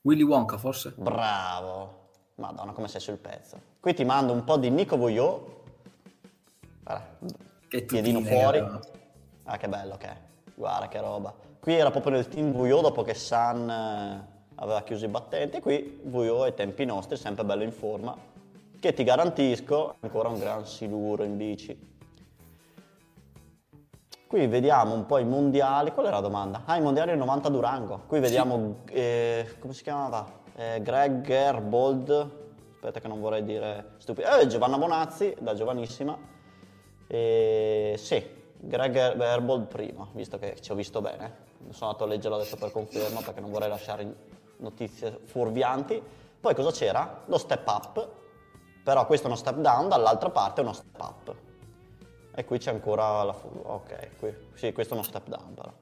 Willy 0.00 0.22
Wonka 0.22 0.56
forse? 0.56 0.94
Bravo, 0.96 2.08
madonna 2.36 2.72
come 2.72 2.88
sei 2.88 3.02
sul 3.02 3.18
pezzo. 3.18 3.60
Qui 3.80 3.92
ti 3.92 4.04
mando 4.06 4.32
un 4.32 4.42
po' 4.42 4.56
di 4.56 4.70
Nico 4.70 4.96
Voyot, 4.96 5.42
guarda, 6.82 7.18
che 7.68 7.82
piedino 7.82 8.22
fuori. 8.22 8.58
Ah 9.44 9.58
che 9.58 9.68
bello 9.68 9.98
che 9.98 10.06
è, 10.06 10.16
guarda 10.54 10.88
che 10.88 10.98
roba. 10.98 11.34
Qui 11.60 11.74
era 11.74 11.90
proprio 11.90 12.12
nel 12.12 12.26
team 12.26 12.52
Voyot 12.52 12.80
dopo 12.80 13.02
che 13.02 13.12
San 13.12 14.32
aveva 14.56 14.82
chiuso 14.82 15.04
i 15.04 15.08
battenti, 15.08 15.60
qui 15.60 16.00
VO 16.04 16.42
ai 16.42 16.54
tempi 16.54 16.84
nostri, 16.84 17.16
sempre 17.16 17.44
bello 17.44 17.62
in 17.62 17.72
forma, 17.72 18.16
che 18.78 18.92
ti 18.92 19.04
garantisco 19.04 19.96
ancora 20.00 20.28
un 20.28 20.38
gran 20.38 20.66
siluro 20.66 21.24
in 21.24 21.36
bici. 21.36 21.92
Qui 24.26 24.46
vediamo 24.46 24.94
un 24.94 25.06
po' 25.06 25.18
i 25.18 25.24
mondiali, 25.24 25.92
qual 25.92 26.06
è 26.06 26.10
la 26.10 26.20
domanda? 26.20 26.62
Ah, 26.64 26.76
i 26.76 26.80
mondiali 26.80 27.10
del 27.10 27.18
90 27.18 27.48
Durango, 27.50 28.02
qui 28.06 28.20
vediamo, 28.20 28.76
sì. 28.86 28.92
eh, 28.92 29.56
come 29.58 29.72
si 29.72 29.82
chiamava? 29.82 30.26
Eh, 30.56 30.80
Greg 30.82 31.20
Gerbold, 31.20 32.30
aspetta 32.74 33.00
che 33.00 33.08
non 33.08 33.20
vorrei 33.20 33.44
dire 33.44 33.92
stupido, 33.98 34.28
eh, 34.36 34.46
Giovanna 34.46 34.76
Bonazzi, 34.76 35.36
da 35.38 35.54
giovanissima, 35.54 36.18
eh, 37.06 37.94
sì, 37.96 38.22
Greg 38.58 39.16
Gerbold 39.16 39.66
prima, 39.66 40.08
visto 40.12 40.38
che 40.38 40.56
ci 40.60 40.72
ho 40.72 40.74
visto 40.74 41.00
bene, 41.00 41.42
sono 41.70 41.90
andato 41.90 42.04
a 42.04 42.06
leggerlo 42.08 42.36
adesso 42.36 42.56
per 42.56 42.72
conferma 42.72 43.20
perché 43.20 43.40
non 43.40 43.50
vorrei 43.50 43.68
lasciare 43.68 44.02
notizie 44.58 45.20
fuorvianti. 45.24 46.02
Poi 46.40 46.54
cosa 46.54 46.70
c'era? 46.70 47.22
Lo 47.26 47.38
step 47.38 47.66
up, 47.66 48.08
però 48.82 49.06
questo 49.06 49.26
è 49.26 49.30
uno 49.30 49.38
step 49.38 49.56
down, 49.56 49.88
dall'altra 49.88 50.30
parte 50.30 50.60
è 50.60 50.64
uno 50.64 50.72
step 50.72 51.00
up. 51.00 51.34
E 52.34 52.44
qui 52.44 52.58
c'è 52.58 52.70
ancora 52.70 53.22
la... 53.22 53.34
ok, 53.34 54.16
qui, 54.18 54.34
sì, 54.54 54.72
questo 54.72 54.94
è 54.94 54.96
uno 54.96 55.06
step 55.06 55.28
down 55.28 55.54
però. 55.54 55.72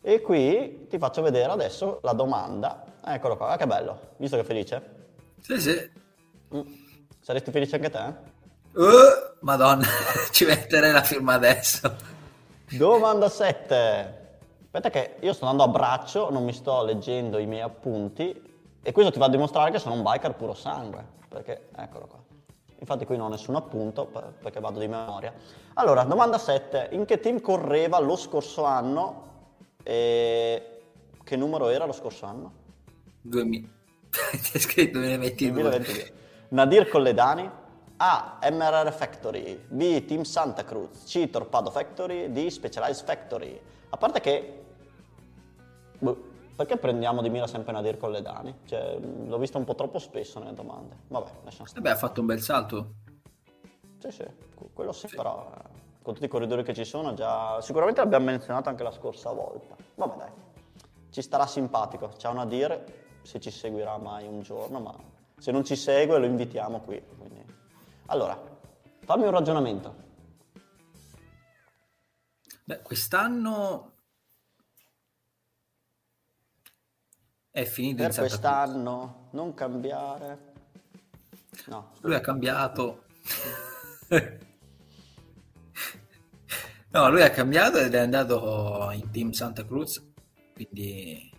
E 0.00 0.20
qui 0.20 0.86
ti 0.88 0.98
faccio 0.98 1.22
vedere 1.22 1.52
adesso 1.52 2.00
la 2.02 2.12
domanda. 2.12 2.84
Eccolo 3.04 3.36
qua, 3.36 3.50
ah, 3.50 3.56
che 3.56 3.66
bello. 3.66 4.14
Visto 4.16 4.36
che 4.36 4.42
è 4.42 4.44
felice? 4.44 4.82
Sì, 5.40 5.60
sì. 5.60 5.90
Mm. 6.54 6.60
Saresti 7.20 7.52
felice 7.52 7.76
anche 7.76 7.90
te? 7.90 8.14
Uh, 8.72 9.36
Madonna, 9.40 9.86
ci 10.32 10.44
metterei 10.44 10.90
la 10.90 11.02
firma 11.02 11.34
adesso. 11.34 11.94
Domanda 12.70 13.28
7. 13.28 14.21
Aspetta 14.74 14.88
che 14.88 15.16
io 15.20 15.34
sto 15.34 15.44
andando 15.44 15.64
a 15.64 15.68
braccio, 15.68 16.30
non 16.30 16.44
mi 16.44 16.54
sto 16.54 16.82
leggendo 16.82 17.36
i 17.36 17.44
miei 17.44 17.60
appunti 17.60 18.42
e 18.82 18.90
questo 18.90 19.12
ti 19.12 19.18
va 19.18 19.26
a 19.26 19.28
dimostrare 19.28 19.70
che 19.70 19.78
sono 19.78 19.96
un 19.96 20.02
biker 20.02 20.34
puro 20.34 20.54
sangue, 20.54 21.04
perché 21.28 21.68
eccolo 21.76 22.06
qua. 22.06 22.18
Infatti 22.78 23.04
qui 23.04 23.18
non 23.18 23.26
ho 23.26 23.28
nessun 23.28 23.54
appunto 23.54 24.06
perché 24.06 24.60
vado 24.60 24.80
di 24.80 24.88
memoria. 24.88 25.34
Allora, 25.74 26.04
domanda 26.04 26.38
7. 26.38 26.88
In 26.92 27.04
che 27.04 27.20
team 27.20 27.42
correva 27.42 27.98
lo 28.00 28.16
scorso 28.16 28.64
anno 28.64 29.50
e 29.82 30.80
che 31.22 31.36
numero 31.36 31.68
era 31.68 31.84
lo 31.84 31.92
scorso 31.92 32.24
anno? 32.24 32.52
2000. 33.20 33.68
C'è 34.08 34.58
scritto 34.58 34.98
2022. 35.00 35.52
2022. 35.52 36.12
Nadir 36.48 36.88
Colledani, 36.88 37.50
A. 37.98 38.38
MRR 38.50 38.90
Factory, 38.90 39.66
B. 39.68 40.06
Team 40.06 40.22
Santa 40.22 40.64
Cruz, 40.64 41.04
C. 41.04 41.28
Torpado 41.28 41.70
Factory, 41.70 42.32
D. 42.32 42.46
Specialized 42.46 43.04
Factory. 43.04 43.60
A 43.90 43.96
parte 43.98 44.20
che 44.20 44.61
Boh, 46.02 46.20
perché 46.56 46.76
prendiamo 46.78 47.22
di 47.22 47.30
mira 47.30 47.46
sempre 47.46 47.70
Nadir 47.72 47.96
con 47.96 48.10
le 48.10 48.22
Dani? 48.22 48.58
Cioè, 48.64 48.98
l'ho 48.98 49.38
visto 49.38 49.56
un 49.56 49.64
po' 49.64 49.76
troppo 49.76 50.00
spesso 50.00 50.40
nelle 50.40 50.52
domande. 50.52 50.96
Vabbè, 51.06 51.30
lasciamo 51.44 51.68
stare. 51.68 51.80
Vabbè, 51.80 51.94
ha 51.94 51.98
fatto 51.98 52.20
un 52.20 52.26
bel 52.26 52.40
salto. 52.40 52.94
Sì, 53.98 54.10
sì, 54.10 54.24
quello 54.72 54.90
sì, 54.90 55.06
sì. 55.06 55.14
però 55.14 55.48
eh, 55.54 55.68
con 56.02 56.14
tutti 56.14 56.26
i 56.26 56.28
corridori 56.28 56.64
che 56.64 56.74
ci 56.74 56.84
sono 56.84 57.14
già... 57.14 57.60
Sicuramente 57.60 58.00
l'abbiamo 58.00 58.24
menzionato 58.24 58.68
anche 58.68 58.82
la 58.82 58.90
scorsa 58.90 59.30
volta. 59.30 59.76
Vabbè 59.94 60.16
dai, 60.16 60.30
ci 61.10 61.22
starà 61.22 61.46
simpatico. 61.46 62.12
Ciao 62.16 62.32
Nadir, 62.32 62.82
se 63.22 63.38
ci 63.38 63.52
seguirà 63.52 63.96
mai 63.98 64.26
un 64.26 64.42
giorno, 64.42 64.80
ma 64.80 64.92
Se 65.38 65.52
non 65.52 65.64
ci 65.64 65.76
segue 65.76 66.18
lo 66.18 66.26
invitiamo 66.26 66.80
qui. 66.80 67.00
Quindi. 67.16 67.44
Allora, 68.06 68.36
fammi 69.04 69.22
un 69.22 69.30
ragionamento. 69.30 69.94
Beh, 72.64 72.82
quest'anno 72.82 73.91
è 77.52 77.64
finito 77.64 78.02
per 78.02 78.14
quest'anno 78.14 79.28
non 79.32 79.52
cambiare. 79.52 80.52
No. 81.66 81.92
Lui 82.00 82.14
ha 82.14 82.20
cambiato. 82.20 83.04
no, 86.90 87.10
lui 87.10 87.22
ha 87.22 87.30
cambiato 87.30 87.76
ed 87.78 87.94
è 87.94 87.98
andato 87.98 88.90
in 88.94 89.10
Team 89.10 89.32
Santa 89.32 89.66
Cruz, 89.66 90.02
quindi 90.54 91.30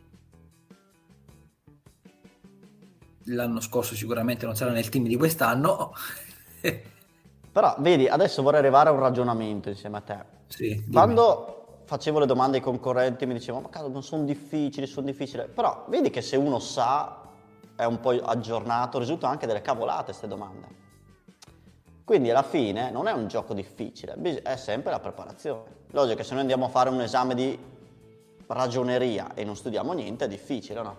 l'anno 3.25 3.59
scorso 3.59 3.95
sicuramente 3.95 4.45
non 4.45 4.55
sarà 4.55 4.71
nel 4.71 4.89
team 4.89 5.05
di 5.05 5.15
quest'anno. 5.15 5.93
Però 7.51 7.75
vedi, 7.79 8.07
adesso 8.07 8.43
vorrei 8.43 8.59
arrivare 8.59 8.89
a 8.89 8.91
un 8.91 8.99
ragionamento 8.99 9.69
insieme 9.69 9.97
a 9.97 10.01
te. 10.01 10.25
Sì, 10.47 10.85
Quando 10.91 11.62
facevo 11.93 12.17
le 12.17 12.25
domande 12.25 12.57
ai 12.57 12.63
concorrenti 12.63 13.27
mi 13.27 13.33
dicevano, 13.33 13.65
ma 13.65 13.69
cazzo, 13.69 13.87
non 13.87 14.01
sono 14.01 14.23
difficili, 14.23 14.87
sono 14.87 15.05
difficili. 15.05 15.43
Però 15.47 15.85
vedi 15.89 16.09
che 16.09 16.23
se 16.23 16.35
uno 16.35 16.57
sa, 16.57 17.21
è 17.75 17.83
un 17.83 17.99
po' 17.99 18.09
aggiornato, 18.09 18.97
risultano 18.97 19.31
anche 19.31 19.45
delle 19.45 19.61
cavolate 19.61 20.05
queste 20.05 20.27
domande. 20.27 20.81
Quindi 22.03 22.31
alla 22.31 22.41
fine 22.41 22.89
non 22.89 23.07
è 23.07 23.11
un 23.11 23.27
gioco 23.27 23.53
difficile, 23.53 24.15
è 24.41 24.55
sempre 24.55 24.91
la 24.91 24.99
preparazione. 24.99 25.81
Logico 25.91 26.15
che 26.15 26.23
se 26.23 26.31
noi 26.31 26.41
andiamo 26.41 26.65
a 26.65 26.69
fare 26.69 26.89
un 26.89 26.99
esame 26.99 27.35
di 27.35 27.57
ragioneria 28.47 29.35
e 29.35 29.43
non 29.43 29.55
studiamo 29.55 29.93
niente 29.93 30.25
è 30.25 30.27
difficile, 30.27 30.81
no? 30.81 30.95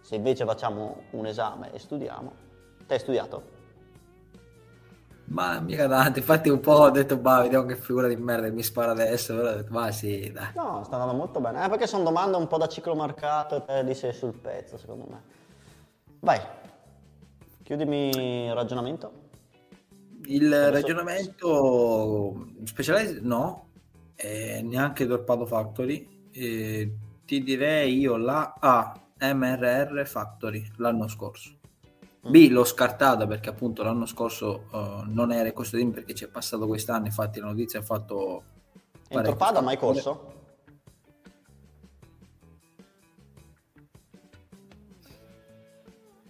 Se 0.00 0.16
invece 0.16 0.44
facciamo 0.44 1.02
un 1.10 1.26
esame 1.26 1.72
e 1.72 1.78
studiamo, 1.78 2.32
te 2.88 2.94
hai 2.94 3.00
studiato? 3.00 3.57
Ma 5.28 5.60
mica 5.60 5.86
tanto, 5.86 6.18
infatti 6.18 6.48
un 6.48 6.60
po' 6.60 6.72
ho 6.72 6.90
detto, 6.90 7.18
bah, 7.18 7.42
vediamo 7.42 7.66
che 7.66 7.76
figura 7.76 8.08
di 8.08 8.16
merda 8.16 8.50
mi 8.50 8.62
spara 8.62 8.92
adesso, 8.92 9.34
però 9.34 9.50
ho 9.50 9.54
detto, 9.56 9.72
ma 9.72 9.90
sì, 9.92 10.30
dai. 10.32 10.52
No, 10.54 10.82
sta 10.84 10.96
andando 10.96 11.14
molto 11.14 11.40
bene, 11.40 11.64
eh, 11.64 11.68
perché 11.68 11.86
sono 11.86 12.02
domande 12.02 12.36
un 12.38 12.46
po' 12.46 12.56
da 12.56 12.66
ciclo 12.66 12.94
marcato 12.94 13.66
e 13.66 13.82
lì 13.82 13.94
sei 13.94 14.12
sul 14.14 14.32
pezzo, 14.32 14.78
secondo 14.78 15.06
me. 15.10 15.22
Vai, 16.20 16.40
chiudimi 17.62 18.46
il 18.46 18.54
ragionamento. 18.54 19.26
Il 20.24 20.46
Adesso... 20.46 20.70
ragionamento 20.70 22.46
speciale 22.64 23.18
no, 23.20 23.68
eh, 24.16 24.62
neanche 24.62 25.06
Torpado 25.06 25.44
Factory, 25.44 26.28
eh, 26.32 26.96
ti 27.26 27.42
direi 27.42 27.98
io 27.98 28.16
la 28.16 28.54
A 28.58 28.98
MRR 29.20 30.04
Factory 30.06 30.66
l'anno 30.76 31.06
scorso. 31.06 31.57
Mm. 32.28 32.30
B 32.30 32.48
l'ho 32.50 32.64
scartata 32.64 33.26
perché 33.26 33.48
appunto 33.48 33.82
l'anno 33.82 34.06
scorso 34.06 34.66
uh, 34.70 35.02
non 35.06 35.32
era 35.32 35.50
questo 35.52 35.76
team 35.76 35.90
perché 35.90 36.14
ci 36.14 36.24
è 36.24 36.28
passato 36.28 36.66
quest'anno, 36.66 37.06
infatti 37.06 37.40
la 37.40 37.46
notizia 37.46 37.80
ha 37.80 37.82
fatto... 37.82 38.42
In 39.10 39.22
Torpada 39.22 39.62
mai 39.62 39.78
corso? 39.78 40.36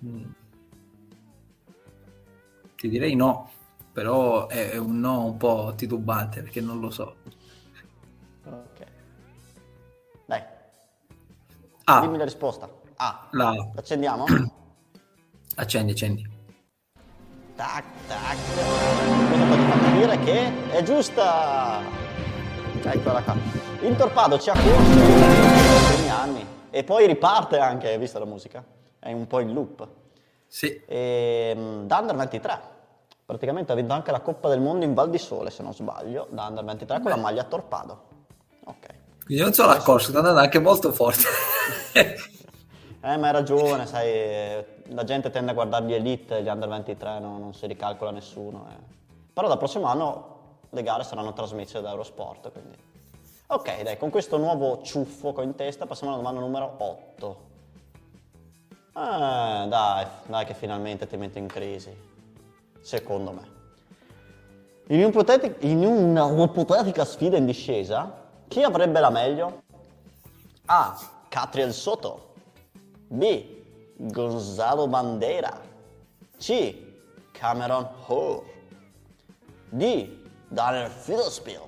Mm. 0.05 0.31
Ti 2.77 2.89
direi 2.89 3.17
no, 3.17 3.51
però 3.93 4.47
è 4.47 4.77
un 4.77 5.01
no 5.01 5.25
un 5.25 5.37
po' 5.37 5.73
titubante 5.77 6.43
perché 6.43 6.61
non 6.61 6.79
lo 6.79 6.91
so. 6.91 7.17
Ok. 8.45 8.87
Dai. 10.25 10.43
Ah. 11.85 12.01
Dimmi 12.01 12.19
la 12.19 12.25
risposta. 12.25 12.71
Ah, 12.97 13.29
la... 13.33 13.53
accendiamo? 13.75 14.25
accendi, 15.59 15.93
accendi. 15.93 16.37
Tac, 17.57 17.85
tac. 18.07 18.37
Questo 19.29 19.47
poi 19.47 19.59
ti 19.59 19.65
fa 19.65 19.79
capire 19.79 20.19
che 20.21 20.71
è 20.71 20.83
giusta. 20.83 21.81
Eccola 22.83 23.23
qua. 23.23 23.37
Il 23.81 23.97
torpado 23.97 24.39
ci 24.39 24.51
ha 24.51 24.55
corso 24.55 25.93
primi 25.93 26.09
anni 26.09 26.47
e 26.71 26.85
poi 26.85 27.07
riparte 27.07 27.59
anche, 27.59 27.89
hai 27.89 27.99
visto 27.99 28.19
la 28.19 28.25
musica? 28.25 28.65
È 28.99 29.13
un 29.13 29.27
po' 29.27 29.41
in 29.41 29.53
loop. 29.53 29.87
Sì. 30.47 30.83
E, 30.87 31.53
um, 31.57 31.87
da 31.87 31.99
Under 31.99 32.17
23. 32.17 32.77
Praticamente 33.27 33.73
ha 33.73 33.75
vinto 33.75 33.93
anche 33.93 34.11
la 34.11 34.21
Coppa 34.21 34.49
del 34.49 34.61
Mondo 34.61 34.85
in 34.85 34.95
Val 34.95 35.11
di 35.11 35.19
Sole, 35.19 35.51
se 35.51 35.63
non 35.63 35.75
sbaglio, 35.75 36.29
da 36.31 36.47
Under 36.47 36.65
23 36.65 36.97
Beh. 36.97 37.03
con 37.03 37.11
la 37.11 37.19
maglia 37.19 37.45
torpado. 37.45 38.03
Ok. 38.65 38.87
Quindi 39.25 39.43
non 39.43 39.53
solo 39.53 39.73
la 39.73 39.79
corsa, 39.79 40.09
sta 40.09 40.19
andando 40.19 40.41
anche 40.41 40.59
molto 40.61 40.93
forte. 40.93 41.27
Eh, 43.01 43.17
ma 43.17 43.29
hai 43.29 43.33
ragione, 43.33 43.87
sai, 43.87 44.65
la 44.89 45.05
gente 45.05 45.31
tende 45.31 45.51
a 45.51 45.55
guardare 45.55 45.85
gli 45.87 45.95
elite, 45.95 46.43
gli 46.43 46.49
under 46.49 46.69
23, 46.69 47.19
no? 47.19 47.39
non 47.39 47.55
si 47.55 47.67
ricalcola 47.67 48.11
nessuno. 48.11 48.67
Eh. 48.71 48.97
Però 49.33 49.49
dal 49.49 49.59
prossimo 49.59 49.87
anno 49.87 50.37
le 50.71 50.83
gare 50.83 51.05
saranno 51.05 51.33
trasmesse 51.33 51.81
da 51.81 51.91
Eurosport, 51.91 52.53
quindi... 52.53 52.77
Ok, 53.51 53.83
dai, 53.83 53.97
con 53.97 54.11
questo 54.11 54.37
nuovo 54.37 54.83
ciuffo 54.83 55.33
che 55.33 55.41
ho 55.41 55.45
in 55.45 55.55
testa 55.55 55.87
passiamo 55.87 56.13
alla 56.13 56.23
domanda 56.23 56.41
numero 56.45 56.75
8. 56.77 57.37
Eh, 58.95 59.69
dai, 59.69 60.07
dai 60.27 60.45
che 60.45 60.55
finalmente 60.55 61.07
ti 61.07 61.17
metto 61.17 61.39
in 61.39 61.47
crisi. 61.47 61.97
Secondo 62.81 63.33
me. 63.33 63.57
In, 64.89 65.03
un'ipotetica, 65.03 65.67
in 65.67 65.85
una 65.85 66.31
ipotetica 66.45 67.05
sfida 67.05 67.37
in 67.37 67.47
discesa, 67.47 68.27
chi 68.49 68.63
avrebbe 68.63 69.01
la 69.01 69.11
meglio? 69.11 69.63
A. 70.67 70.99
Catriel 71.29 71.73
Soto 71.73 72.33
B. 73.07 73.58
Gonzalo 73.99 74.87
Bandera. 74.87 75.61
C. 76.39 76.75
Cameron 77.33 77.89
Hall. 78.07 78.45
D. 79.71 80.17
Daniel 80.49 80.89
Fiddlespiel. 80.89 81.67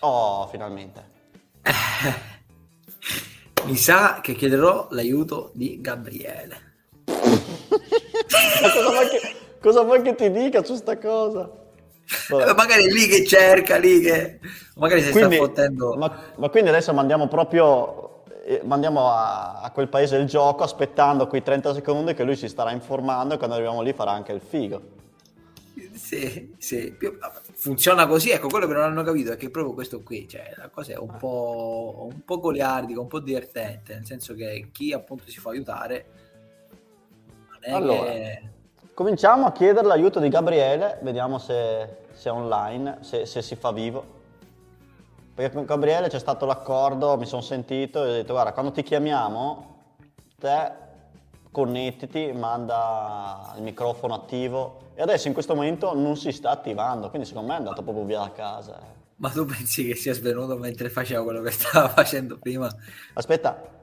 Oh, 0.00 0.46
finalmente. 0.48 1.16
Mi 3.64 3.76
sa 3.76 4.20
che 4.20 4.34
chiederò 4.34 4.88
l'aiuto 4.90 5.52
di 5.54 5.80
Gabriele. 5.80 6.66
Cosa 8.60 8.90
vuoi, 8.90 9.08
che, 9.08 9.36
cosa 9.60 9.82
vuoi 9.82 10.02
che 10.02 10.14
ti 10.14 10.30
dica 10.30 10.64
su 10.64 10.74
sta 10.74 10.98
cosa? 10.98 11.48
Eh, 12.30 12.54
magari 12.54 12.90
lì 12.90 13.06
che 13.06 13.24
cerca, 13.24 13.76
lì 13.76 14.00
che... 14.00 14.40
Magari 14.76 15.02
si 15.02 15.10
quindi, 15.10 15.36
sta 15.36 15.44
fottendo... 15.44 15.94
Ma, 15.96 16.32
ma, 16.36 16.48
quindi 16.48 16.70
adesso 16.70 16.92
mandiamo 16.94 17.28
proprio... 17.28 18.24
Eh, 18.44 18.62
mandiamo 18.64 19.10
a, 19.10 19.60
a, 19.60 19.70
quel 19.72 19.88
paese 19.88 20.16
il 20.16 20.26
gioco 20.26 20.62
aspettando 20.62 21.26
quei 21.26 21.42
30 21.42 21.74
secondi 21.74 22.14
che 22.14 22.24
lui 22.24 22.36
si 22.36 22.48
starà 22.48 22.72
informando 22.72 23.34
e 23.34 23.36
quando 23.36 23.56
arriviamo 23.56 23.82
lì 23.82 23.92
farà 23.92 24.12
anche 24.12 24.32
il 24.32 24.40
figo. 24.40 24.96
Sì, 25.92 26.54
sì. 26.56 26.96
Funziona 27.52 28.06
così, 28.06 28.30
ecco, 28.30 28.48
quello 28.48 28.66
che 28.66 28.72
non 28.72 28.84
hanno 28.84 29.02
capito 29.02 29.32
è 29.32 29.36
che 29.36 29.50
proprio 29.50 29.74
questo 29.74 30.02
qui, 30.02 30.26
cioè, 30.26 30.54
la 30.56 30.68
cosa 30.68 30.92
è 30.92 30.96
un 30.96 31.16
po', 31.18 32.08
un 32.10 32.24
po' 32.24 32.40
goliardica, 32.40 33.00
un 33.00 33.06
po' 33.06 33.20
divertente, 33.20 33.94
nel 33.94 34.06
senso 34.06 34.34
che 34.34 34.68
chi 34.72 34.92
appunto 34.92 35.24
si 35.26 35.38
fa 35.38 35.50
aiutare 35.50 36.06
non 37.26 37.58
è 37.60 37.70
allora. 37.70 38.10
che 38.10 38.42
Cominciamo 38.98 39.46
a 39.46 39.52
chiedere 39.52 39.86
l'aiuto 39.86 40.18
di 40.18 40.28
Gabriele, 40.28 40.98
vediamo 41.02 41.38
se, 41.38 41.98
se 42.14 42.30
è 42.30 42.32
online, 42.32 42.98
se, 43.02 43.26
se, 43.26 43.42
si 43.42 43.54
fa 43.54 43.70
vivo. 43.70 44.04
Perché 45.36 45.54
con 45.54 45.64
Gabriele 45.64 46.08
c'è 46.08 46.18
stato 46.18 46.46
l'accordo, 46.46 47.16
mi 47.16 47.24
sono 47.24 47.40
sentito 47.40 48.04
e 48.04 48.08
ho 48.08 48.12
detto 48.12 48.32
guarda, 48.32 48.52
quando 48.52 48.72
ti 48.72 48.82
chiamiamo, 48.82 49.82
te 50.36 50.72
connettiti, 51.52 52.32
manda 52.32 53.52
il 53.56 53.62
microfono 53.62 54.14
attivo 54.14 54.90
e 54.96 55.02
adesso 55.02 55.28
in 55.28 55.32
questo 55.32 55.54
momento 55.54 55.94
non 55.94 56.16
si 56.16 56.32
sta 56.32 56.50
attivando, 56.50 57.08
quindi 57.08 57.28
secondo 57.28 57.50
me 57.50 57.54
è 57.54 57.58
andato 57.58 57.82
proprio 57.82 58.04
via 58.04 58.18
da 58.18 58.32
casa. 58.32 58.80
Ma 59.14 59.30
tu 59.30 59.44
pensi 59.44 59.86
che 59.86 59.94
sia 59.94 60.12
svenuto 60.12 60.56
mentre 60.56 60.90
faceva 60.90 61.22
quello 61.22 61.40
che 61.42 61.52
stava 61.52 61.86
facendo 61.94 62.36
prima? 62.36 62.68
Aspetta, 63.12 63.62
eh, 63.62 63.77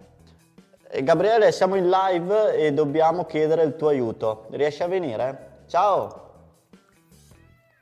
Gabriele, 1.04 1.52
siamo 1.52 1.76
in 1.76 1.90
live 1.90 2.56
e 2.56 2.72
dobbiamo 2.72 3.26
chiedere 3.26 3.64
il 3.64 3.76
tuo 3.76 3.90
aiuto. 3.90 4.48
Riesci 4.52 4.84
a 4.84 4.88
venire? 4.88 5.64
Ciao! 5.68 6.24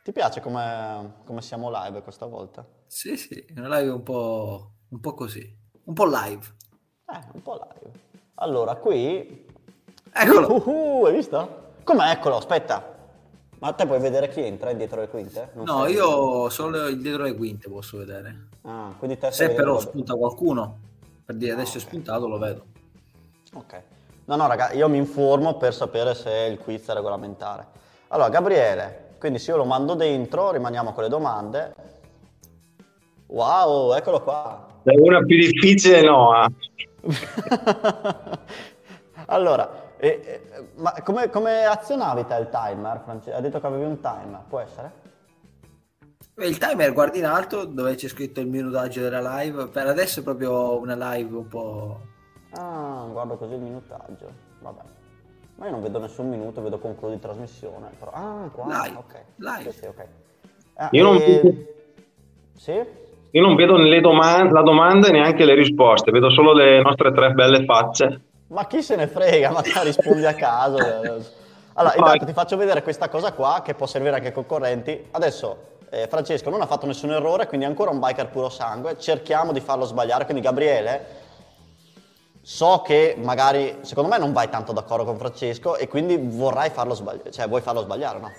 Ti 0.04 0.12
piace 0.12 0.42
come, 0.42 1.16
come 1.26 1.42
siamo 1.42 1.70
live 1.70 2.02
questa 2.02 2.26
volta? 2.26 2.66
Sì, 2.88 3.16
sì, 3.16 3.46
una 3.56 3.78
live 3.78 3.92
un 3.92 4.04
po', 4.04 4.72
un 4.90 5.00
po' 5.00 5.14
così, 5.14 5.58
un 5.86 5.94
po' 5.94 6.06
live. 6.06 6.46
Eh, 7.06 7.20
un 7.34 7.42
po' 7.42 7.54
live. 7.54 8.00
Allora, 8.36 8.76
qui... 8.76 9.46
Eccolo! 10.12 10.54
Uh, 10.54 10.70
uh, 11.02 11.06
hai 11.06 11.14
visto? 11.14 11.62
Come 11.84 12.12
eccolo? 12.12 12.38
Aspetta. 12.38 12.92
Ma 13.60 13.72
te 13.72 13.86
puoi 13.86 14.00
vedere 14.00 14.28
chi 14.28 14.42
entra 14.42 14.74
dietro 14.74 15.00
le 15.00 15.08
quinte? 15.08 15.52
Non 15.54 15.66
no, 15.66 15.88
io 15.88 16.50
solo 16.50 16.92
dietro 16.92 17.24
le 17.24 17.36
quinte 17.36 17.70
posso 17.70 17.98
vedere. 17.98 18.50
Ah, 18.64 18.94
quindi 18.98 19.18
te 19.18 19.32
Se 19.32 19.52
però 19.52 19.80
spunta 19.80 20.16
qualcuno, 20.16 20.80
per 21.24 21.36
dire 21.36 21.54
adesso 21.54 21.78
okay. 21.78 21.82
è 21.82 21.86
spuntato, 21.86 22.28
lo 22.28 22.38
vedo. 22.38 22.66
Ok. 23.54 23.82
No, 24.26 24.36
no, 24.36 24.48
raga, 24.48 24.72
io 24.72 24.88
mi 24.88 24.98
informo 24.98 25.58
per 25.58 25.74
sapere 25.74 26.14
se 26.16 26.32
il 26.52 26.58
quiz 26.58 26.88
è 26.88 26.94
regolamentare. 26.94 27.66
Allora, 28.08 28.30
Gabriele, 28.30 29.16
quindi 29.20 29.40
se 29.40 29.52
io 29.52 29.58
lo 29.58 29.66
mando 29.66 29.94
dentro, 29.96 30.52
rimaniamo 30.52 30.94
con 30.94 31.04
le 31.04 31.10
domande. 31.10 31.76
Wow, 33.28 33.94
eccolo 33.94 34.22
qua. 34.22 34.68
È 34.84 34.94
una 34.96 35.24
più 35.24 35.38
difficile, 35.38 36.02
no. 36.02 36.32
allora, 39.28 39.92
eh, 39.98 40.22
eh, 40.26 40.42
ma 40.76 40.94
come, 41.04 41.30
come, 41.30 41.66
azionavi 41.66 42.26
te 42.28 42.36
il 42.36 42.50
timer, 42.50 43.02
Francesco? 43.04 43.38
Ha 43.38 43.42
detto 43.42 43.60
che 43.60 43.68
avevi 43.68 43.86
un 43.86 44.00
timer, 44.00 44.44
può 44.48 44.60
essere? 44.60 45.02
Il 46.38 46.58
timer 46.58 46.94
guardi 46.94 47.20
in 47.20 47.26
alto 47.26 47.66
dove 47.66 47.96
c'è 47.96 48.08
scritto 48.08 48.40
il 48.40 48.48
minutaggio 48.48 49.02
della 49.02 49.38
live. 49.38 49.68
Per 49.68 49.88
adesso 49.88 50.20
è 50.20 50.24
proprio 50.24 50.80
una 50.80 51.14
live 51.14 51.36
un 51.36 51.48
po'. 51.48 52.02
Ah, 52.56 53.06
guardo 53.12 53.36
così 53.36 53.54
il 53.54 53.60
minutaggio. 53.60 54.28
Vabbè. 54.60 54.82
Ma 55.56 55.66
io 55.66 55.72
non 55.72 55.82
vedo 55.82 56.00
nessun 56.00 56.30
minuto, 56.30 56.62
vedo 56.62 56.80
concludo 56.80 57.14
di 57.14 57.20
trasmissione. 57.20 57.90
Però... 58.00 58.12
Ah, 58.14 58.50
qua. 58.52 58.66
Live. 58.66 58.98
Ok. 58.98 59.24
Live. 59.36 59.72
Sì, 59.72 59.80
sì, 59.80 59.86
okay. 59.86 60.06
Ah, 60.76 60.90
io, 60.92 61.04
non... 61.04 61.16
E... 61.18 61.76
Sì? 62.56 62.84
io 63.36 63.42
non 63.42 63.56
vedo 63.56 63.78
né 63.78 64.00
domande, 64.00 64.54
la 64.54 64.62
domanda 64.62 65.08
e 65.08 65.12
neanche 65.12 65.44
le 65.44 65.56
risposte, 65.56 66.12
vedo 66.12 66.30
solo 66.30 66.54
le 66.54 66.82
nostre 66.82 67.12
tre 67.12 67.32
belle 67.32 67.66
facce. 67.66 68.22
Ma 68.48 68.68
chi 68.68 68.84
se 68.84 68.96
ne 68.96 69.08
frega, 69.08 69.52
ma 69.52 69.62
rispondi 69.82 70.26
a 70.26 70.34
caso. 70.34 70.78
Allora, 71.76 71.96
intanto 71.96 72.26
ti 72.26 72.34
faccio 72.34 72.56
vedere 72.56 72.84
questa 72.84 73.10
cosa 73.10 73.34
qua 73.34 73.62
che 73.64 73.74
può 73.74 73.88
servire 73.88 74.16
anche 74.16 74.28
ai 74.28 74.34
concorrenti. 74.34 75.08
Adesso 75.10 75.58
eh, 75.90 76.08
Francesco 76.08 76.52
non 76.52 76.62
ha 76.62 76.68
fatto 76.68 76.86
nessun 76.86 77.12
errore, 77.12 77.48
quindi 77.48 77.66
è 77.66 77.70
ancora 77.70 77.90
un 77.90 78.00
biker 78.00 78.30
puro 78.30 78.50
sangue. 78.50 78.98
Cerchiamo 79.00 79.52
di 79.52 79.60
farlo 79.60 79.86
sbagliare. 79.86 80.26
Quindi 80.26 80.44
Gabriele, 80.44 81.06
so 82.46 82.82
che 82.84 83.16
magari, 83.18 83.78
secondo 83.82 84.10
me 84.10 84.18
non 84.18 84.34
vai 84.34 84.50
tanto 84.50 84.74
d'accordo 84.74 85.06
con 85.06 85.18
Francesco 85.18 85.78
e 85.78 85.88
quindi 85.88 86.18
vorrai 86.18 86.70
farlo 86.70 86.94
sbagliare, 86.94 87.32
cioè 87.32 87.48
vuoi 87.48 87.62
farlo 87.62 87.82
sbagliare, 87.82 88.20
no? 88.20 88.32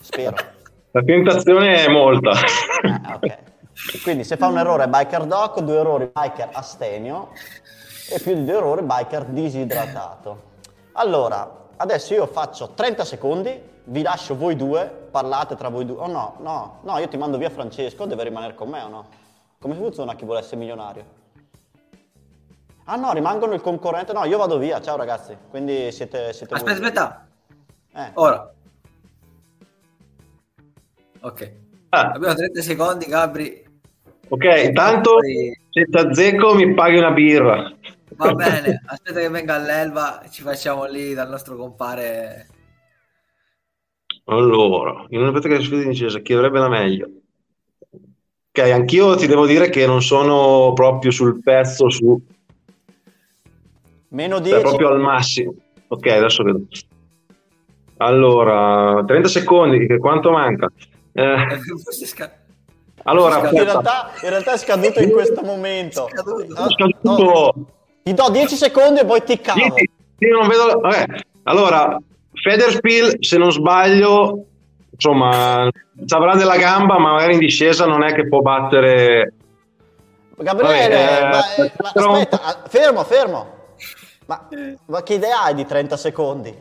Spero. 0.00 0.36
La 0.92 1.02
tentazione 1.02 1.84
è 1.84 1.88
molta. 1.88 2.32
Eh, 2.32 3.14
ok. 3.14 3.38
Quindi 4.02 4.24
se 4.24 4.36
fa 4.36 4.48
un 4.48 4.58
errore 4.58 4.88
biker 4.88 5.24
doc, 5.24 5.60
due 5.60 5.78
errori 5.78 6.10
biker 6.12 6.50
astenio 6.52 7.30
e 8.10 8.20
più 8.20 8.34
di 8.34 8.44
due 8.44 8.54
errori 8.54 8.82
biker 8.82 9.24
disidratato. 9.24 10.54
Allora, 10.92 11.68
adesso 11.76 12.12
io 12.12 12.26
faccio 12.26 12.70
30 12.74 13.04
secondi, 13.04 13.60
vi 13.84 14.02
lascio 14.02 14.36
voi 14.36 14.56
due, 14.56 14.90
parlate 15.10 15.56
tra 15.56 15.68
voi 15.68 15.86
due. 15.86 15.96
Oh 15.98 16.06
no, 16.06 16.36
no, 16.40 16.78
no, 16.82 16.98
io 16.98 17.08
ti 17.08 17.16
mando 17.16 17.38
via 17.38 17.50
Francesco, 17.50 18.04
deve 18.04 18.24
rimanere 18.24 18.54
con 18.54 18.68
me 18.68 18.82
o 18.82 18.88
no? 18.88 19.06
Come 19.58 19.74
funziona 19.74 20.14
chi 20.14 20.24
vuole 20.24 20.40
essere 20.40 20.56
milionario? 20.56 21.24
Ah 22.86 22.96
no, 22.96 23.12
rimangono 23.12 23.54
il 23.54 23.60
concorrente. 23.60 24.12
No, 24.12 24.24
io 24.24 24.38
vado 24.38 24.58
via, 24.58 24.80
ciao 24.80 24.96
ragazzi. 24.96 25.36
Quindi 25.50 25.90
siete... 25.92 26.32
siete 26.32 26.54
aspetta, 26.54 26.78
voi. 26.78 26.86
aspetta. 26.86 27.28
Eh. 27.94 28.10
Ora. 28.14 28.54
Ok. 31.20 31.52
Ah. 31.88 32.10
Abbiamo 32.12 32.34
30 32.34 32.62
secondi, 32.62 33.06
Gabri. 33.06 33.64
Ok, 34.28 34.44
intanto 34.64 35.14
poi... 35.14 35.56
senza 35.70 36.12
zecco 36.12 36.54
mi 36.54 36.74
paghi 36.74 36.98
una 36.98 37.12
birra. 37.12 37.72
Va 38.16 38.32
bene, 38.32 38.82
aspetta 38.86 39.20
che 39.20 39.28
venga 39.28 39.54
all'Elva, 39.56 40.22
ci 40.30 40.42
facciamo 40.42 40.84
lì 40.86 41.12
dal 41.12 41.28
nostro 41.28 41.56
compare. 41.56 42.46
Allora, 44.24 45.04
in 45.10 45.20
una 45.20 45.30
pratica 45.32 45.56
di 45.56 45.64
sfida 45.64 45.88
di 45.88 45.94
Cesa, 45.94 46.20
chi 46.20 46.32
avrebbe 46.32 46.58
la 46.58 46.68
meglio? 46.68 47.08
Ok, 48.50 48.58
anch'io 48.70 49.16
ti 49.16 49.26
devo 49.26 49.44
dire 49.46 49.68
che 49.68 49.86
non 49.86 50.02
sono 50.02 50.72
proprio 50.72 51.10
sul 51.10 51.42
pezzo 51.42 51.90
su... 51.90 52.20
Meno 54.08 54.38
10. 54.38 54.54
Cioè, 54.54 54.62
proprio 54.62 54.88
al 54.88 55.00
massimo. 55.00 55.54
Ok, 55.88 56.06
adesso 56.06 56.42
vedo. 56.42 56.60
Allora, 57.98 59.02
30 59.06 59.28
secondi, 59.28 59.86
quanto 59.98 60.30
manca? 60.30 60.68
Eh, 61.12 61.36
allora, 63.04 63.38
in 63.50 63.62
realtà, 63.62 64.10
in 64.22 64.28
realtà, 64.28 64.52
è 64.52 64.58
scaduto 64.58 65.00
in 65.00 65.10
questo 65.10 65.42
momento. 65.42 66.06
È 66.06 66.10
scaduto. 66.10 66.54
È 66.54 66.70
scaduto. 66.70 67.52
No, 67.54 67.66
ti 68.02 68.12
do 68.12 68.28
10 68.30 68.54
secondi 68.54 69.00
e 69.00 69.04
poi 69.04 69.22
ti 69.22 69.40
cavo. 69.40 69.74
Vedo... 70.18 70.80
Vabbè. 70.80 71.06
Allora, 71.44 71.98
Federspiel, 72.32 73.16
se 73.20 73.38
non 73.38 73.52
sbaglio, 73.52 74.44
insomma, 74.90 75.70
ci 76.04 76.14
avrà 76.14 76.34
della 76.34 76.56
gamba, 76.56 76.98
ma 76.98 77.12
magari 77.12 77.34
in 77.34 77.38
discesa 77.38 77.86
non 77.86 78.02
è 78.02 78.12
che 78.12 78.28
può 78.28 78.40
battere... 78.40 79.32
Gabriele, 80.38 80.94
Vabbè, 80.94 81.16
eh, 81.16 81.22
ma, 81.22 81.38
eh, 81.56 81.72
aspetta, 81.94 82.42
ah, 82.42 82.62
fermo, 82.68 83.04
fermo. 83.04 83.55
Ma, 84.26 84.48
ma 84.86 85.02
che 85.02 85.14
idea 85.14 85.44
hai 85.44 85.54
di 85.54 85.64
30 85.64 85.96
secondi? 85.96 86.54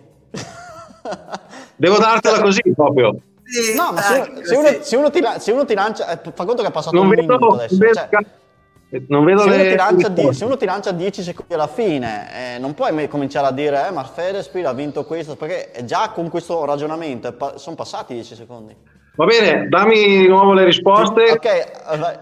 Devo 1.75 1.97
dartela 1.97 2.41
così 2.41 2.61
proprio. 2.75 3.19
Sì, 3.43 3.75
no, 3.75 3.91
ma 3.91 4.01
se, 4.01 4.17
uno, 4.17 4.43
se, 4.43 4.55
uno, 4.55 4.67
se, 4.81 4.95
uno 4.95 5.09
ti, 5.09 5.21
se, 5.39 5.51
uno, 5.51 5.65
ti, 5.65 5.73
lancia, 5.75 6.09
eh, 6.09 6.31
fa 6.33 6.45
conto 6.45 6.61
che 6.63 6.69
è 6.69 6.71
passato 6.71 6.95
non 6.95 7.05
un 7.05 7.11
vedo, 7.11 7.21
minuto 7.21 7.53
adesso. 7.53 7.77
Vedo, 7.77 7.93
cioè, 7.93 9.03
non 9.07 9.23
vedo 9.23 9.41
se, 9.41 9.49
le... 9.49 9.75
uno 9.75 10.09
di, 10.09 10.33
se 10.33 10.45
uno 10.45 10.57
ti 10.57 10.65
lancia 10.65 10.91
10 10.91 11.21
secondi 11.21 11.53
alla 11.53 11.67
fine, 11.67 12.55
eh, 12.55 12.59
non 12.59 12.73
puoi 12.73 13.07
cominciare 13.07 13.47
a 13.47 13.51
dire, 13.51 13.87
eh, 13.87 13.91
ma 13.91 14.03
Fedespil 14.03 14.65
ha 14.65 14.73
vinto 14.73 15.05
questo, 15.05 15.35
perché 15.35 15.85
già 15.85 16.09
con 16.09 16.29
questo 16.29 16.65
ragionamento 16.65 17.31
pa- 17.33 17.57
sono 17.57 17.75
passati 17.75 18.13
10 18.13 18.35
secondi. 18.35 18.75
Va 19.15 19.25
bene, 19.25 19.67
dammi 19.69 19.93
di 19.95 20.27
nuovo 20.27 20.53
le 20.53 20.65
risposte. 20.65 21.31
Ok, 21.31 21.45
eh, 21.45 21.97
vai. 21.97 22.17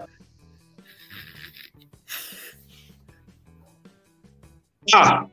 Ah. 4.92 5.26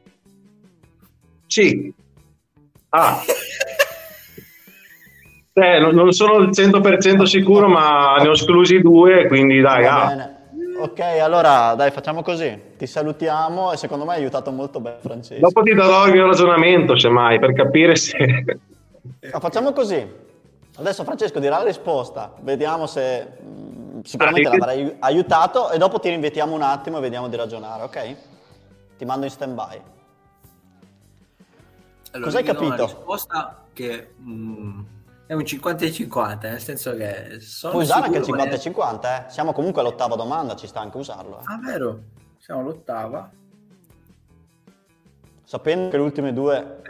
Sì. 1.52 1.94
Ah. 2.92 3.22
Eh, 5.52 5.80
non, 5.80 6.14
sono 6.14 6.36
al 6.36 6.48
100% 6.48 7.24
sicuro, 7.24 7.68
ma 7.68 8.16
ne 8.22 8.30
ho 8.30 8.32
esclusi 8.32 8.80
due, 8.80 9.28
quindi 9.28 9.60
dai. 9.60 9.86
Ah. 9.86 10.30
Ok, 10.80 11.00
allora 11.00 11.76
dai, 11.76 11.92
facciamo 11.92 12.22
così. 12.22 12.58
Ti 12.78 12.88
salutiamo 12.88 13.74
e 13.74 13.78
secondo 13.78 14.06
me 14.06 14.14
hai 14.14 14.22
aiutato 14.22 14.50
molto 14.52 14.80
bene 14.80 15.00
Francesco. 15.02 15.42
Dopo 15.42 15.62
ti 15.64 15.74
darò 15.74 16.08
il 16.08 16.14
mio 16.14 16.26
ragionamento, 16.26 16.96
semmai, 16.96 17.38
per 17.38 17.52
capire 17.52 17.98
se... 17.98 18.46
Ah, 19.32 19.42
facciamo 19.42 19.74
così. 19.74 20.08
Adesso 20.78 21.04
Francesco 21.04 21.40
dirà 21.40 21.58
la 21.58 21.66
risposta, 21.66 22.34
vediamo 22.40 22.88
se 22.88 23.28
mh, 23.42 23.98
mm, 23.98 24.00
sicuramente 24.04 24.48
ah, 24.48 24.52
l'avrai 24.52 24.96
aiutato 25.00 25.70
e 25.70 25.78
dopo 25.78 26.00
ti 26.00 26.08
rinvetiamo 26.08 26.56
un 26.56 26.62
attimo 26.62 27.00
e 27.00 27.02
vediamo 27.02 27.28
di 27.28 27.36
ragionare, 27.36 27.84
ok? 27.84 28.16
Ti 28.98 29.04
mando 29.04 29.26
in 29.26 29.32
stand 29.32 29.54
by. 29.54 30.00
Allora, 32.12 32.30
Cos'hai 32.30 32.44
capito? 32.44 32.76
La 32.76 32.86
risposta 32.86 33.66
che... 33.74 34.14
Mh 34.18 34.32
mm, 34.32 34.82
è 35.32 35.34
un 35.34 35.46
50 35.46 35.86
e 35.86 35.92
50, 35.94 36.50
nel 36.50 36.60
senso 36.60 36.94
che 36.94 37.40
sono 37.40 37.72
Puoi 37.72 37.86
usare 37.86 38.08
anche 38.08 38.18
il 38.18 38.26
50 38.26 38.54
e 38.54 38.60
50, 38.60 39.28
eh? 39.28 39.32
Siamo 39.32 39.54
comunque 39.54 39.80
all'ottava 39.80 40.18
domanda, 40.18 40.58
ci 40.58 40.68
sta 40.68 40.82
anche 40.82 40.98
usarlo. 40.98 41.40
Eh. 41.40 41.44
Ah, 41.46 41.58
vero? 41.64 42.04
Siamo 42.38 42.60
all'ottava. 42.60 43.32
Sapendo 45.46 45.90
che 45.90 45.96
le 45.96 46.04
ultime 46.04 46.34
due... 46.34 46.82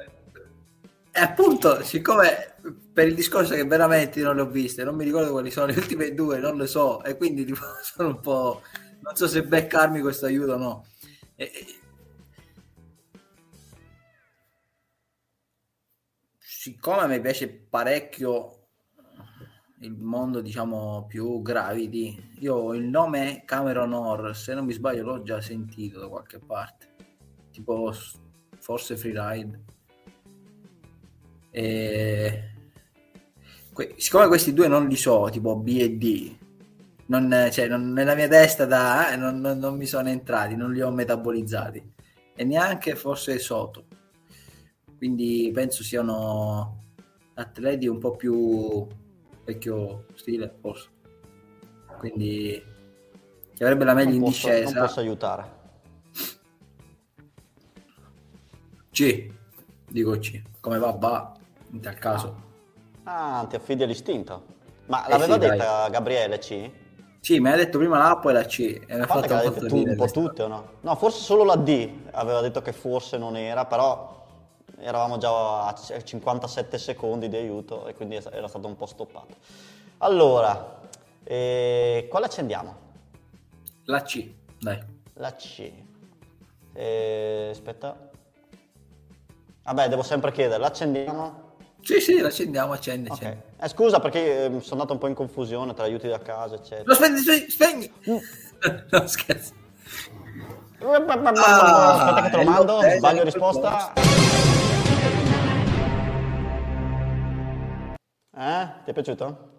E 1.11 1.19
appunto, 1.19 1.83
siccome 1.83 2.55
per 2.91 3.09
il 3.09 3.13
discorso 3.13 3.53
che 3.53 3.63
veramente 3.63 4.19
non 4.21 4.35
le 4.35 4.41
ho 4.41 4.47
viste, 4.47 4.83
non 4.83 4.95
mi 4.95 5.03
ricordo 5.03 5.29
quali 5.29 5.51
sono 5.51 5.67
le 5.67 5.77
ultime 5.77 6.15
due, 6.15 6.39
non 6.39 6.57
le 6.57 6.65
so, 6.65 7.03
e 7.03 7.17
quindi 7.17 7.45
tipo, 7.45 7.61
sono 7.83 8.09
un 8.09 8.19
po'... 8.21 8.63
non 9.01 9.15
so 9.15 9.27
se 9.27 9.43
beccarmi 9.43 10.01
questo 10.01 10.25
aiuto 10.25 10.53
o 10.53 10.57
no. 10.57 10.85
E, 11.35 11.51
siccome 16.61 17.07
mi 17.07 17.19
piace 17.19 17.49
parecchio 17.49 18.67
il 19.79 19.97
mondo 19.97 20.41
diciamo 20.41 21.07
più 21.07 21.41
gravidi 21.41 22.35
io 22.37 22.75
il 22.75 22.83
nome 22.83 23.41
Cameron 23.45 23.93
Orr 23.93 24.35
se 24.35 24.53
non 24.53 24.65
mi 24.65 24.71
sbaglio 24.71 25.03
l'ho 25.03 25.23
già 25.23 25.41
sentito 25.41 25.99
da 25.99 26.07
qualche 26.07 26.37
parte. 26.37 26.89
Tipo 27.49 27.91
forse 28.59 28.95
Freeride. 28.95 29.63
E 31.49 32.53
que- 33.73 33.95
siccome 33.97 34.27
questi 34.27 34.53
due 34.53 34.67
non 34.67 34.87
li 34.87 34.95
so 34.95 35.29
tipo 35.31 35.55
B 35.55 35.67
e 35.79 35.89
D 35.97 36.37
non, 37.07 37.49
cioè, 37.51 37.67
non, 37.67 37.91
nella 37.91 38.13
mia 38.13 38.27
testa 38.27 38.65
da, 38.65 39.11
eh, 39.11 39.15
non, 39.15 39.39
non, 39.39 39.75
mi 39.77 39.87
sono 39.87 40.09
entrati 40.09 40.55
non 40.55 40.71
li 40.73 40.81
ho 40.81 40.91
metabolizzati. 40.91 41.93
E 42.35 42.43
neanche 42.43 42.95
forse 42.95 43.39
Soto 43.39 43.87
quindi 45.01 45.49
penso 45.51 45.81
siano 45.81 46.77
atleti 47.33 47.87
un 47.87 47.97
po' 47.97 48.15
più 48.15 48.85
vecchio 49.43 50.05
stile 50.13 50.53
forse 50.61 50.89
quindi 51.97 52.63
chi 53.55 53.63
avrebbe 53.63 53.83
la 53.83 53.95
meglio 53.95 54.13
in 54.13 54.23
discesa 54.25 54.71
non 54.71 54.85
posso 54.85 54.99
aiutare 54.99 55.59
C 58.91 59.31
dico 59.87 60.19
C 60.19 60.39
come 60.59 60.77
va 60.77 60.91
va 60.91 61.33
in 61.71 61.79
tal 61.79 61.95
caso 61.95 62.35
ah 63.05 63.43
ti 63.49 63.55
affidi 63.55 63.81
all'istinto 63.81 64.45
ma 64.85 65.03
eh 65.07 65.09
l'aveva 65.09 65.33
sì, 65.33 65.39
detta 65.39 65.55
dai. 65.55 65.89
Gabriele 65.89 66.37
C? 66.37 66.71
Sì, 67.21 67.39
mi 67.39 67.49
ha 67.49 67.55
detto 67.55 67.77
prima 67.79 67.97
la 67.97 68.09
A 68.09 68.17
poi 68.17 68.33
la 68.33 68.43
C. 68.45 68.59
E 68.59 68.95
mi 68.95 69.01
ha 69.01 69.05
fatto 69.05 69.31
un, 69.31 69.67
tu, 69.67 69.77
un 69.77 69.95
po' 69.95 70.07
tutte 70.07 70.41
o 70.41 70.47
no? 70.47 70.69
No, 70.81 70.95
forse 70.95 71.21
solo 71.21 71.43
la 71.43 71.55
D 71.55 71.87
aveva 72.11 72.41
detto 72.41 72.63
che 72.63 72.73
forse 72.73 73.19
non 73.19 73.37
era, 73.37 73.67
però 73.67 74.20
eravamo 74.81 75.17
già 75.17 75.67
a 75.67 75.73
57 75.73 76.77
secondi 76.77 77.29
di 77.29 77.35
aiuto 77.35 77.87
e 77.87 77.93
quindi 77.93 78.15
era 78.15 78.47
stato 78.47 78.67
un 78.67 78.75
po' 78.75 78.85
stoppato. 78.85 79.35
Allora, 79.99 80.79
eh, 81.23 82.07
quale 82.09 82.25
accendiamo? 82.25 82.75
La 83.85 84.01
C, 84.01 84.31
dai. 84.59 84.79
La 85.15 85.35
C. 85.35 85.71
E... 86.73 87.47
Aspetta. 87.51 88.09
Vabbè, 89.63 89.89
devo 89.89 90.03
sempre 90.03 90.31
chiedere, 90.31 90.59
l'accendiamo? 90.59 91.49
Sì, 91.81 91.99
sì, 91.99 92.19
l'accendiamo, 92.19 92.73
accendi, 92.73 93.09
okay. 93.09 93.37
Eh, 93.59 93.67
scusa 93.67 93.99
perché 93.99 94.45
eh, 94.45 94.59
sono 94.61 94.81
andato 94.81 94.93
un 94.93 94.99
po' 94.99 95.07
in 95.07 95.15
confusione 95.15 95.73
tra 95.73 95.83
aiuti 95.83 96.07
da 96.07 96.19
casa, 96.19 96.55
eccetera. 96.55 96.83
Lo 96.85 96.93
spegni, 96.93 97.49
spegni! 97.49 97.93
Mm. 98.09 98.17
no, 98.89 99.07
scherzo. 99.07 99.53
Ah, 100.83 101.93
Aspetta 101.93 102.21
che 102.23 102.29
te 102.29 102.43
lo 102.43 102.49
mando, 102.49 102.79
sbaglio 102.97 103.23
risposta. 103.23 103.93
Eh? 108.37 108.67
Ti 108.83 108.89
è 108.89 108.93
piaciuto? 108.93 109.49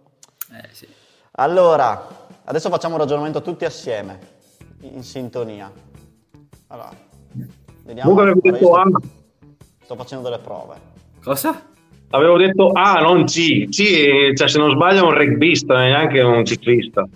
Eh, 0.50 0.68
sì. 0.72 0.86
Allora, 1.32 2.08
adesso 2.44 2.70
facciamo 2.70 2.94
un 2.94 3.00
ragionamento 3.00 3.42
tutti 3.42 3.64
assieme, 3.64 4.18
in 4.80 5.02
sintonia. 5.02 5.70
Allora, 6.68 6.90
vediamo. 7.84 8.14
Comunque 8.14 8.22
avevo 8.22 8.40
detto 8.42 8.74
A. 8.74 8.84
Sto 9.82 9.96
facendo 9.96 10.28
delle 10.28 10.42
prove. 10.42 10.76
Cosa? 11.22 11.70
Avevo 12.10 12.36
detto 12.36 12.72
A, 12.72 13.00
non 13.00 13.24
C. 13.24 13.68
C, 13.68 14.32
cioè 14.34 14.48
se 14.48 14.58
non 14.58 14.72
sbaglio 14.72 15.00
è 15.00 15.02
un 15.02 15.16
rugbista, 15.16 15.78
neanche 15.78 16.20
un 16.20 16.44
ciclista. 16.44 17.08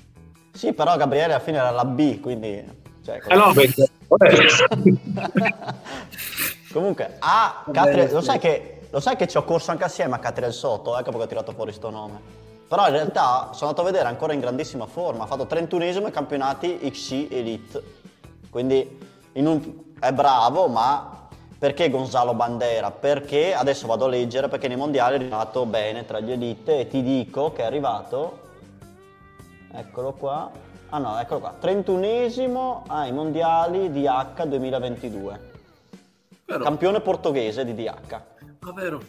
Sì, 0.53 0.73
però 0.73 0.97
Gabriele 0.97 1.35
alla 1.35 1.43
fine 1.43 1.59
era 1.59 1.71
la 1.71 1.85
B, 1.85 2.21
quindi... 2.21 2.65
Cioè, 3.05 3.21
eh 3.29 3.35
no, 3.35 3.53
perché... 3.53 3.91
Comunque, 6.73 7.17
A, 7.21 7.65
Catriel, 7.71 8.13
lo 8.13 8.21
sai 8.21 8.39
che, 8.39 8.76
lo 8.97 9.03
sai 9.03 9.15
che 9.17 9.29
ci 9.29 9.37
ho 9.37 9.45
corso 9.45 9.73
anche 9.73 9.85
assieme 9.85 10.15
a 10.15 10.19
Catriel 10.19 10.55
Soto, 10.55 10.97
ecco 10.97 11.11
perché 11.11 11.25
ho 11.25 11.27
tirato 11.27 11.53
fuori 11.53 11.71
sto 11.71 11.91
nome. 11.91 12.19
Però 12.67 12.87
in 12.87 12.93
realtà 12.93 13.51
sono 13.53 13.69
andato 13.69 13.83
a 13.83 13.85
vedere 13.85 14.09
ancora 14.09 14.33
in 14.33 14.41
grandissima 14.41 14.87
forma, 14.87 15.25
ha 15.25 15.27
fatto 15.27 15.45
31esimo 15.45 16.07
ai 16.07 16.13
campionati 16.13 16.79
XC 16.79 17.27
Elite. 17.31 17.83
Quindi 18.49 18.99
un, 19.35 19.75
è 20.01 20.13
bravo, 20.13 20.69
ma 20.69 21.29
perché 21.59 21.91
Gonzalo 21.91 22.33
Bandera? 22.33 22.91
Perché 22.91 23.53
adesso 23.53 23.87
vado 23.87 24.07
a 24.07 24.09
leggere 24.09 24.49
perché 24.49 24.67
nei 24.67 24.79
mondiali 24.79 25.17
è 25.17 25.19
arrivato 25.19 25.67
bene 25.67 26.07
tra 26.07 26.19
gli 26.21 26.33
elite 26.33 26.81
e 26.81 26.89
ti 26.89 27.03
dico 27.03 27.53
che 27.53 27.65
è 27.65 27.67
arrivato 27.67 28.45
eccolo 29.73 30.13
qua 30.15 30.51
ah 30.89 30.99
no 30.99 31.19
eccolo 31.19 31.41
qua 31.41 31.55
31esimo 31.61 32.83
ai 32.87 33.13
mondiali 33.13 33.93
DH 33.93 34.45
2022 34.45 35.51
Vero. 36.47 36.63
campione 36.63 37.01
portoghese 37.01 37.65
di 37.65 37.75
DH 37.75 38.36
ah 38.67 38.73
vero 38.73 39.01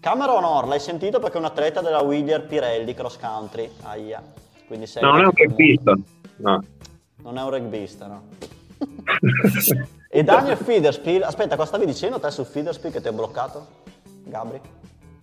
Cameron 0.00 0.44
Or 0.44 0.66
l'hai 0.66 0.80
sentito? 0.80 1.18
Perché 1.18 1.36
è 1.36 1.40
un 1.40 1.46
atleta 1.46 1.80
della 1.80 2.02
Willier 2.02 2.46
Pirelli 2.46 2.94
cross 2.94 3.18
country. 3.18 3.68
Aia 3.82 4.22
quindi 4.66 4.86
sei 4.86 5.02
no 5.02 5.12
non 5.12 5.20
è 5.20 5.24
un 5.24 5.32
rugbista 5.34 5.98
no. 6.36 6.62
Non 7.22 7.38
è 7.38 7.42
un 7.42 7.50
rugbista 7.50 8.06
no. 8.06 8.22
E 10.10 10.22
Daniel 10.24 10.56
Fiderspiel, 10.56 11.22
aspetta, 11.22 11.54
cosa 11.54 11.68
stavi 11.68 11.84
dicendo 11.84 12.18
te 12.18 12.30
su 12.30 12.42
Fiderspiel 12.42 12.92
che 12.92 13.02
ti 13.02 13.08
ha 13.08 13.12
bloccato, 13.12 13.66
Gabri? 14.24 14.58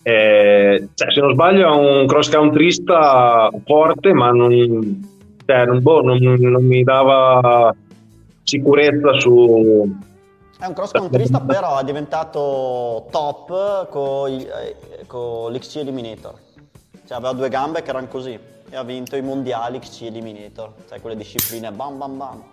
Eh, 0.03 0.89
cioè, 0.93 1.11
se 1.11 1.21
non 1.21 1.33
sbaglio 1.33 1.73
è 1.73 1.75
un 1.75 2.05
cross 2.05 2.29
countryista 2.29 3.49
forte, 3.65 4.13
ma 4.13 4.29
non, 4.29 4.51
cioè, 5.43 5.65
non, 5.65 5.81
boh, 5.81 6.01
non, 6.03 6.17
non 6.19 6.63
mi 6.63 6.83
dava 6.83 7.75
sicurezza 8.43 9.13
su, 9.19 9.91
è 10.59 10.65
un 10.65 10.73
cross 10.73 10.91
countryista 10.91 11.39
però 11.41 11.77
è 11.79 11.83
diventato 11.83 13.07
top 13.11 13.89
con, 13.89 14.29
eh, 14.31 15.05
con 15.07 15.51
l'XC 15.51 15.75
Eliminator. 15.77 16.35
Cioè 17.05 17.17
aveva 17.17 17.33
due 17.33 17.49
gambe 17.49 17.81
che 17.81 17.89
erano 17.89 18.07
così 18.07 18.39
e 18.69 18.75
ha 18.75 18.83
vinto 18.83 19.15
i 19.15 19.21
mondiali 19.21 19.79
XC 19.79 20.03
Eliminator, 20.03 20.73
cioè 20.87 21.01
quelle 21.01 21.15
discipline 21.15 21.71
bam 21.71 21.97
bam 21.97 22.17
bam. 22.17 22.43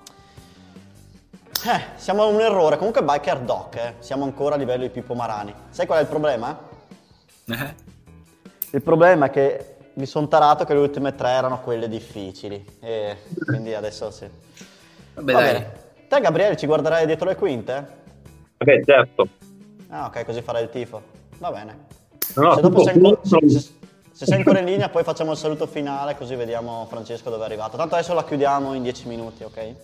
Eh, 1.65 1.81
siamo 1.95 2.23
a 2.23 2.27
un 2.27 2.41
errore. 2.41 2.77
Comunque 2.77 3.05
biker 3.05 3.39
doc, 3.41 3.77
eh. 3.77 3.95
Siamo 4.01 4.25
ancora 4.25 4.57
a 4.57 4.59
livello 4.59 4.83
di 4.83 4.91
Pippo 4.91 5.15
Marani. 5.15 5.55
Sai 5.71 5.87
qual 5.87 6.01
è 6.01 6.03
il 6.03 6.09
problema? 6.09 6.59
Eh? 7.47 7.75
Il 8.73 8.83
problema 8.83 9.27
è 9.27 9.31
che 9.31 9.77
mi 9.95 10.07
sono 10.07 10.27
tarato 10.27 10.65
che 10.65 10.75
le 10.75 10.81
ultime 10.81 11.15
tre 11.15 11.29
erano 11.31 11.61
quelle 11.61 11.89
difficili. 11.89 12.65
E 12.81 13.19
quindi 13.47 13.75
adesso 13.75 14.11
sì. 14.11 14.29
Vabbè, 15.15 15.33
Va 15.33 15.39
bene. 15.39 15.82
Te, 16.13 16.21
Gabriele, 16.21 16.59
ci 16.59 16.67
guarderai 16.67 17.07
dietro 17.07 17.27
le 17.27 17.37
quinte? 17.37 17.87
Vabbè, 18.59 18.85
certo. 18.85 19.29
Ah, 19.89 20.09
ok, 20.09 20.27
così 20.27 20.43
farai 20.43 20.65
il 20.65 20.69
tifo. 20.69 21.01
Va 21.39 21.51
bene. 21.51 21.87
No, 22.35 22.55
se, 22.55 22.61
dopo 22.61 22.83
sei, 22.83 23.01
tutto, 23.01 23.21
se, 23.23 23.39
se, 23.49 23.61
se 24.13 24.27
sei 24.27 24.37
ancora 24.37 24.59
in 24.59 24.67
linea, 24.67 24.91
poi 24.91 25.05
facciamo 25.05 25.31
il 25.31 25.39
saluto 25.39 25.67
finale, 25.67 26.15
così 26.15 26.35
vediamo 26.35 26.85
Francesco 26.85 27.31
dove 27.31 27.45
è 27.45 27.47
arrivato. 27.47 27.79
Tanto 27.79 27.95
adesso 27.95 28.13
la 28.13 28.25
chiudiamo 28.25 28.75
in 28.75 28.83
dieci 28.83 29.09
minuti, 29.09 29.43
ok? 29.43 29.75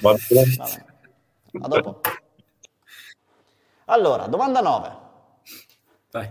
Va 0.00 0.14
bene. 0.26 0.56
A 1.60 1.68
dopo. 1.68 2.00
Allora, 3.84 4.28
domanda 4.28 4.62
9. 4.62 4.96
Vai. 6.12 6.30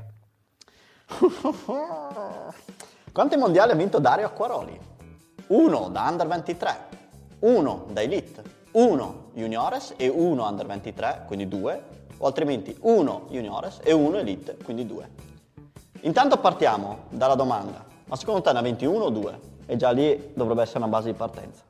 Quanti 3.14 3.38
mondiali 3.38 3.72
ha 3.72 3.76
vinto 3.76 4.00
Dario 4.00 4.26
Acquaroli? 4.26 4.80
Uno 5.50 5.90
da 5.90 6.08
Under 6.10 6.26
23, 6.26 6.78
uno 7.42 7.86
da 7.92 8.02
Elite, 8.02 8.51
uno 8.72 9.30
Juniores 9.34 9.94
e 9.98 10.08
uno 10.08 10.48
Under 10.48 10.66
23, 10.66 11.24
quindi 11.28 11.48
due, 11.48 11.84
o 12.18 12.26
altrimenti 12.26 12.76
uno 12.82 13.28
Juniores 13.30 13.80
e 13.84 13.92
uno 13.92 14.18
Elite, 14.18 14.58
quindi 14.64 14.86
due. 14.86 15.10
Intanto 16.02 16.38
partiamo 16.38 17.06
dalla 17.10 17.36
domanda, 17.36 17.86
ma 18.06 18.16
secondo 18.16 18.42
te 18.42 18.52
ne 18.54 18.60
ha 18.60 18.62
21 18.62 19.04
o 19.04 19.10
2? 19.10 19.40
E 19.68 19.76
già 19.76 19.92
lì 19.92 20.32
dovrebbe 20.34 20.64
essere 20.64 20.80
una 20.80 20.88
base 20.88 21.12
di 21.12 21.18
partenza. 21.18 21.64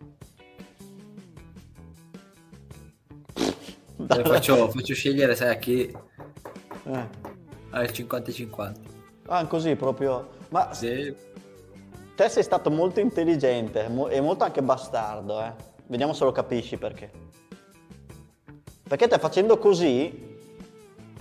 Faccio, 4.08 4.70
faccio, 4.70 4.94
scegliere, 4.94 5.36
sai 5.36 5.50
a 5.50 5.56
chi? 5.56 5.82
Eh. 6.84 7.20
Il 7.74 7.92
50-50. 7.92 8.74
Ah, 9.28 9.46
così 9.46 9.76
proprio. 9.76 10.30
Ma 10.50 10.74
sì. 10.74 11.16
te 12.16 12.30
sei 12.30 12.44
stato 12.44 12.70
molto 12.70 13.00
intelligente 13.00 13.86
e 14.10 14.22
molto 14.22 14.44
anche 14.44 14.62
bastardo, 14.62 15.42
eh. 15.42 15.54
Vediamo 15.92 16.14
se 16.14 16.24
lo 16.24 16.32
capisci 16.32 16.78
perché. 16.78 17.12
Perché 18.88 19.10
te 19.10 19.20
facendo 19.20 19.58
così 19.58 20.40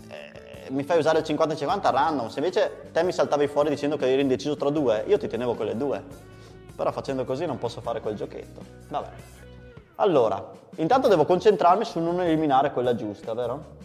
eh, 0.09 0.71
mi 0.71 0.85
fai 0.85 0.97
usare 0.97 1.19
il 1.19 1.25
50-50 1.25 1.91
random. 1.91 2.29
Se 2.29 2.39
invece 2.39 2.89
te 2.93 3.03
mi 3.03 3.11
saltavi 3.11 3.49
fuori 3.49 3.69
dicendo 3.69 3.97
che 3.97 4.09
eri 4.09 4.23
indeciso 4.23 4.55
tra 4.55 4.71
due, 4.71 5.03
io 5.09 5.19
ti 5.19 5.27
tenevo 5.27 5.57
quelle 5.57 5.77
due. 5.77 6.01
Però 6.77 6.93
facendo 6.93 7.25
così 7.25 7.47
non 7.47 7.59
posso 7.59 7.81
fare 7.81 8.01
quel 8.01 8.15
giochetto. 8.15 8.61
Vabbè. 8.89 9.09
Allora, 9.97 10.53
intanto 10.77 11.09
devo 11.09 11.25
concentrarmi 11.25 11.85
su 11.85 11.99
non 11.99 12.21
eliminare 12.21 12.71
quella 12.71 12.95
giusta, 12.95 13.35
vero? 13.35 13.79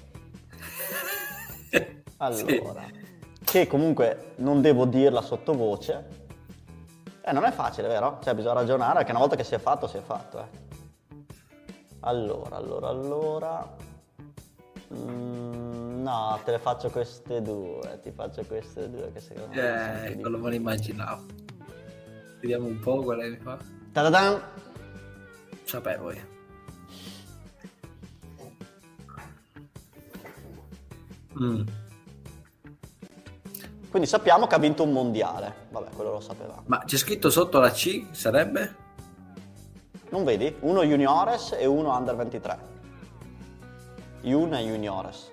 Allora, 2.17 2.85
sì. 2.85 3.43
che 3.43 3.67
comunque 3.67 4.33
non 4.35 4.61
devo 4.61 4.85
dirla 4.85 5.21
sottovoce. 5.21 6.23
Eh, 7.21 7.31
non 7.33 7.43
è 7.43 7.51
facile, 7.51 7.87
vero? 7.87 8.19
Cioè, 8.23 8.35
bisogna 8.35 8.53
ragionare, 8.53 9.03
che 9.03 9.09
una 9.09 9.19
volta 9.19 9.35
che 9.35 9.43
si 9.43 9.53
è 9.53 9.57
fatto, 9.57 9.87
si 9.87 9.97
è 9.97 10.01
fatto, 10.01 10.39
eh. 10.39 10.64
Allora, 12.05 12.55
allora, 12.55 12.87
allora... 12.89 13.75
Mm, 14.93 16.03
no, 16.03 16.39
te 16.43 16.51
le 16.51 16.59
faccio 16.59 16.89
queste 16.91 17.41
due, 17.41 17.99
ti 18.03 18.11
faccio 18.11 18.43
queste 18.45 18.89
due 18.89 19.11
che 19.11 19.19
secondo 19.19 19.55
me... 19.55 20.05
Eh, 20.05 20.19
quello 20.19 20.37
me 20.37 20.49
lo 20.49 20.55
immaginavo. 20.55 21.23
Vediamo 22.39 22.67
un 22.67 22.79
po' 22.79 23.01
quale 23.01 23.29
mi 23.29 23.37
fa. 23.37 23.57
Ta-da-dan! 23.91 24.39
Sapevo 25.63 26.11
io. 26.11 26.33
Mm. 31.41 31.61
Quindi 33.89 34.07
sappiamo 34.07 34.45
che 34.45 34.53
ha 34.53 34.59
vinto 34.59 34.83
un 34.83 34.91
mondiale. 34.91 35.55
Vabbè, 35.71 35.89
quello 35.95 36.11
lo 36.11 36.19
sapevamo. 36.19 36.65
Ma 36.67 36.83
c'è 36.85 36.97
scritto 36.97 37.31
sotto 37.31 37.59
la 37.59 37.71
C, 37.71 38.05
sarebbe? 38.11 38.83
Non 40.15 40.23
vedi? 40.23 40.55
Uno 40.61 40.81
juniores 40.81 41.53
e 41.59 41.65
uno 41.65 41.93
under 41.93 42.15
23. 42.15 42.57
Jun 44.21 44.53
e 44.53 44.63
juniores. 44.63 45.29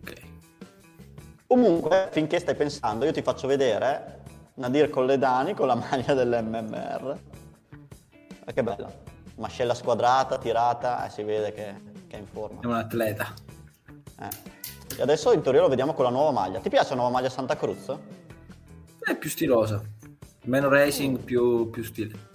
Ok. 0.00 0.20
Comunque, 1.46 2.08
finché 2.10 2.40
stai 2.40 2.56
pensando, 2.56 3.04
io 3.04 3.12
ti 3.12 3.22
faccio 3.22 3.46
vedere 3.46 4.22
Nadir 4.54 4.90
Colledani 4.90 5.54
con 5.54 5.68
la 5.68 5.76
maglia 5.76 6.14
dell'MMR. 6.14 7.18
Ma 8.44 8.52
che 8.52 8.62
bella 8.64 8.90
mascella 9.36 9.74
squadrata, 9.74 10.36
tirata, 10.36 11.06
eh, 11.06 11.10
si 11.10 11.22
vede 11.22 11.52
che, 11.52 11.74
che, 12.08 12.16
è 12.16 12.18
in 12.18 12.26
forma. 12.26 12.62
È 12.62 12.66
un 12.66 12.74
atleta. 12.74 13.32
Eh. 14.18 14.98
E 14.98 15.00
adesso 15.00 15.32
in 15.32 15.42
teoria 15.42 15.60
lo 15.60 15.68
vediamo 15.68 15.94
con 15.94 16.02
la 16.02 16.10
nuova 16.10 16.32
maglia. 16.32 16.58
Ti 16.58 16.68
piace 16.68 16.88
la 16.88 16.96
nuova 16.96 17.10
maglia 17.12 17.30
Santa 17.30 17.56
Cruz? 17.56 17.96
È 18.98 19.16
più 19.16 19.30
stilosa. 19.30 19.80
Meno 20.46 20.68
racing, 20.68 21.20
più, 21.20 21.70
più 21.70 21.84
stile. 21.84 22.29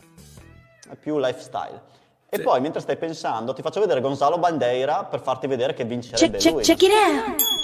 È 0.90 0.96
più 0.96 1.18
lifestyle. 1.18 1.82
E 2.30 2.38
sì. 2.38 2.44
poi, 2.44 2.62
mentre 2.62 2.82
stai 2.82 2.98
pensando, 2.98 3.54
ti 3.54 3.62
faccio 3.62 3.80
vedere 3.80 4.02
Gonzalo 4.02 4.38
Bandeira 4.38 5.04
per 5.06 5.22
farti 5.22 5.48
vedere 5.48 5.74
che 5.74 5.86
vincerebbe 5.86 6.38
check, 6.38 6.54
lui. 6.54 6.64
Check, 6.64 6.80
check 6.80 6.92
it 6.92 6.98
out! 6.98 7.64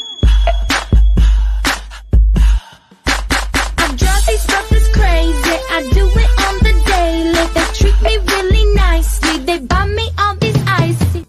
crazy, 4.91 5.55
I 5.69 5.89
do 5.93 6.07
it 6.07 6.31
on 6.47 6.57
the 6.59 6.73
daily. 6.85 7.47
They 7.53 7.65
treat 7.73 8.01
me 8.01 8.17
really 8.33 8.73
nicely. 8.73 9.43
They 9.43 9.59
buy 9.59 9.85
me 9.85 10.11
all 10.17 10.37
these 10.37 10.59
icy. 10.65 11.25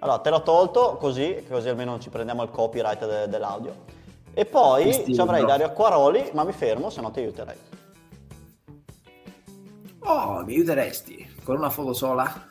Allora, 0.00 0.18
te 0.18 0.30
l'ho 0.30 0.42
tolto 0.42 0.96
così, 0.98 1.46
così 1.48 1.68
almeno 1.68 1.92
non 1.92 2.00
ci 2.00 2.10
prendiamo 2.10 2.42
il 2.42 2.50
copyright 2.50 3.06
de- 3.06 3.28
dell'audio. 3.28 3.74
E 4.34 4.44
poi 4.44 4.92
ci 5.12 5.20
avrei 5.20 5.44
Dario 5.44 5.66
Acquaroli, 5.66 6.30
ma 6.34 6.44
mi 6.44 6.52
fermo, 6.52 6.90
se 6.90 7.00
no 7.00 7.10
ti 7.10 7.20
aiuterei. 7.20 7.56
Oh, 10.00 10.42
mi 10.44 10.54
aiuteresti? 10.54 11.36
Con 11.44 11.56
una 11.56 11.70
foto 11.70 11.92
sola? 11.92 12.48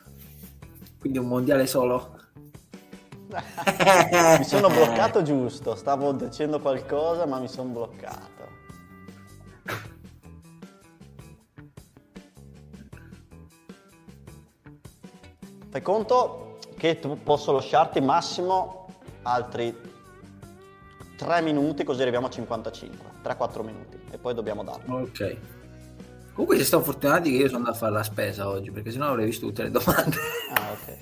Quindi 0.98 1.18
un 1.18 1.26
mondiale 1.26 1.66
solo? 1.66 2.18
mi 4.38 4.44
sono 4.44 4.68
bloccato 4.68 5.22
giusto, 5.22 5.74
stavo 5.76 6.12
dicendo 6.12 6.58
qualcosa 6.60 7.26
ma 7.26 7.38
mi 7.38 7.48
sono 7.48 7.70
bloccato. 7.70 8.28
Fai 15.70 15.82
conto 15.82 16.58
che 16.76 16.96
posso 17.22 17.52
lasciarti 17.52 18.00
massimo 18.00 18.86
altri 19.22 19.76
3 21.16 21.42
minuti 21.42 21.84
così 21.84 22.00
arriviamo 22.00 22.26
a 22.26 22.30
55, 22.30 23.10
3-4 23.22 23.64
minuti 23.64 24.00
e 24.10 24.18
poi 24.18 24.34
dobbiamo 24.34 24.64
darlo. 24.64 25.02
Ok. 25.02 25.59
Comunque 26.40 26.64
si 26.64 26.68
sta 26.68 26.80
fortunati 26.80 27.30
che 27.30 27.36
io 27.36 27.48
sono 27.48 27.58
andato 27.58 27.76
a 27.76 27.78
fare 27.80 27.92
la 27.92 28.02
spesa 28.02 28.48
oggi 28.48 28.70
perché 28.70 28.90
sennò 28.90 29.08
avrei 29.08 29.26
visto 29.26 29.44
tutte 29.48 29.64
le 29.64 29.70
domande. 29.70 30.16
Ah, 30.54 30.70
ok. 30.72 30.96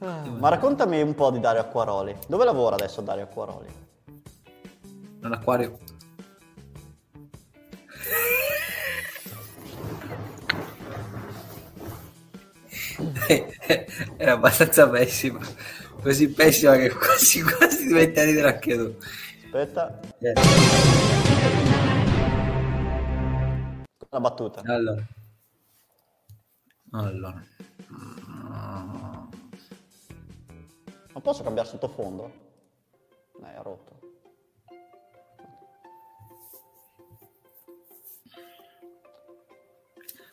Ma 0.38 0.48
raccontami 0.48 1.02
un 1.02 1.14
po' 1.14 1.30
di 1.30 1.38
Dario 1.38 1.60
Acquaroli. 1.60 2.16
Dove 2.26 2.44
lavora 2.46 2.76
adesso 2.76 3.02
Dario 3.02 3.24
Acquaroli? 3.24 3.68
Un 5.20 5.32
acquario. 5.34 5.78
È 14.16 14.26
abbastanza 14.26 14.88
pessima. 14.88 15.40
Così 16.00 16.30
pessima 16.30 16.76
che 16.76 16.88
quasi 16.88 17.42
quasi 17.42 17.88
diventa 17.88 18.24
ridere 18.24 18.54
anche 18.54 18.74
tu. 18.74 18.94
Aspetta. 19.52 20.00
Eh. 20.20 20.89
La 24.10 24.18
battuta. 24.18 24.62
Allora. 24.64 25.06
Allora. 26.92 27.44
Non 31.12 31.22
posso 31.22 31.44
cambiare 31.44 31.68
sottofondo? 31.68 32.32
Dai, 33.38 33.54
ha 33.54 33.62
rotto. 33.62 33.98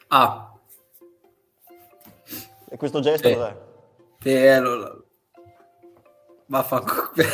Ah. 0.08 0.54
E 2.70 2.78
questo 2.78 3.00
gesto 3.00 3.28
sì. 3.28 3.34
cos'è? 3.36 3.58
Sì, 4.20 4.36
allora. 4.48 4.96
Vaffanculo. 6.48 7.28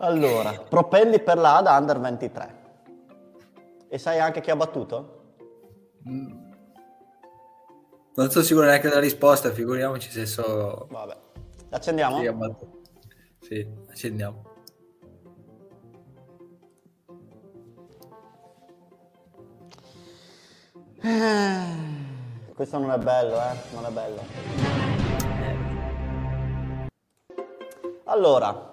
allora, 0.00 0.52
propendi 0.68 1.20
per 1.20 1.38
la 1.38 1.62
da 1.62 1.76
under 1.78 1.98
23. 1.98 2.57
E 3.90 3.98
sai 3.98 4.18
anche 4.18 4.40
chi 4.40 4.50
ha 4.50 4.56
battuto? 4.56 5.34
Mm. 6.08 6.46
Non 8.14 8.30
sono 8.30 8.44
sicuro 8.44 8.66
neanche 8.66 8.88
della 8.88 9.00
risposta, 9.00 9.50
figuriamoci 9.50 10.10
se 10.10 10.26
so... 10.26 10.86
Vabbè. 10.90 11.16
Accendiamo? 11.70 12.18
Sì, 13.40 13.46
sì 13.46 13.66
accendiamo. 13.88 14.42
Questo 22.54 22.78
non 22.78 22.90
è 22.90 22.98
bello, 22.98 23.36
eh? 23.36 23.56
Non 23.72 23.86
è 23.86 23.90
bello. 23.90 24.20
Allora, 28.04 28.70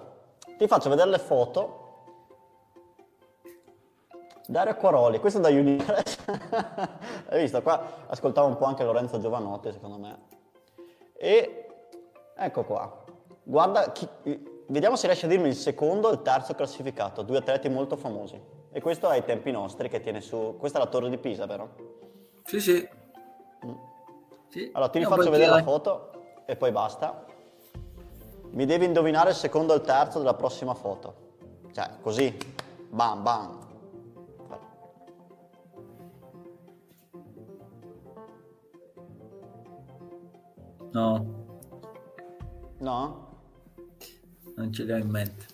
ti 0.58 0.68
faccio 0.68 0.90
vedere 0.90 1.10
le 1.12 1.20
foto. 1.20 1.85
Dario 4.48 4.74
Acquaroli, 4.74 5.20
questo 5.20 5.40
è 5.40 5.42
da 5.42 5.50
Unipress. 5.50 6.18
Hai 7.30 7.42
visto? 7.42 7.62
Qua 7.62 8.06
ascoltavo 8.08 8.48
un 8.48 8.58
po' 8.58 8.66
anche 8.66 8.84
Lorenzo 8.84 9.20
Giovanotti, 9.20 9.72
secondo 9.72 9.98
me. 9.98 10.20
E 11.18 11.68
ecco 12.36 12.64
qua. 12.64 13.04
Guarda, 13.44 13.92
chi, 13.92 14.08
vediamo 14.68 14.96
se 14.96 15.08
riesce 15.08 15.26
a 15.26 15.30
dirmi 15.30 15.48
il 15.48 15.56
secondo 15.56 16.10
e 16.10 16.14
il 16.14 16.22
terzo 16.22 16.54
classificato. 16.54 17.22
Due 17.22 17.38
atleti 17.38 17.70
molto 17.70 17.96
famosi. 17.96 18.40
E 18.72 18.82
questo 18.82 19.10
è 19.10 19.14
ai 19.14 19.24
tempi 19.24 19.52
nostri 19.52 19.88
che 19.90 20.02
tiene 20.02 20.22
su... 20.22 20.56
Questa 20.60 20.80
è 20.80 20.82
la 20.82 20.90
torre 20.90 21.10
di 21.10 21.18
Pisa, 21.18 21.46
vero? 21.46 21.70
Sì, 22.44 22.60
sì. 22.60 22.88
Mm. 23.66 23.74
sì. 24.50 24.70
Allora, 24.74 24.90
ti 24.90 25.00
rifaccio 25.00 25.30
vedere 25.30 25.50
la 25.50 25.64
foto 25.64 26.12
e 26.46 26.56
poi 26.56 26.72
basta. 26.72 27.26
Mi 28.52 28.66
devi 28.66 28.86
indovinare 28.86 29.30
il 29.30 29.36
secondo 29.36 29.74
e 29.74 29.78
il 29.78 29.82
terzo 29.82 30.20
della 30.20 30.34
prossima 30.34 30.74
foto. 30.74 31.24
Cioè, 31.72 31.90
così. 32.02 32.38
Bam, 32.90 33.24
bam. 33.24 33.65
No. 40.96 41.26
No? 42.78 43.28
Non 44.56 44.72
ce 44.72 44.84
li 44.84 44.94
ho 44.94 44.96
in 44.96 45.10
mente. 45.10 45.46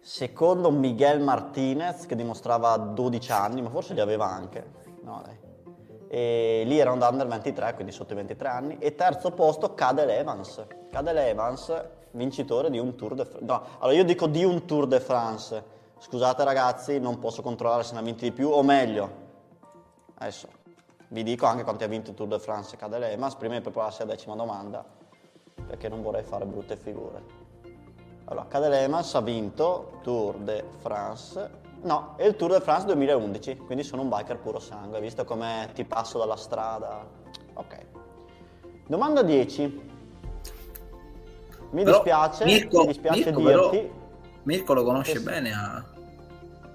Secondo 0.00 0.72
Miguel 0.72 1.20
Martinez, 1.20 2.04
che 2.06 2.16
dimostrava 2.16 2.76
12 2.76 3.30
anni, 3.30 3.62
ma 3.62 3.70
forse 3.70 3.94
li 3.94 4.00
aveva 4.00 4.26
anche. 4.26 4.72
No, 5.04 5.22
dai. 5.24 5.38
E 6.08 6.64
lì 6.66 6.80
era 6.80 6.90
un 6.90 7.00
under 7.00 7.28
23, 7.28 7.74
quindi 7.74 7.92
sotto 7.92 8.12
i 8.12 8.16
23 8.16 8.48
anni. 8.48 8.78
E 8.78 8.96
terzo 8.96 9.30
posto 9.30 9.72
Cadel 9.74 10.10
Evans. 10.10 10.66
Cadel 10.90 11.16
Evans, 11.16 11.84
vincitore 12.10 12.68
di 12.68 12.80
un 12.80 12.96
Tour 12.96 13.14
de 13.14 13.24
France. 13.24 13.46
No, 13.46 13.62
allora 13.78 13.96
io 13.96 14.04
dico 14.04 14.26
di 14.26 14.42
un 14.42 14.66
Tour 14.66 14.88
de 14.88 14.98
France. 14.98 15.64
Scusate 15.98 16.42
ragazzi, 16.42 16.98
non 16.98 17.20
posso 17.20 17.40
controllare 17.40 17.84
se 17.84 17.92
ne 17.92 18.00
ha 18.00 18.02
vinti 18.02 18.24
di 18.24 18.32
più, 18.32 18.50
o 18.50 18.64
meglio, 18.64 19.10
adesso 20.16 20.48
vi 21.12 21.22
dico 21.22 21.44
anche 21.44 21.62
quanti 21.62 21.84
ha 21.84 21.88
vinto 21.88 22.10
il 22.10 22.16
Tour 22.16 22.28
de 22.28 22.38
France 22.38 22.76
Cadel 22.76 23.02
Evans, 23.02 23.34
prima 23.34 23.54
di 23.54 23.60
prepararsi 23.60 24.00
alla 24.00 24.12
decima 24.12 24.34
domanda, 24.34 24.82
perché 25.66 25.88
non 25.88 26.02
vorrei 26.02 26.22
fare 26.22 26.46
brutte 26.46 26.74
figure. 26.76 27.40
Allora, 28.24 28.46
Cadel 28.46 28.72
Evans 28.72 29.14
ha 29.14 29.20
vinto 29.20 29.98
Tour 30.02 30.36
de 30.36 30.64
France, 30.78 31.50
no, 31.82 32.14
è 32.16 32.24
il 32.24 32.34
Tour 32.36 32.52
de 32.52 32.60
France 32.60 32.86
2011, 32.86 33.58
quindi 33.58 33.84
sono 33.84 34.02
un 34.02 34.08
biker 34.08 34.38
puro 34.38 34.58
sangue, 34.58 35.00
visto 35.00 35.24
come 35.24 35.68
ti 35.74 35.84
passo 35.84 36.18
dalla 36.18 36.36
strada. 36.36 37.06
Ok. 37.54 37.86
Domanda 38.86 39.22
10. 39.22 39.90
Mi 41.72 41.84
però 41.84 41.96
dispiace, 41.96 42.44
Mirko, 42.44 42.80
mi 42.80 42.86
dispiace 42.86 43.32
Mirko, 43.32 43.40
dirti... 43.40 43.78
Però, 43.78 43.94
Mirko 44.44 44.74
lo 44.74 44.82
conosce 44.82 45.20
bene 45.20 45.52
a... 45.52 45.84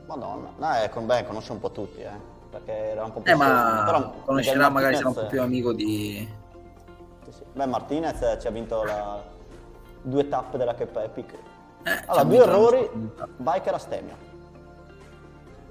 Madonna, 0.05 0.53
no, 0.57 0.75
eh, 0.75 0.89
beh, 0.89 1.25
conosce 1.25 1.51
un 1.51 1.59
po' 1.59 1.71
tutti, 1.71 2.01
eh 2.01 2.35
perché 2.49 2.91
era 2.91 3.03
un 3.03 3.11
po' 3.11 3.21
più 3.21 3.31
eh, 3.31 3.35
ma 3.35 3.83
però 3.85 4.13
conoscerà 4.25 4.69
magari 4.69 4.95
sarà 4.95 5.09
un 5.09 5.13
po' 5.13 5.25
più 5.27 5.41
amico 5.41 5.73
di 5.73 6.27
sì, 7.23 7.31
sì. 7.31 7.43
beh 7.53 7.65
Martinez 7.65 8.37
ci 8.39 8.47
ha 8.47 8.51
vinto 8.51 8.83
la... 8.83 9.21
due 10.01 10.27
tappe 10.27 10.57
della 10.57 10.73
Cape 10.75 11.03
Epic 11.03 11.33
eh, 11.83 12.03
allora 12.05 12.23
due 12.23 12.37
errori 12.37 12.89
biker 13.37 13.73
a 13.73 13.77
stemio 13.77 14.15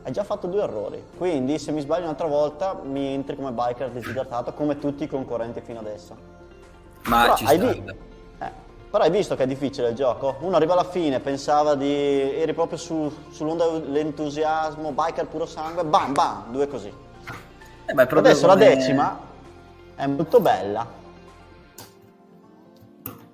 hai 0.02 0.12
già 0.12 0.22
fatto 0.24 0.46
due 0.46 0.62
errori 0.62 1.04
quindi 1.16 1.58
se 1.58 1.72
mi 1.72 1.80
sbaglio 1.80 2.04
un'altra 2.04 2.26
volta 2.26 2.78
mi 2.82 3.06
entri 3.06 3.36
come 3.36 3.52
biker 3.52 3.90
disidratato 3.90 4.52
come 4.52 4.78
tutti 4.78 5.04
i 5.04 5.08
concorrenti 5.08 5.60
fino 5.60 5.80
adesso 5.80 6.16
ma 7.04 7.22
però 7.22 7.36
ci 7.36 7.46
sta. 7.46 7.94
Però 8.96 9.08
hai 9.08 9.14
visto 9.14 9.36
che 9.36 9.42
è 9.42 9.46
difficile 9.46 9.90
il 9.90 9.94
gioco? 9.94 10.36
Uno 10.40 10.56
arriva 10.56 10.72
alla 10.72 10.82
fine, 10.82 11.20
pensava 11.20 11.74
di... 11.74 11.86
eri 11.86 12.54
proprio 12.54 12.78
su, 12.78 13.12
sull'onda 13.28 13.68
dell'entusiasmo, 13.68 14.92
biker 14.92 15.26
puro 15.26 15.44
sangue, 15.44 15.84
bam 15.84 16.14
bam, 16.14 16.50
due 16.50 16.66
così. 16.66 16.90
Eh, 17.84 17.92
ma 17.92 18.04
Adesso 18.04 18.48
come... 18.48 18.58
la 18.58 18.74
decima 18.74 19.20
è 19.96 20.06
molto 20.06 20.40
bella. 20.40 20.86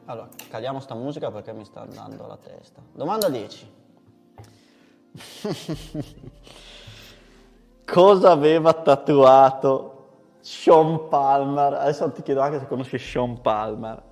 Allora, 0.07 0.27
caliamo 0.51 0.81
sta 0.81 0.97
musica 0.97 1.31
perché 1.31 1.53
mi 1.53 1.65
sta 1.65 1.83
andando 1.83 2.27
la 2.27 2.39
testa. 2.39 2.83
Domanda 2.91 3.29
10. 3.29 3.73
Cosa 7.87 8.31
aveva 8.33 8.73
tatuato 8.73 10.09
Sean 10.41 11.07
Palmer? 11.09 11.75
Adesso 11.75 12.11
ti 12.11 12.23
chiedo 12.23 12.41
anche 12.41 12.59
se 12.59 12.67
conosci 12.67 12.99
Sean 12.99 13.41
Palmer. 13.41 14.11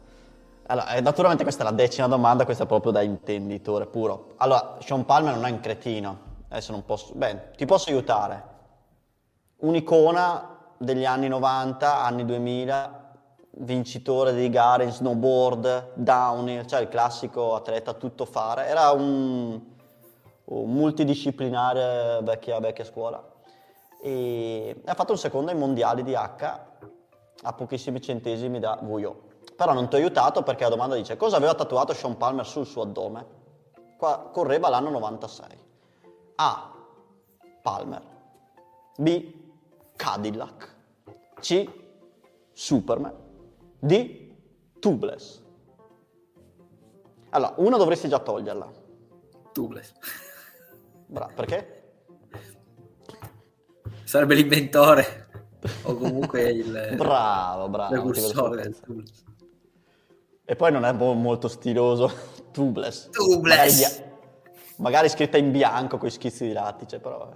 Allora, 0.71 0.95
eh, 0.95 1.01
naturalmente 1.01 1.43
questa 1.43 1.62
è 1.62 1.64
la 1.64 1.73
decima 1.73 2.07
domanda, 2.07 2.45
questa 2.45 2.62
è 2.62 2.66
proprio 2.66 2.93
da 2.93 3.03
intenditore 3.03 3.87
puro. 3.87 4.35
Allora, 4.37 4.77
Sean 4.79 5.05
Palmer 5.05 5.35
non 5.35 5.45
è 5.45 5.51
un 5.51 5.59
cretino, 5.59 6.18
adesso 6.49 6.71
non 6.71 6.85
posso... 6.85 7.12
Beh, 7.14 7.51
ti 7.57 7.66
posso 7.66 7.91
aiutare. 7.91 8.45
Un'icona 9.57 10.59
degli 10.79 11.05
anni 11.05 11.27
90, 11.27 12.03
anni 12.03 12.25
2000, 12.25 13.12
vincitore 13.59 14.33
di 14.33 14.49
gare 14.49 14.85
in 14.85 14.93
snowboard, 14.93 15.95
downhill, 15.95 16.64
cioè 16.66 16.83
il 16.83 16.89
classico 16.89 17.57
atleta 17.57 17.95
tutto 17.95 18.25
fare. 18.25 18.66
Era 18.66 18.93
un, 18.93 19.61
un 20.45 20.73
multidisciplinare 20.73 22.21
vecchia, 22.23 22.61
vecchia 22.61 22.85
scuola. 22.85 23.21
E 24.01 24.81
ha 24.85 24.95
fatto 24.95 25.11
un 25.11 25.18
secondo 25.18 25.51
ai 25.51 25.57
mondiali 25.57 26.05
di 26.05 26.14
H 26.14 26.61
a 27.43 27.53
pochissimi 27.55 28.01
centesimi 28.01 28.61
da 28.61 28.79
Vuyo. 28.81 29.30
Però 29.61 29.75
non 29.75 29.91
ti 29.91 29.97
ho 29.97 29.99
aiutato 29.99 30.43
perché 30.43 30.63
la 30.63 30.71
domanda 30.71 30.95
dice 30.95 31.19
cosa 31.19 31.37
aveva 31.37 31.55
tatuato 31.55 31.93
Sean 31.93 32.17
Palmer 32.17 32.47
sul 32.47 32.65
suo 32.65 32.81
addome? 32.81 33.27
Qua 33.99 34.31
correva 34.33 34.71
l'anno 34.71 34.89
96. 34.89 35.47
A. 36.37 36.73
Palmer. 37.61 38.03
B. 38.97 39.35
Cadillac. 39.97 40.77
C. 41.41 41.69
Superman. 42.55 43.15
D. 43.79 44.31
Tubeless. 44.79 45.43
Allora, 47.29 47.53
una 47.59 47.77
dovresti 47.77 48.09
già 48.09 48.19
toglierla. 48.19 48.67
Tubeless. 49.53 49.93
Bravo, 51.05 51.33
perché? 51.35 51.93
Sarebbe 54.05 54.37
l'inventore 54.37 55.29
o 55.83 55.95
comunque 55.97 56.49
il 56.49 56.95
bravo, 56.97 57.69
bravo, 57.69 57.91
precursore 57.91 58.63
del 58.63 58.81
tubeless. 58.81 59.29
E 60.51 60.57
poi 60.57 60.73
non 60.73 60.85
è 60.85 60.91
molto 60.91 61.47
stiloso. 61.47 62.11
Tubeless. 62.51 63.11
Tubeless. 63.11 63.99
Magari, 64.01 64.13
magari 64.79 65.09
scritta 65.09 65.39
in 65.39 65.53
bianco 65.53 65.97
con 65.97 66.09
i 66.09 66.11
schizzi 66.11 66.45
di 66.45 66.53
lattice, 66.53 66.99
però... 66.99 67.33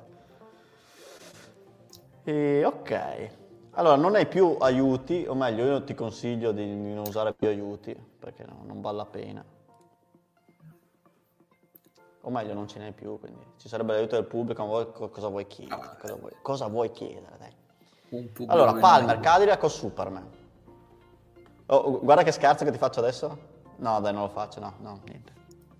E, 2.24 2.64
ok. 2.64 3.30
Allora, 3.74 3.94
non 3.94 4.16
hai 4.16 4.26
più 4.26 4.56
aiuti, 4.58 5.26
o 5.28 5.34
meglio, 5.36 5.64
io 5.64 5.84
ti 5.84 5.94
consiglio 5.94 6.50
di 6.50 6.66
non 6.66 7.04
usare 7.06 7.34
più 7.34 7.46
aiuti, 7.46 7.96
perché 8.18 8.44
no, 8.46 8.64
non 8.64 8.80
vale 8.80 8.96
la 8.96 9.06
pena. 9.06 9.44
O 12.22 12.30
meglio, 12.30 12.52
non 12.52 12.66
ce 12.66 12.80
n'hai 12.80 12.92
più, 12.92 13.20
quindi 13.20 13.44
ci 13.58 13.68
sarebbe 13.68 13.92
l'aiuto 13.92 14.16
del 14.16 14.24
pubblico, 14.24 14.66
ma 14.66 14.84
cosa 14.86 15.28
vuoi 15.28 15.46
chiedere? 15.46 15.96
Cosa 16.00 16.16
vuoi, 16.16 16.32
cosa 16.42 16.66
vuoi 16.66 16.90
chiedere, 16.90 17.36
dai? 17.38 18.46
Allora, 18.48 18.72
Palmer, 18.72 19.20
Cadillac 19.20 19.62
o 19.62 19.68
Superman? 19.68 20.42
Oh, 21.66 22.00
guarda 22.00 22.22
che 22.22 22.32
scherzo 22.32 22.64
che 22.64 22.70
ti 22.70 22.78
faccio 22.78 23.00
adesso. 23.00 23.38
No, 23.76 24.00
dai, 24.00 24.12
non 24.12 24.22
lo 24.22 24.28
faccio, 24.28 24.60
no, 24.60 24.74
no, 24.78 25.00
niente. 25.04 25.32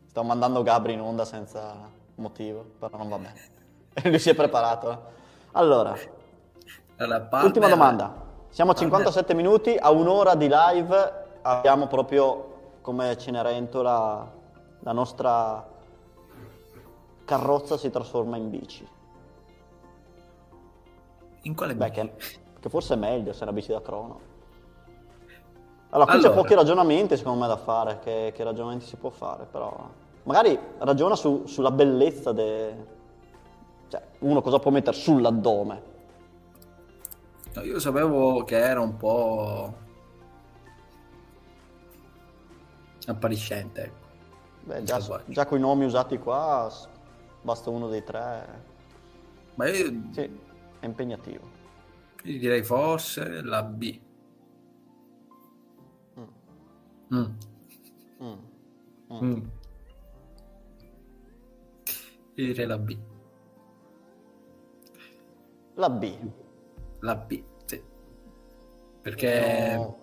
Sto 0.07 0.23
mandando 0.23 0.63
Gabri 0.63 0.93
in 0.93 1.01
onda 1.01 1.25
senza 1.25 1.75
motivo, 2.17 2.65
però 2.79 2.97
non 2.97 3.09
va 3.09 3.19
bene. 3.19 3.53
Lui 4.05 4.19
si 4.19 4.31
è 4.31 4.35
preparato. 4.35 5.13
Allora, 5.53 5.95
allora 6.97 7.29
ultima 7.43 7.69
domanda. 7.69 8.23
Siamo 8.49 8.71
a 8.71 8.75
57 8.75 9.27
Palmer. 9.27 9.45
minuti, 9.45 9.77
a 9.77 9.91
un'ora 9.91 10.35
di 10.35 10.49
live 10.49 11.23
abbiamo 11.43 11.87
proprio 11.87 12.53
come 12.81 13.17
Cenerentola 13.19 14.33
la 14.81 14.93
nostra 14.93 15.67
carrozza 17.25 17.77
si 17.77 17.91
trasforma 17.91 18.37
in 18.37 18.51
bici. 18.51 18.87
In 21.43 21.55
quale 21.55 21.75
bici? 21.75 21.91
Beh, 21.91 21.95
che, 21.95 22.13
che, 22.61 22.69
forse 22.69 22.95
è 22.95 22.97
meglio 22.97 23.33
se 23.33 23.41
è 23.41 23.43
una 23.43 23.53
bici 23.53 23.73
da 23.73 23.81
crono. 23.81 24.33
Allora, 25.95 26.11
qui 26.11 26.19
allora. 26.19 26.29
c'è 26.29 26.35
pochi 26.35 26.55
ragionamenti 26.55 27.17
secondo 27.17 27.41
me 27.41 27.47
da 27.47 27.57
fare, 27.57 28.01
che, 28.01 28.33
che 28.35 28.43
ragionamenti 28.43 28.85
si 28.85 28.97
può 28.97 29.11
fare, 29.11 29.47
però... 29.49 29.89
Magari 30.25 30.59
ragiona 30.79 31.15
su, 31.15 31.45
sulla 31.47 31.71
bellezza 31.71 32.33
de... 32.33 32.87
Cioè, 33.89 34.03
uno 34.21 34.43
cosa 34.43 34.59
può 34.59 34.73
mettere 34.73 34.97
sull'addome. 34.97 35.83
No, 37.55 37.63
io 37.63 37.79
sapevo 37.79 38.43
che 38.43 38.59
era 38.59 38.81
un 38.81 38.97
po' 38.97 39.75
appariscente. 43.07 43.83
Ecco. 43.83 44.07
Beh, 44.63 44.83
già, 44.83 44.99
già 45.27 45.47
con 45.47 45.59
i 45.59 45.61
nomi 45.61 45.85
usati 45.85 46.19
qua 46.19 46.73
basta 47.43 47.71
uno 47.71 47.87
dei 47.87 48.03
tre. 48.03 48.63
Ma 49.55 49.69
io... 49.69 49.93
Sì, 50.11 50.41
è 50.81 50.85
impegnativo. 50.85 51.47
Io 52.25 52.39
direi 52.39 52.65
forse 52.65 53.43
la 53.43 53.63
B. 53.63 54.01
Mm. 57.13 57.25
Mm. 58.23 58.39
Mm. 59.13 59.25
mm. 59.25 59.43
Direi 62.35 62.67
la 62.67 62.79
B. 62.79 62.99
La 65.75 65.91
B. 65.91 66.19
La 67.01 67.17
B, 67.17 67.43
sì. 67.65 67.83
Perché... 69.03 69.75
No. 69.77 70.03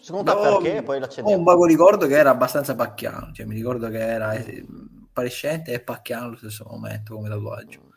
Secondo 0.00 0.32
te 0.34 0.48
no, 0.50 0.58
perché? 0.58 0.82
Poi 0.82 0.98
l'accendiamo. 0.98 1.30
Ho 1.30 1.38
un 1.38 1.44
vago 1.44 1.64
ricordo 1.64 2.06
che 2.06 2.16
era 2.16 2.30
abbastanza 2.30 2.74
pacchiano, 2.74 3.32
cioè 3.32 3.46
mi 3.46 3.54
ricordo 3.54 3.88
che 3.88 4.00
era 4.00 4.32
eh, 4.32 4.66
appariscente 5.04 5.72
e 5.72 5.80
pacchiano 5.80 6.26
allo 6.26 6.36
stesso 6.36 6.64
momento 6.68 7.14
come 7.14 7.28
tatuaggio. 7.28 7.90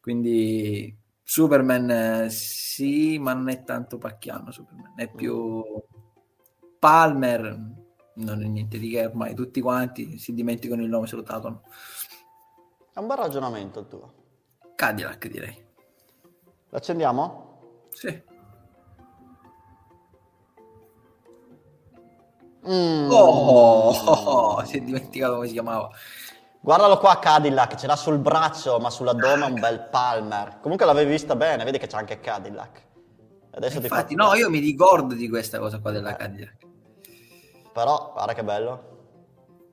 Quindi 0.00 0.96
Superman 1.22 1.90
eh, 2.24 2.30
sì, 2.30 3.18
ma 3.20 3.32
non 3.32 3.48
è 3.48 3.62
tanto 3.62 3.98
pacchiano 3.98 4.50
Superman, 4.50 4.94
è 4.96 5.08
più 5.08 5.62
Palmer, 6.80 7.60
non 8.14 8.42
è 8.42 8.46
niente 8.46 8.78
di 8.78 8.88
che 8.88 9.04
ormai, 9.04 9.34
tutti 9.34 9.60
quanti 9.60 10.16
si 10.16 10.32
dimenticano 10.32 10.82
il 10.82 10.88
nome 10.88 11.06
se 11.06 11.14
lo 11.14 11.22
tatuano. 11.22 11.62
È 12.92 12.98
un 12.98 13.06
bel 13.06 13.18
ragionamento 13.18 13.80
il 13.80 13.86
tuo. 13.86 14.14
Cadillac 14.74 15.28
direi. 15.28 15.62
L'accendiamo? 16.70 17.88
Sì. 17.90 18.22
Mm. 22.66 23.10
Oh, 23.10 23.90
oh, 23.90 24.12
oh, 24.12 24.64
si 24.64 24.78
è 24.78 24.80
dimenticato 24.80 25.34
come 25.34 25.46
si 25.46 25.52
chiamava. 25.52 25.90
Guardalo 26.62 26.96
qua 26.98 27.18
Cadillac, 27.18 27.74
ce 27.74 27.86
l'ha 27.86 27.96
sul 27.96 28.18
braccio, 28.18 28.78
ma 28.78 28.88
sull'addome 28.88 29.44
un 29.44 29.60
bel 29.60 29.88
Palmer. 29.90 30.60
Comunque 30.60 30.86
l'avevi 30.86 31.10
vista 31.10 31.36
bene, 31.36 31.64
vedi 31.64 31.76
che 31.76 31.86
c'è 31.86 31.98
anche 31.98 32.20
Cadillac. 32.20 32.88
Adesso 33.50 33.80
Infatti, 33.80 34.14
no, 34.14 34.34
io 34.34 34.48
mi 34.48 34.60
ricordo 34.60 35.14
di 35.14 35.28
questa 35.28 35.58
cosa 35.58 35.78
qua 35.78 35.90
della 35.90 36.14
eh. 36.14 36.16
Cadillac. 36.16 36.68
Però, 37.72 38.10
guarda 38.12 38.32
che 38.34 38.44
bello. 38.44 38.82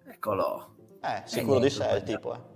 Eccolo. 0.07 0.75
Eh, 1.01 1.21
sicuro 1.25 1.59
di 1.59 1.69
sé 1.69 1.87
il 1.95 2.03
tipo, 2.03 2.33
eh. 2.33 2.55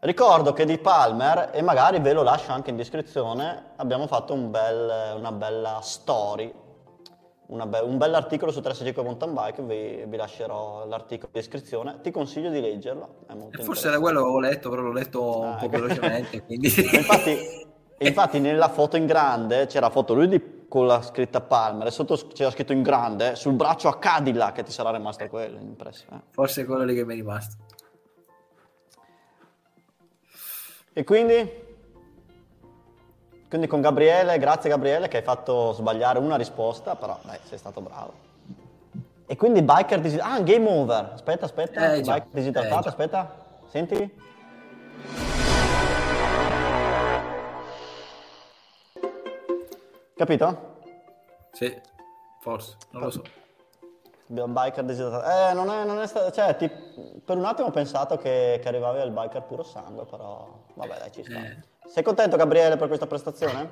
Ricordo 0.00 0.52
che 0.54 0.64
di 0.64 0.78
Palmer, 0.78 1.50
e 1.52 1.60
magari 1.60 2.00
ve 2.00 2.14
lo 2.14 2.22
lascio 2.22 2.52
anche 2.52 2.70
in 2.70 2.76
descrizione, 2.76 3.72
abbiamo 3.76 4.06
fatto 4.06 4.32
un 4.32 4.50
bel, 4.50 5.16
una 5.16 5.32
bella 5.32 5.80
story 5.82 6.52
be- 7.66 7.80
un 7.80 7.98
bell'articolo 7.98 8.52
su 8.52 8.60
365 8.60 9.02
Mountain 9.02 9.34
Bike, 9.34 9.62
vi, 9.62 10.04
vi, 10.06 10.16
lascerò 10.16 10.86
l'articolo 10.86 11.30
in 11.34 11.40
descrizione, 11.40 11.98
ti 12.00 12.10
consiglio 12.10 12.50
di 12.50 12.60
leggerlo. 12.60 13.24
Forse 13.62 13.88
era 13.88 13.98
quello 13.98 14.18
che 14.18 14.24
avevo 14.24 14.40
letto, 14.40 14.70
però 14.70 14.82
l'ho 14.82 14.92
letto 14.92 15.42
ah, 15.42 15.48
un 15.50 15.56
po' 15.58 15.68
velocemente. 15.68 16.42
Quindi... 16.44 16.68
infatti, 16.96 17.38
infatti, 17.98 18.38
nella 18.38 18.68
foto 18.68 18.96
in 18.96 19.06
grande 19.06 19.66
c'era 19.66 19.90
foto 19.90 20.14
lui 20.14 20.28
di, 20.28 20.40
con 20.70 20.86
la 20.86 21.02
scritta 21.02 21.40
Palmer 21.40 21.88
e 21.88 21.90
sotto 21.90 22.14
c'era 22.32 22.52
scritto 22.52 22.72
in 22.72 22.82
grande 22.82 23.34
sul 23.34 23.54
braccio 23.54 23.88
a 23.88 23.98
Cadillac 23.98 24.54
che 24.54 24.62
ti 24.62 24.70
sarà 24.70 24.92
rimasto 24.92 25.26
quello 25.26 25.58
impresso. 25.58 26.04
Eh. 26.12 26.20
Forse 26.30 26.62
è 26.62 26.64
quello 26.64 26.84
lì 26.84 26.94
che 26.94 27.04
mi 27.04 27.14
è 27.14 27.16
rimasto. 27.16 27.56
E 30.92 31.02
quindi 31.02 31.68
quindi 33.48 33.66
con 33.66 33.80
Gabriele, 33.80 34.38
grazie 34.38 34.70
Gabriele 34.70 35.08
che 35.08 35.16
hai 35.16 35.22
fatto 35.24 35.72
sbagliare 35.72 36.20
una 36.20 36.36
risposta, 36.36 36.94
però 36.94 37.18
dai, 37.24 37.38
sei 37.42 37.58
stato 37.58 37.80
bravo. 37.80 38.12
E 39.26 39.36
quindi 39.36 39.62
biker 39.62 39.98
disidratata. 39.98 40.34
Ah, 40.36 40.40
game 40.40 40.68
over. 40.68 41.10
Aspetta, 41.14 41.46
aspetta. 41.46 41.94
Eh, 41.94 42.00
biker 42.00 42.28
disidratata, 42.30 42.84
eh, 42.84 42.88
aspetta. 42.90 43.34
Senti. 43.66 45.29
Capito? 50.20 50.76
Sì, 51.52 51.74
forse, 52.42 52.76
non 52.90 53.04
lo 53.04 53.10
so. 53.10 53.22
Abbiamo 54.28 54.52
biker 54.52 54.84
disidratata. 54.84 55.50
Eh, 55.50 55.54
non 55.54 55.70
è, 55.70 55.82
non 55.86 55.98
è 55.98 56.06
stato... 56.06 56.30
Cioè, 56.30 56.56
ti, 56.56 56.70
per 57.24 57.38
un 57.38 57.46
attimo 57.46 57.68
ho 57.68 57.70
pensato 57.70 58.18
che, 58.18 58.60
che 58.60 58.68
arrivavi 58.68 59.00
al 59.00 59.12
biker 59.12 59.44
puro 59.44 59.62
sangue, 59.62 60.04
però... 60.04 60.46
Vabbè, 60.74 60.98
dai, 60.98 61.10
ci 61.10 61.24
sta. 61.24 61.38
Eh. 61.38 61.56
Sei 61.86 62.02
contento 62.02 62.36
Gabriele 62.36 62.76
per 62.76 62.88
questa 62.88 63.06
prestazione? 63.06 63.70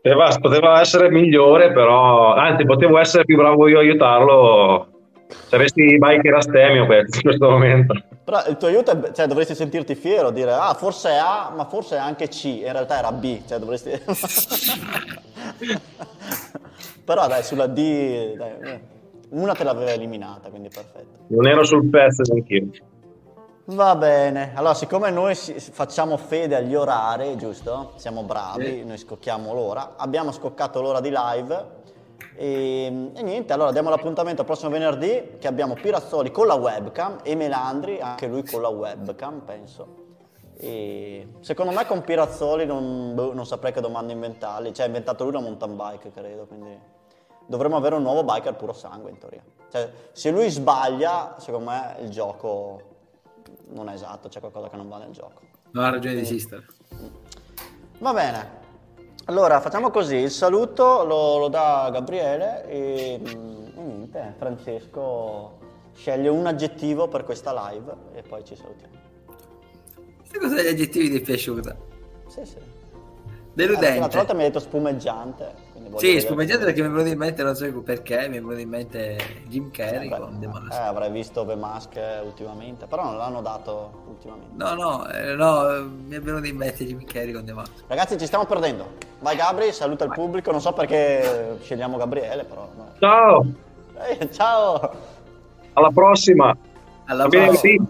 Poteva, 0.00 0.28
poteva, 0.40 0.80
essere 0.80 1.10
migliore, 1.10 1.72
però 1.72 2.34
anzi 2.34 2.64
potevo 2.64 2.96
essere 2.98 3.24
più 3.24 3.36
bravo 3.36 3.66
io 3.66 3.78
a 3.78 3.80
aiutarlo 3.80 4.91
se 5.48 5.54
avessi 5.54 5.98
biker 5.98 6.34
a 6.34 6.40
stemio 6.40 6.84
in 6.92 7.22
questo 7.22 7.50
momento. 7.50 7.94
Però 8.24 8.42
il 8.48 8.56
tuo 8.56 8.68
aiuto, 8.68 8.90
è, 8.92 9.12
cioè 9.12 9.26
dovresti 9.26 9.54
sentirti 9.54 9.94
fiero, 9.94 10.30
dire 10.30 10.52
ah 10.52 10.74
forse 10.74 11.10
è 11.10 11.16
A, 11.16 11.52
ma 11.54 11.64
forse 11.64 11.96
è 11.96 11.98
anche 11.98 12.28
C, 12.28 12.44
in 12.44 12.72
realtà 12.72 12.98
era 12.98 13.12
B, 13.12 13.44
cioè 13.46 13.58
dovresti... 13.58 13.90
però 17.04 17.26
dai, 17.26 17.42
sulla 17.42 17.66
D, 17.66 18.36
dai, 18.36 18.80
una 19.30 19.54
te 19.54 19.64
l'aveva 19.64 19.92
eliminata, 19.92 20.50
quindi 20.50 20.68
perfetto. 20.68 21.24
Non 21.28 21.46
ero 21.46 21.64
sul 21.64 21.88
pezzo 21.88 22.22
neanch'io. 22.32 22.70
Va 23.64 23.94
bene, 23.94 24.52
allora 24.54 24.74
siccome 24.74 25.10
noi 25.10 25.34
facciamo 25.34 26.16
fede 26.16 26.56
agli 26.56 26.74
orari, 26.74 27.36
giusto? 27.36 27.92
Siamo 27.96 28.24
bravi, 28.24 28.64
sì. 28.64 28.84
noi 28.84 28.98
scocchiamo 28.98 29.54
l'ora, 29.54 29.94
abbiamo 29.96 30.32
scoccato 30.32 30.80
l'ora 30.80 31.00
di 31.00 31.12
live 31.14 31.80
e, 32.34 33.10
e, 33.14 33.22
niente, 33.22 33.52
allora 33.52 33.72
diamo 33.72 33.90
l'appuntamento 33.90 34.40
al 34.40 34.46
prossimo 34.46 34.70
venerdì 34.70 35.36
che 35.38 35.46
abbiamo 35.46 35.74
Pirazzoli 35.74 36.30
con 36.30 36.46
la 36.46 36.54
webcam 36.54 37.18
e 37.22 37.34
Melandri, 37.34 38.00
anche 38.00 38.26
lui 38.26 38.44
con 38.44 38.60
la 38.60 38.68
webcam 38.68 39.40
penso. 39.40 40.00
E 40.56 41.28
secondo 41.40 41.72
me 41.72 41.86
con 41.86 42.02
Pirazzoli 42.02 42.64
non, 42.64 43.14
boh, 43.14 43.34
non 43.34 43.46
saprei 43.46 43.72
che 43.72 43.80
domande 43.80 44.12
inventarli, 44.12 44.72
cioè 44.72 44.84
ha 44.84 44.86
inventato 44.86 45.24
lui 45.24 45.32
la 45.32 45.40
mountain 45.40 45.76
bike 45.76 46.12
credo, 46.12 46.46
quindi 46.46 46.78
dovremmo 47.46 47.76
avere 47.76 47.96
un 47.96 48.02
nuovo 48.02 48.22
biker 48.24 48.54
puro 48.54 48.72
sangue 48.72 49.10
in 49.10 49.18
teoria. 49.18 49.42
Cioè, 49.70 49.90
se 50.12 50.30
lui 50.30 50.48
sbaglia, 50.50 51.36
secondo 51.38 51.70
me 51.70 51.96
il 52.00 52.10
gioco 52.10 52.80
non 53.68 53.88
è 53.88 53.94
esatto, 53.94 54.28
c'è 54.28 54.40
qualcosa 54.40 54.68
che 54.68 54.76
non 54.76 54.88
va 54.88 54.98
nel 54.98 55.10
gioco. 55.10 55.40
Non 55.72 55.84
ha 55.84 55.90
ragione 55.90 56.14
di 56.14 56.20
esistere. 56.20 56.66
Va 57.98 58.12
bene. 58.12 58.61
Allora, 59.26 59.60
facciamo 59.60 59.90
così, 59.90 60.16
il 60.16 60.30
saluto 60.30 61.04
lo, 61.04 61.38
lo 61.38 61.48
dà 61.48 61.88
Gabriele 61.92 62.66
e, 62.68 63.20
mm, 63.20 63.66
e 63.76 63.82
niente, 63.82 64.34
Francesco 64.36 65.58
sceglie 65.94 66.28
un 66.28 66.44
aggettivo 66.46 67.06
per 67.06 67.22
questa 67.22 67.70
live 67.70 67.94
e 68.14 68.22
poi 68.22 68.44
ci 68.44 68.56
salutiamo. 68.56 68.94
Che 70.28 70.38
cosa 70.38 70.54
degli 70.54 70.68
aggettivi 70.68 71.10
ti 71.10 71.18
è 71.18 71.20
piaciuta? 71.20 71.76
Sì, 72.26 72.44
sì. 72.44 72.56
Deludente. 73.52 74.00
L'altra 74.00 74.18
volta 74.18 74.34
mi 74.34 74.40
hai 74.40 74.46
detto 74.46 74.58
spumeggiante. 74.58 75.61
Sì, 75.96 76.20
spumeggiante 76.20 76.64
perché 76.64 76.80
mi 76.80 76.88
è 76.88 76.90
venuto 76.90 77.10
in 77.10 77.18
mente, 77.18 77.42
non 77.42 77.54
so 77.54 77.70
perché, 77.82 78.28
mi 78.28 78.36
è 78.36 78.40
venuto 78.40 78.58
in 78.58 78.68
mente 78.68 79.18
Jim 79.48 79.70
Carrey 79.70 80.08
sì, 80.08 80.08
con 80.08 80.38
The 80.38 80.46
Mask. 80.46 80.72
Eh, 80.72 80.76
avrei 80.76 81.10
visto 81.10 81.44
The 81.44 81.54
Mask 81.56 82.00
ultimamente, 82.24 82.86
però 82.86 83.04
non 83.04 83.16
l'hanno 83.16 83.40
dato 83.40 84.04
ultimamente. 84.08 84.54
No, 84.56 84.74
no, 84.74 85.08
eh, 85.08 85.34
no, 85.34 85.90
mi 86.06 86.16
è 86.16 86.20
venuto 86.20 86.46
in 86.46 86.56
mente 86.56 86.84
Jim 86.84 87.04
Carrey 87.04 87.32
con 87.32 87.44
The 87.44 87.52
Mask. 87.52 87.84
Ragazzi, 87.86 88.18
ci 88.18 88.26
stiamo 88.26 88.44
perdendo. 88.44 89.10
Vai 89.20 89.36
Gabri, 89.36 89.72
saluta 89.72 90.04
il 90.04 90.10
pubblico, 90.10 90.50
non 90.50 90.60
so 90.60 90.72
perché 90.72 91.58
scegliamo 91.62 91.96
Gabriele, 91.96 92.44
però... 92.44 92.68
No. 92.76 92.92
Ciao! 92.98 93.46
Eh, 94.18 94.30
ciao! 94.32 94.90
Alla 95.74 95.90
prossima! 95.90 96.56
Alla 97.04 97.28
prossima! 97.28 97.86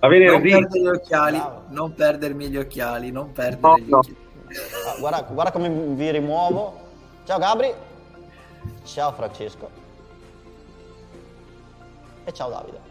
A 0.00 0.08
venerdì! 0.08 0.50
Non 0.50 0.60
perdere 0.60 0.80
gli 0.80 0.86
occhiali, 0.86 1.36
Bravo. 1.36 1.62
non 1.68 1.94
perdermi 1.94 2.48
gli 2.48 2.56
occhiali, 2.56 3.10
non 3.10 3.32
perdere 3.32 3.60
no, 3.60 3.78
gli 3.78 3.92
occhiali. 3.92 4.26
Guarda, 5.00 5.26
guarda 5.30 5.50
come 5.50 5.68
vi 5.68 6.10
rimuovo. 6.10 6.86
Ciao 7.28 7.38
Gabri. 7.38 7.74
Ciao 8.84 9.12
Francesco. 9.12 9.68
E 12.24 12.32
ciao 12.32 12.48
Davide. 12.48 12.87